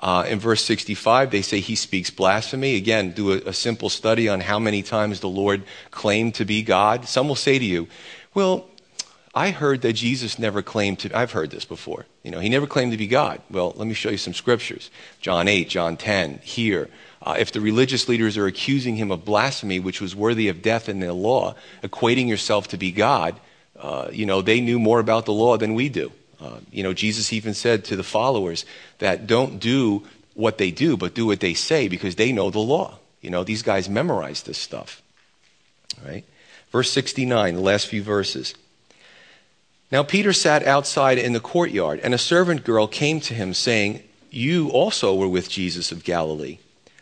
Uh, 0.00 0.24
in 0.28 0.38
verse 0.38 0.64
65, 0.64 1.30
they 1.30 1.42
say 1.42 1.60
he 1.60 1.74
speaks 1.74 2.10
blasphemy. 2.10 2.76
Again, 2.76 3.12
do 3.12 3.32
a, 3.32 3.36
a 3.48 3.52
simple 3.52 3.88
study 3.88 4.28
on 4.28 4.40
how 4.40 4.58
many 4.58 4.82
times 4.82 5.20
the 5.20 5.28
Lord 5.28 5.64
claimed 5.90 6.36
to 6.36 6.44
be 6.44 6.62
God. 6.62 7.08
Some 7.08 7.26
will 7.26 7.34
say 7.34 7.58
to 7.58 7.64
you, 7.64 7.88
well, 8.32 8.68
I 9.34 9.50
heard 9.50 9.82
that 9.82 9.94
Jesus 9.94 10.38
never 10.38 10.62
claimed 10.62 11.00
to, 11.00 11.16
I've 11.16 11.32
heard 11.32 11.50
this 11.50 11.64
before. 11.64 12.06
You 12.22 12.30
know, 12.30 12.40
he 12.40 12.48
never 12.48 12.66
claimed 12.66 12.92
to 12.92 12.98
be 12.98 13.06
God. 13.06 13.40
Well, 13.50 13.72
let 13.76 13.86
me 13.86 13.94
show 13.94 14.10
you 14.10 14.16
some 14.16 14.34
scriptures. 14.34 14.90
John 15.20 15.48
8, 15.48 15.68
John 15.68 15.96
10, 15.96 16.40
here. 16.42 16.88
Uh, 17.20 17.36
if 17.38 17.52
the 17.52 17.60
religious 17.60 18.08
leaders 18.08 18.36
are 18.36 18.46
accusing 18.46 18.96
him 18.96 19.10
of 19.10 19.24
blasphemy, 19.24 19.80
which 19.80 20.00
was 20.00 20.14
worthy 20.14 20.48
of 20.48 20.62
death 20.62 20.88
in 20.88 21.00
the 21.00 21.12
law, 21.12 21.54
equating 21.82 22.28
yourself 22.28 22.68
to 22.68 22.76
be 22.76 22.92
God, 22.92 23.38
uh, 23.78 24.08
you 24.12 24.26
know, 24.26 24.42
they 24.42 24.60
knew 24.60 24.78
more 24.78 25.00
about 25.00 25.26
the 25.26 25.32
law 25.32 25.56
than 25.56 25.74
we 25.74 25.88
do. 25.88 26.12
Uh, 26.40 26.58
you 26.70 26.82
know, 26.82 26.92
Jesus 26.92 27.32
even 27.32 27.54
said 27.54 27.84
to 27.86 27.96
the 27.96 28.04
followers 28.04 28.64
that 28.98 29.26
don't 29.26 29.58
do 29.58 30.04
what 30.34 30.58
they 30.58 30.70
do, 30.70 30.96
but 30.96 31.14
do 31.14 31.26
what 31.26 31.40
they 31.40 31.54
say 31.54 31.88
because 31.88 32.14
they 32.14 32.32
know 32.32 32.50
the 32.50 32.60
law. 32.60 32.98
You 33.20 33.30
know, 33.30 33.42
these 33.42 33.62
guys 33.62 33.88
memorize 33.88 34.42
this 34.42 34.58
stuff. 34.58 35.02
Right? 36.04 36.24
Verse 36.70 36.90
69, 36.90 37.54
the 37.54 37.60
last 37.60 37.88
few 37.88 38.02
verses. 38.02 38.54
Now 39.90 40.02
Peter 40.02 40.32
sat 40.32 40.66
outside 40.66 41.18
in 41.18 41.32
the 41.32 41.40
courtyard, 41.40 42.00
and 42.02 42.14
a 42.14 42.18
servant 42.18 42.62
girl 42.62 42.86
came 42.86 43.20
to 43.20 43.34
him, 43.34 43.54
saying, 43.54 44.02
You 44.30 44.68
also 44.68 45.14
were 45.14 45.28
with 45.28 45.48
Jesus 45.48 45.90
of 45.90 46.04
Galilee. 46.04 46.58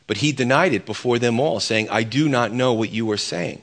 But 0.06 0.18
he 0.18 0.32
denied 0.32 0.72
it 0.72 0.86
before 0.86 1.18
them 1.18 1.40
all, 1.40 1.58
saying, 1.58 1.88
I 1.90 2.04
do 2.04 2.28
not 2.28 2.52
know 2.52 2.72
what 2.72 2.90
you 2.90 3.10
are 3.10 3.16
saying. 3.16 3.62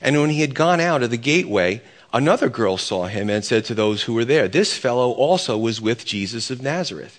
And 0.00 0.18
when 0.18 0.30
he 0.30 0.40
had 0.40 0.54
gone 0.54 0.80
out 0.80 1.02
of 1.02 1.10
the 1.10 1.18
gateway, 1.18 1.82
another 2.12 2.48
girl 2.48 2.76
saw 2.76 3.06
him 3.06 3.30
and 3.30 3.44
said 3.44 3.64
to 3.66 3.74
those 3.74 4.02
who 4.02 4.14
were 4.14 4.24
there, 4.24 4.48
This 4.48 4.76
fellow 4.76 5.10
also 5.12 5.56
was 5.56 5.80
with 5.80 6.04
Jesus 6.04 6.50
of 6.50 6.62
Nazareth. 6.62 7.18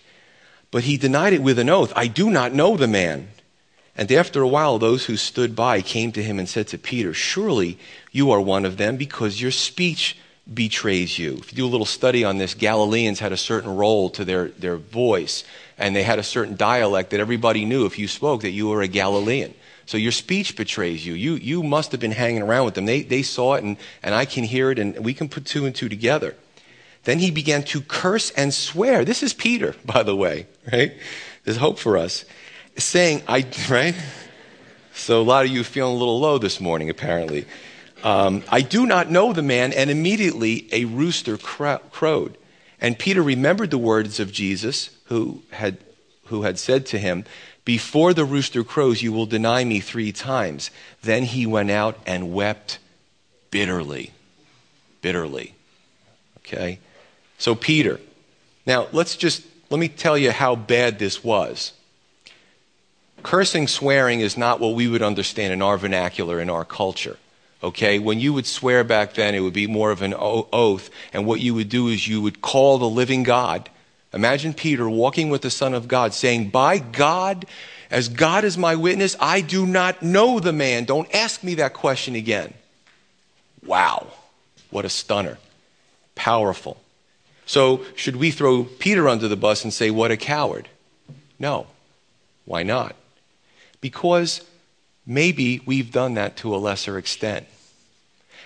But 0.71 0.83
he 0.83 0.97
denied 0.97 1.33
it 1.33 1.41
with 1.41 1.59
an 1.59 1.69
oath, 1.69 1.91
I 1.95 2.07
do 2.07 2.29
not 2.29 2.53
know 2.53 2.77
the 2.77 2.87
man. 2.87 3.29
And 3.95 4.11
after 4.11 4.41
a 4.41 4.47
while, 4.47 4.79
those 4.79 5.05
who 5.05 5.17
stood 5.17 5.55
by 5.55 5.81
came 5.81 6.11
to 6.13 6.23
him 6.23 6.39
and 6.39 6.47
said 6.47 6.67
to 6.69 6.77
Peter, 6.77 7.13
Surely 7.13 7.77
you 8.11 8.31
are 8.31 8.39
one 8.39 8.65
of 8.65 8.77
them, 8.77 8.95
because 8.95 9.41
your 9.41 9.51
speech 9.51 10.15
betrays 10.53 11.19
you. 11.19 11.35
If 11.37 11.51
you 11.51 11.57
do 11.57 11.65
a 11.65 11.67
little 11.67 11.85
study 11.85 12.23
on 12.23 12.37
this, 12.37 12.53
Galileans 12.53 13.19
had 13.19 13.31
a 13.31 13.37
certain 13.37 13.75
roll 13.75 14.09
to 14.11 14.25
their, 14.25 14.49
their 14.49 14.77
voice 14.77 15.43
and 15.79 15.95
they 15.95 16.03
had 16.03 16.19
a 16.19 16.23
certain 16.23 16.55
dialect 16.55 17.11
that 17.11 17.19
everybody 17.19 17.65
knew 17.65 17.85
if 17.85 17.97
you 17.97 18.07
spoke 18.07 18.41
that 18.41 18.51
you 18.51 18.67
were 18.67 18.81
a 18.81 18.87
Galilean. 18.87 19.53
So 19.85 19.97
your 19.97 20.11
speech 20.11 20.55
betrays 20.55 21.05
you. 21.05 21.13
You, 21.13 21.33
you 21.35 21.63
must 21.63 21.91
have 21.93 22.01
been 22.01 22.11
hanging 22.11 22.43
around 22.43 22.65
with 22.65 22.75
them. 22.75 22.85
They, 22.85 23.01
they 23.01 23.23
saw 23.23 23.55
it, 23.55 23.63
and, 23.63 23.77
and 24.03 24.13
I 24.13 24.25
can 24.25 24.43
hear 24.43 24.69
it, 24.69 24.77
and 24.77 24.99
we 25.03 25.15
can 25.15 25.29
put 25.29 25.45
two 25.45 25.65
and 25.65 25.73
two 25.73 25.89
together. 25.89 26.35
Then 27.05 27.17
he 27.17 27.31
began 27.31 27.63
to 27.63 27.81
curse 27.81 28.29
and 28.31 28.53
swear. 28.53 29.03
This 29.03 29.23
is 29.23 29.33
Peter, 29.33 29.73
by 29.85 30.03
the 30.03 30.15
way, 30.15 30.47
right? 30.71 30.93
There's 31.43 31.57
hope 31.57 31.79
for 31.79 31.97
us. 31.97 32.25
Saying, 32.77 33.23
I, 33.27 33.47
right? 33.69 33.95
So 34.93 35.21
a 35.21 35.23
lot 35.23 35.45
of 35.45 35.51
you 35.51 35.63
feeling 35.63 35.95
a 35.95 35.97
little 35.97 36.19
low 36.19 36.37
this 36.37 36.59
morning, 36.59 36.89
apparently. 36.89 37.45
Um, 38.03 38.43
I 38.49 38.61
do 38.61 38.85
not 38.85 39.11
know 39.11 39.33
the 39.33 39.41
man, 39.41 39.73
and 39.73 39.89
immediately 39.89 40.67
a 40.71 40.85
rooster 40.85 41.37
crowed. 41.37 42.37
And 42.81 42.97
Peter 42.97 43.21
remembered 43.21 43.71
the 43.71 43.77
words 43.77 44.19
of 44.19 44.31
Jesus, 44.31 44.89
who 45.05 45.43
had, 45.51 45.77
who 46.25 46.43
had 46.43 46.57
said 46.57 46.85
to 46.87 46.99
him, 46.99 47.25
Before 47.65 48.13
the 48.13 48.25
rooster 48.25 48.63
crows, 48.63 49.01
you 49.01 49.11
will 49.11 49.25
deny 49.25 49.63
me 49.63 49.79
three 49.79 50.11
times. 50.11 50.71
Then 51.01 51.23
he 51.23 51.45
went 51.45 51.71
out 51.71 51.97
and 52.05 52.33
wept 52.33 52.79
bitterly. 53.51 54.11
Bitterly. 55.01 55.53
Okay? 56.37 56.79
So, 57.37 57.53
Peter. 57.53 57.99
Now, 58.65 58.87
let's 58.91 59.15
just, 59.15 59.43
let 59.69 59.79
me 59.79 59.89
tell 59.89 60.17
you 60.17 60.31
how 60.31 60.55
bad 60.55 60.99
this 60.99 61.23
was. 61.23 61.73
Cursing, 63.23 63.67
swearing 63.67 64.21
is 64.21 64.37
not 64.37 64.61
what 64.61 64.75
we 64.75 64.87
would 64.87 65.01
understand 65.01 65.51
in 65.51 65.61
our 65.61 65.77
vernacular, 65.77 66.39
in 66.39 66.49
our 66.49 66.63
culture. 66.63 67.17
Okay, 67.61 67.99
when 67.99 68.19
you 68.19 68.31
would 68.33 68.45
swear 68.45 68.83
back 68.83 69.15
then, 69.15 69.35
it 69.35 69.41
would 69.41 69.53
be 69.53 69.67
more 69.67 69.91
of 69.91 70.01
an 70.01 70.13
oath, 70.17 70.89
and 71.11 71.25
what 71.25 71.41
you 71.41 71.53
would 71.55 71.67
do 71.67 71.89
is 71.89 72.07
you 72.07 72.21
would 72.21 72.41
call 72.41 72.77
the 72.77 72.89
living 72.89 73.23
God. 73.23 73.69
Imagine 74.13 74.53
Peter 74.53 74.89
walking 74.89 75.29
with 75.29 75.41
the 75.41 75.49
Son 75.49 75.73
of 75.73 75.87
God 75.87 76.13
saying, 76.13 76.49
By 76.49 76.79
God, 76.79 77.45
as 77.91 78.07
God 78.07 78.43
is 78.45 78.57
my 78.57 78.75
witness, 78.75 79.15
I 79.19 79.41
do 79.41 79.65
not 79.65 80.01
know 80.01 80.39
the 80.39 80.53
man. 80.53 80.85
Don't 80.85 81.13
ask 81.13 81.43
me 81.43 81.55
that 81.55 81.73
question 81.73 82.15
again. 82.15 82.53
Wow, 83.65 84.07
what 84.69 84.85
a 84.85 84.89
stunner. 84.89 85.37
Powerful. 86.15 86.81
So, 87.45 87.83
should 87.95 88.15
we 88.15 88.31
throw 88.31 88.63
Peter 88.63 89.09
under 89.09 89.27
the 89.27 89.35
bus 89.35 89.63
and 89.63 89.73
say, 89.73 89.91
What 89.91 90.11
a 90.11 90.17
coward? 90.17 90.69
No. 91.39 91.67
Why 92.45 92.63
not? 92.63 92.95
Because 93.81 94.41
Maybe 95.09 95.59
we've 95.65 95.91
done 95.91 96.13
that 96.13 96.37
to 96.37 96.53
a 96.53 96.57
lesser 96.57 96.99
extent. 96.99 97.47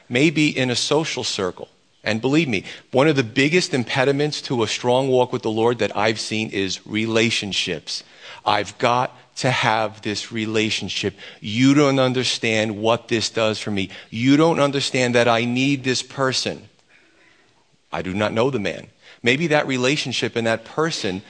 Maybe 0.07 0.57
in 0.57 0.69
a 0.69 0.77
social 0.77 1.25
circle. 1.25 1.67
And 2.05 2.21
believe 2.21 2.47
me, 2.47 2.63
one 2.91 3.09
of 3.09 3.17
the 3.17 3.23
biggest 3.23 3.73
impediments 3.73 4.41
to 4.43 4.63
a 4.63 4.67
strong 4.67 5.09
walk 5.09 5.33
with 5.33 5.41
the 5.41 5.51
Lord 5.51 5.79
that 5.79 5.95
I've 5.95 6.21
seen 6.21 6.51
is 6.51 6.85
relationships. 6.87 8.05
I've 8.45 8.77
got 8.77 9.13
to 9.37 9.51
have 9.51 10.03
this 10.03 10.31
relationship. 10.31 11.15
You 11.41 11.73
don't 11.73 11.99
understand 11.99 12.77
what 12.77 13.09
this 13.09 13.29
does 13.29 13.59
for 13.59 13.71
me. 13.71 13.89
You 14.09 14.37
don't 14.37 14.61
understand 14.61 15.15
that 15.15 15.27
I 15.27 15.43
need 15.43 15.83
this 15.83 16.01
person. 16.01 16.69
I 17.91 18.03
do 18.03 18.13
not 18.13 18.31
know 18.31 18.49
the 18.49 18.59
man. 18.59 18.87
Maybe 19.21 19.47
that 19.47 19.67
relationship 19.67 20.37
and 20.37 20.47
that 20.47 20.63
person 20.63 21.23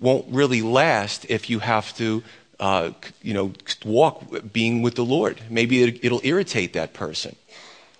won't 0.00 0.26
really 0.30 0.62
last 0.62 1.26
if 1.28 1.48
you 1.48 1.60
have 1.60 1.96
to 1.98 2.24
uh, 2.60 2.90
you 3.22 3.34
know, 3.34 3.52
walk 3.84 4.52
being 4.52 4.82
with 4.82 4.94
the 4.94 5.04
Lord. 5.04 5.40
Maybe 5.48 5.82
it, 5.82 6.04
it'll 6.04 6.20
irritate 6.22 6.74
that 6.74 6.92
person, 6.92 7.34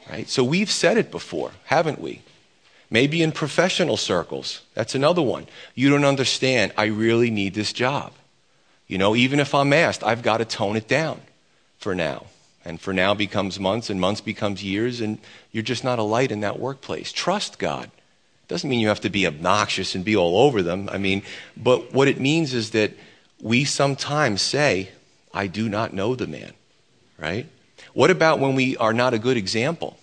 right? 0.09 0.29
So 0.29 0.45
we've 0.45 0.71
said 0.71 0.99
it 0.99 1.11
before, 1.11 1.53
haven't 1.65 1.99
we? 1.99 2.23
Maybe 2.91 3.23
in 3.23 3.33
professional 3.33 3.97
circles. 3.97 4.63
That's 4.75 4.95
another 4.95 5.23
one. 5.23 5.47
You 5.75 5.89
don't 5.89 6.05
understand. 6.05 6.73
I 6.77 6.87
really 6.87 7.31
need 7.31 7.55
this 7.55 7.73
job. 7.73 8.13
You 8.87 8.99
know, 8.99 9.17
even 9.17 9.41
if 9.41 9.55
I'm 9.55 9.73
asked, 9.73 10.05
I've 10.05 10.23
got 10.23 10.39
to 10.39 10.45
tone 10.45 10.77
it 10.77 10.87
down 10.87 11.21
for 11.79 11.95
now. 11.95 12.27
And 12.63 12.79
for 12.79 12.93
now 12.93 13.15
becomes 13.15 13.59
months, 13.59 13.89
and 13.89 13.99
months 13.99 14.21
becomes 14.21 14.63
years, 14.63 15.01
and 15.01 15.19
you're 15.53 15.63
just 15.63 15.85
not 15.85 15.99
a 15.99 16.03
light 16.03 16.31
in 16.31 16.41
that 16.41 16.59
workplace. 16.59 17.11
Trust 17.11 17.59
God. 17.59 17.91
Doesn't 18.49 18.69
mean 18.69 18.81
you 18.81 18.89
have 18.89 19.01
to 19.03 19.09
be 19.09 19.27
obnoxious 19.27 19.95
and 19.95 20.05
be 20.05 20.17
all 20.17 20.37
over 20.37 20.61
them. 20.61 20.91
I 20.93 20.99
mean, 20.99 21.23
but 21.57 21.95
what 21.95 22.09
it 22.09 22.21
means 22.21 22.53
is 22.53 22.73
that 22.73 22.93
we 23.41 23.65
sometimes 23.65 24.43
say, 24.43 24.91
I 25.33 25.47
do 25.47 25.69
not 25.69 25.93
know 25.93 26.15
the 26.15 26.27
man, 26.27 26.53
right? 27.19 27.47
What 27.93 28.11
about 28.11 28.39
when 28.39 28.55
we 28.55 28.77
are 28.77 28.93
not 28.93 29.15
a 29.15 29.19
good 29.19 29.37
example? 29.37 29.99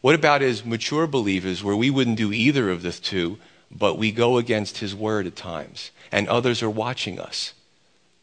What 0.00 0.14
about 0.14 0.42
as 0.42 0.64
mature 0.64 1.06
believers 1.06 1.64
where 1.64 1.76
we 1.76 1.90
wouldn't 1.90 2.18
do 2.18 2.32
either 2.32 2.70
of 2.70 2.82
the 2.82 2.92
two, 2.92 3.38
but 3.70 3.98
we 3.98 4.12
go 4.12 4.38
against 4.38 4.78
his 4.78 4.94
word 4.94 5.26
at 5.26 5.36
times 5.36 5.90
and 6.12 6.28
others 6.28 6.62
are 6.62 6.70
watching 6.70 7.18
us? 7.18 7.54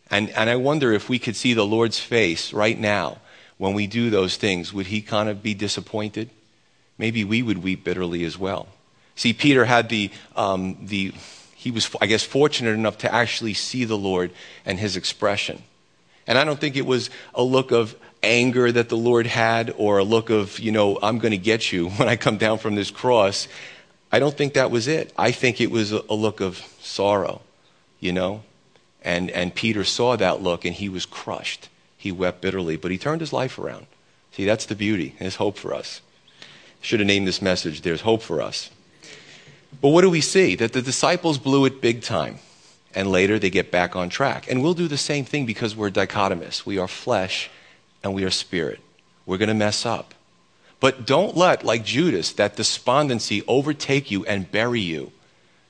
And, 0.10 0.30
and 0.32 0.50
I 0.50 0.58
wonder 0.58 0.92
if 0.92 1.10
we 1.10 1.20
could 1.20 1.36
see 1.36 1.54
the 1.54 1.66
Lord's 1.66 2.00
face 2.00 2.54
right 2.54 2.78
now 2.78 3.20
when 3.58 3.74
we 3.74 3.88
do 3.88 4.10
those 4.10 4.38
things, 4.38 4.74
would 4.74 4.88
he 4.88 5.02
kind 5.02 5.30
of 5.30 5.44
be 5.44 5.54
disappointed? 5.54 6.30
Maybe 6.98 7.24
we 7.24 7.42
would 7.42 7.64
weep 7.64 7.84
bitterly 7.84 8.26
as 8.26 8.38
well. 8.38 8.68
See, 9.16 9.34
Peter 9.34 9.66
had 9.66 9.90
the, 9.90 10.12
um, 10.36 10.78
the 10.82 11.14
he 11.62 11.70
was, 11.70 11.92
I 12.02 12.08
guess, 12.08 12.24
fortunate 12.24 12.72
enough 12.72 12.98
to 13.00 13.14
actually 13.14 13.54
see 13.54 13.86
the 13.86 13.96
Lord 13.96 14.32
and 14.66 14.80
his 14.80 14.96
expression. 14.96 15.62
And 16.26 16.36
I 16.36 16.44
don't 16.44 16.60
think 16.60 16.76
it 16.76 16.88
was 16.88 17.12
a 17.36 17.44
look 17.44 17.70
of 17.70 17.96
anger 18.24 18.72
that 18.72 18.90
the 18.90 18.98
Lord 18.98 19.28
had 19.28 19.72
or 19.78 20.00
a 20.00 20.04
look 20.04 20.32
of, 20.32 20.58
you 20.58 20.72
know, 20.72 20.98
I'm 21.04 21.20
going 21.20 21.34
to 21.34 21.38
get 21.38 21.72
you 21.72 21.90
when 21.98 22.10
I 22.10 22.16
come 22.16 22.38
down 22.38 22.58
from 22.58 22.74
this 22.74 22.90
cross. 22.90 23.48
I 24.12 24.18
don't 24.18 24.36
think 24.36 24.56
that 24.56 24.72
was 24.72 24.88
it. 24.88 25.14
I 25.20 25.32
think 25.32 25.62
it 25.62 25.70
was 25.70 25.92
a, 25.92 26.02
look 26.12 26.42
of 26.42 26.58
sorrow, 26.80 27.44
you 28.00 28.12
know? 28.12 28.42
And, 29.04 29.30
and 29.30 29.54
Peter 29.54 29.84
saw 29.84 30.16
that 30.16 30.42
look 30.42 30.66
and 30.66 30.74
he 30.74 30.90
was 30.90 31.06
crushed. 31.06 31.70
He 31.96 32.12
wept 32.12 32.42
bitterly, 32.42 32.76
but 32.76 32.90
he 32.90 32.98
turned 32.98 33.22
his 33.22 33.32
life 33.32 33.60
around. 33.60 33.86
See, 34.32 34.46
that's 34.46 34.66
the 34.66 34.74
beauty. 34.74 35.14
There's 35.20 35.36
hope 35.36 35.60
for 35.60 35.76
us. 35.76 36.02
Should 36.82 37.02
have 37.02 37.08
named 37.08 37.28
this 37.28 37.40
message, 37.40 37.82
There's 37.82 38.02
Hope 38.02 38.24
for 38.24 38.42
Us. 38.42 38.72
But 39.80 39.90
what 39.90 40.02
do 40.02 40.10
we 40.10 40.22
see? 40.22 40.56
That 40.56 40.74
the 40.74 40.82
disciples 40.82 41.38
blew 41.38 41.66
it 41.66 41.82
big 41.82 42.02
time. 42.02 42.40
And 42.94 43.10
later 43.10 43.40
they 43.40 43.50
get 43.50 43.72
back 43.72 43.96
on 43.96 44.10
track. 44.10 44.52
And 44.52 44.62
we'll 44.62 44.74
do 44.74 44.88
the 44.88 44.98
same 44.98 45.24
thing 45.24 45.46
because 45.46 45.76
we're 45.76 45.92
dichotomous. 45.92 46.66
We 46.66 46.78
are 46.78 46.88
flesh 46.88 47.50
and 48.04 48.14
we 48.14 48.26
are 48.26 48.30
spirit. 48.30 48.80
We're 49.26 49.38
going 49.38 49.50
to 49.50 49.56
mess 49.56 49.86
up. 49.86 50.14
But 50.82 51.06
don't 51.06 51.38
let, 51.38 51.64
like 51.64 51.86
Judas, 51.86 52.34
that 52.34 52.56
despondency 52.56 53.44
overtake 53.48 54.12
you 54.12 54.26
and 54.26 54.52
bury 54.52 54.82
you. 54.82 55.12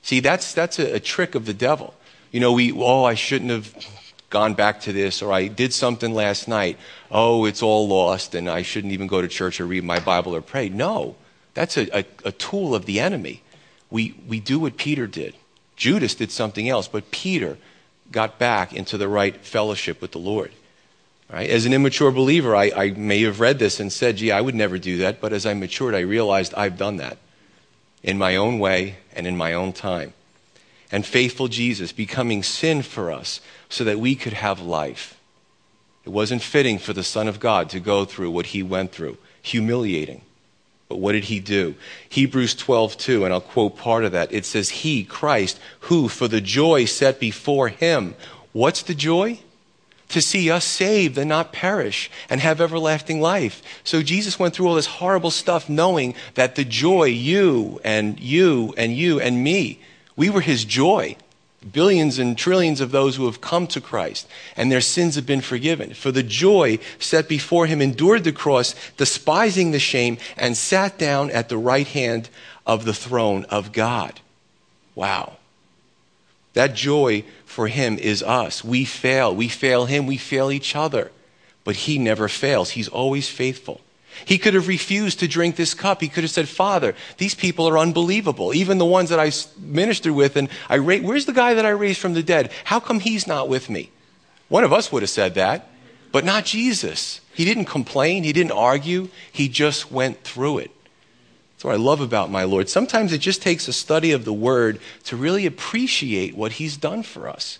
See, 0.00 0.20
that's, 0.20 0.52
that's 0.54 0.78
a, 0.78 0.94
a 0.94 1.00
trick 1.00 1.34
of 1.34 1.44
the 1.44 1.54
devil. 1.54 1.94
You 2.32 2.40
know, 2.40 2.52
we, 2.52 2.72
oh, 2.72 3.04
I 3.04 3.14
shouldn't 3.14 3.50
have 3.50 3.72
gone 4.30 4.54
back 4.54 4.80
to 4.80 4.92
this, 4.92 5.20
or 5.20 5.30
I 5.30 5.46
did 5.46 5.74
something 5.74 6.14
last 6.14 6.48
night. 6.48 6.78
Oh, 7.10 7.44
it's 7.44 7.62
all 7.62 7.86
lost, 7.86 8.34
and 8.34 8.48
I 8.48 8.62
shouldn't 8.62 8.94
even 8.94 9.06
go 9.06 9.20
to 9.20 9.28
church 9.28 9.60
or 9.60 9.66
read 9.66 9.84
my 9.84 10.00
Bible 10.00 10.34
or 10.34 10.40
pray. 10.40 10.70
No, 10.70 11.14
that's 11.52 11.76
a, 11.76 11.98
a, 11.98 12.04
a 12.24 12.32
tool 12.32 12.74
of 12.74 12.86
the 12.86 12.98
enemy. 12.98 13.42
We, 13.92 14.14
we 14.26 14.40
do 14.40 14.58
what 14.58 14.78
Peter 14.78 15.06
did. 15.06 15.34
Judas 15.76 16.14
did 16.14 16.32
something 16.32 16.66
else, 16.66 16.88
but 16.88 17.10
Peter 17.10 17.58
got 18.10 18.38
back 18.38 18.72
into 18.72 18.96
the 18.96 19.06
right 19.06 19.36
fellowship 19.36 20.00
with 20.00 20.12
the 20.12 20.18
Lord. 20.18 20.50
Right? 21.30 21.48
As 21.48 21.66
an 21.66 21.74
immature 21.74 22.10
believer, 22.10 22.56
I, 22.56 22.72
I 22.74 22.90
may 22.90 23.22
have 23.22 23.38
read 23.38 23.58
this 23.58 23.80
and 23.80 23.92
said, 23.92 24.16
gee, 24.16 24.32
I 24.32 24.40
would 24.40 24.54
never 24.54 24.78
do 24.78 24.96
that. 24.98 25.20
But 25.20 25.34
as 25.34 25.44
I 25.44 25.52
matured, 25.52 25.94
I 25.94 26.00
realized 26.00 26.54
I've 26.54 26.78
done 26.78 26.96
that 26.96 27.18
in 28.02 28.16
my 28.16 28.36
own 28.36 28.58
way 28.58 28.96
and 29.12 29.26
in 29.26 29.36
my 29.36 29.52
own 29.52 29.74
time. 29.74 30.14
And 30.90 31.04
faithful 31.04 31.48
Jesus 31.48 31.92
becoming 31.92 32.42
sin 32.42 32.80
for 32.82 33.10
us 33.10 33.40
so 33.68 33.84
that 33.84 34.00
we 34.00 34.14
could 34.14 34.34
have 34.34 34.60
life. 34.60 35.18
It 36.04 36.10
wasn't 36.10 36.42
fitting 36.42 36.78
for 36.78 36.94
the 36.94 37.04
Son 37.04 37.28
of 37.28 37.40
God 37.40 37.68
to 37.70 37.80
go 37.80 38.06
through 38.06 38.30
what 38.30 38.46
he 38.46 38.62
went 38.62 38.92
through, 38.92 39.18
humiliating. 39.42 40.22
But 40.92 40.98
what 40.98 41.12
did 41.12 41.24
he 41.24 41.40
do? 41.40 41.74
Hebrews 42.10 42.54
12, 42.54 42.98
2, 42.98 43.24
and 43.24 43.32
I'll 43.32 43.40
quote 43.40 43.78
part 43.78 44.04
of 44.04 44.12
that. 44.12 44.30
It 44.30 44.44
says, 44.44 44.68
He, 44.68 45.04
Christ, 45.04 45.58
who 45.80 46.06
for 46.06 46.28
the 46.28 46.42
joy 46.42 46.84
set 46.84 47.18
before 47.18 47.68
him. 47.68 48.14
What's 48.52 48.82
the 48.82 48.94
joy? 48.94 49.38
to 50.10 50.20
see 50.20 50.50
us 50.50 50.66
saved 50.66 51.16
and 51.16 51.30
not 51.30 51.54
perish 51.54 52.10
and 52.28 52.42
have 52.42 52.60
everlasting 52.60 53.22
life. 53.22 53.62
So 53.82 54.02
Jesus 54.02 54.38
went 54.38 54.52
through 54.52 54.68
all 54.68 54.74
this 54.74 54.84
horrible 54.84 55.30
stuff 55.30 55.70
knowing 55.70 56.14
that 56.34 56.54
the 56.54 56.66
joy, 56.66 57.04
you 57.04 57.80
and 57.82 58.20
you 58.20 58.74
and 58.76 58.94
you 58.94 59.18
and 59.18 59.42
me, 59.42 59.80
we 60.14 60.28
were 60.28 60.42
his 60.42 60.66
joy. 60.66 61.16
Billions 61.70 62.18
and 62.18 62.36
trillions 62.36 62.80
of 62.80 62.90
those 62.90 63.16
who 63.16 63.26
have 63.26 63.40
come 63.40 63.66
to 63.68 63.80
Christ 63.80 64.26
and 64.56 64.70
their 64.70 64.80
sins 64.80 65.14
have 65.14 65.26
been 65.26 65.40
forgiven. 65.40 65.94
For 65.94 66.10
the 66.10 66.22
joy 66.22 66.78
set 66.98 67.28
before 67.28 67.66
him 67.66 67.80
endured 67.80 68.24
the 68.24 68.32
cross, 68.32 68.74
despising 68.96 69.70
the 69.70 69.78
shame, 69.78 70.18
and 70.36 70.56
sat 70.56 70.98
down 70.98 71.30
at 71.30 71.48
the 71.48 71.58
right 71.58 71.86
hand 71.86 72.28
of 72.66 72.84
the 72.84 72.94
throne 72.94 73.44
of 73.44 73.72
God. 73.72 74.20
Wow. 74.94 75.36
That 76.54 76.74
joy 76.74 77.24
for 77.44 77.68
him 77.68 77.98
is 77.98 78.22
us. 78.22 78.64
We 78.64 78.84
fail. 78.84 79.34
We 79.34 79.48
fail 79.48 79.86
him. 79.86 80.06
We 80.06 80.16
fail 80.16 80.50
each 80.50 80.74
other. 80.74 81.10
But 81.64 81.76
he 81.76 81.98
never 81.98 82.28
fails. 82.28 82.70
He's 82.70 82.88
always 82.88 83.28
faithful. 83.28 83.80
He 84.24 84.38
could 84.38 84.54
have 84.54 84.68
refused 84.68 85.20
to 85.20 85.28
drink 85.28 85.56
this 85.56 85.74
cup. 85.74 86.00
He 86.00 86.08
could 86.08 86.24
have 86.24 86.30
said, 86.30 86.48
Father, 86.48 86.94
these 87.18 87.34
people 87.34 87.68
are 87.68 87.78
unbelievable. 87.78 88.54
Even 88.54 88.78
the 88.78 88.84
ones 88.84 89.10
that 89.10 89.20
I 89.20 89.32
minister 89.58 90.12
with, 90.12 90.36
and 90.36 90.48
I 90.68 90.78
ra- 90.78 90.98
where's 90.98 91.26
the 91.26 91.32
guy 91.32 91.54
that 91.54 91.66
I 91.66 91.70
raised 91.70 92.00
from 92.00 92.14
the 92.14 92.22
dead? 92.22 92.50
How 92.64 92.80
come 92.80 93.00
he's 93.00 93.26
not 93.26 93.48
with 93.48 93.68
me? 93.70 93.90
One 94.48 94.64
of 94.64 94.72
us 94.72 94.92
would 94.92 95.02
have 95.02 95.10
said 95.10 95.34
that, 95.34 95.68
but 96.12 96.24
not 96.24 96.44
Jesus. 96.44 97.20
He 97.34 97.44
didn't 97.44 97.64
complain. 97.64 98.22
He 98.24 98.32
didn't 98.32 98.52
argue. 98.52 99.08
He 99.30 99.48
just 99.48 99.90
went 99.90 100.22
through 100.24 100.58
it. 100.58 100.70
That's 101.54 101.64
what 101.64 101.74
I 101.74 101.78
love 101.78 102.00
about 102.00 102.30
my 102.30 102.44
Lord. 102.44 102.68
Sometimes 102.68 103.12
it 103.12 103.18
just 103.18 103.40
takes 103.40 103.68
a 103.68 103.72
study 103.72 104.12
of 104.12 104.24
the 104.24 104.32
Word 104.32 104.80
to 105.04 105.16
really 105.16 105.46
appreciate 105.46 106.36
what 106.36 106.52
He's 106.52 106.76
done 106.76 107.02
for 107.02 107.28
us. 107.28 107.58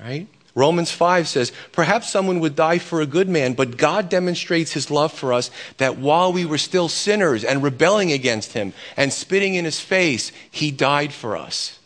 Right? 0.00 0.28
Romans 0.54 0.90
5 0.90 1.28
says, 1.28 1.52
Perhaps 1.72 2.10
someone 2.10 2.40
would 2.40 2.56
die 2.56 2.78
for 2.78 3.00
a 3.00 3.06
good 3.06 3.28
man, 3.28 3.54
but 3.54 3.76
God 3.76 4.08
demonstrates 4.08 4.72
his 4.72 4.90
love 4.90 5.12
for 5.12 5.32
us 5.32 5.50
that 5.76 5.98
while 5.98 6.32
we 6.32 6.44
were 6.44 6.58
still 6.58 6.88
sinners 6.88 7.44
and 7.44 7.62
rebelling 7.62 8.12
against 8.12 8.54
him 8.54 8.72
and 8.96 9.12
spitting 9.12 9.54
in 9.54 9.64
his 9.64 9.80
face, 9.80 10.32
he 10.50 10.70
died 10.70 11.12
for 11.12 11.36
us. 11.36 11.78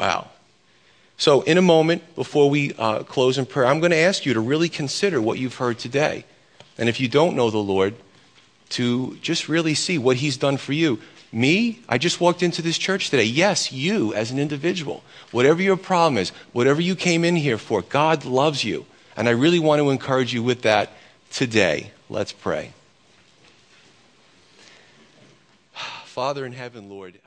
Wow. 0.00 0.28
So, 1.18 1.42
in 1.42 1.56
a 1.56 1.62
moment, 1.62 2.14
before 2.14 2.50
we 2.50 2.74
uh, 2.74 3.02
close 3.04 3.38
in 3.38 3.46
prayer, 3.46 3.66
I'm 3.66 3.80
going 3.80 3.92
to 3.92 3.96
ask 3.96 4.26
you 4.26 4.34
to 4.34 4.40
really 4.40 4.68
consider 4.68 5.22
what 5.22 5.38
you've 5.38 5.54
heard 5.54 5.78
today. 5.78 6.24
And 6.76 6.88
if 6.88 7.00
you 7.00 7.08
don't 7.08 7.36
know 7.36 7.50
the 7.50 7.58
Lord, 7.58 7.94
to 8.70 9.16
just 9.22 9.48
really 9.48 9.74
see 9.74 9.98
what 9.98 10.16
He's 10.16 10.36
done 10.36 10.56
for 10.56 10.72
you. 10.72 10.98
Me, 11.36 11.80
I 11.86 11.98
just 11.98 12.18
walked 12.18 12.42
into 12.42 12.62
this 12.62 12.78
church 12.78 13.10
today. 13.10 13.24
Yes, 13.24 13.70
you 13.70 14.14
as 14.14 14.30
an 14.30 14.38
individual. 14.38 15.04
Whatever 15.32 15.60
your 15.60 15.76
problem 15.76 16.16
is, 16.16 16.30
whatever 16.54 16.80
you 16.80 16.96
came 16.96 17.24
in 17.24 17.36
here 17.36 17.58
for, 17.58 17.82
God 17.82 18.24
loves 18.24 18.64
you. 18.64 18.86
And 19.18 19.28
I 19.28 19.32
really 19.32 19.58
want 19.58 19.80
to 19.80 19.90
encourage 19.90 20.32
you 20.32 20.42
with 20.42 20.62
that 20.62 20.92
today. 21.30 21.90
Let's 22.08 22.32
pray. 22.32 22.72
Father 26.06 26.46
in 26.46 26.54
heaven, 26.54 26.88
Lord, 26.88 27.18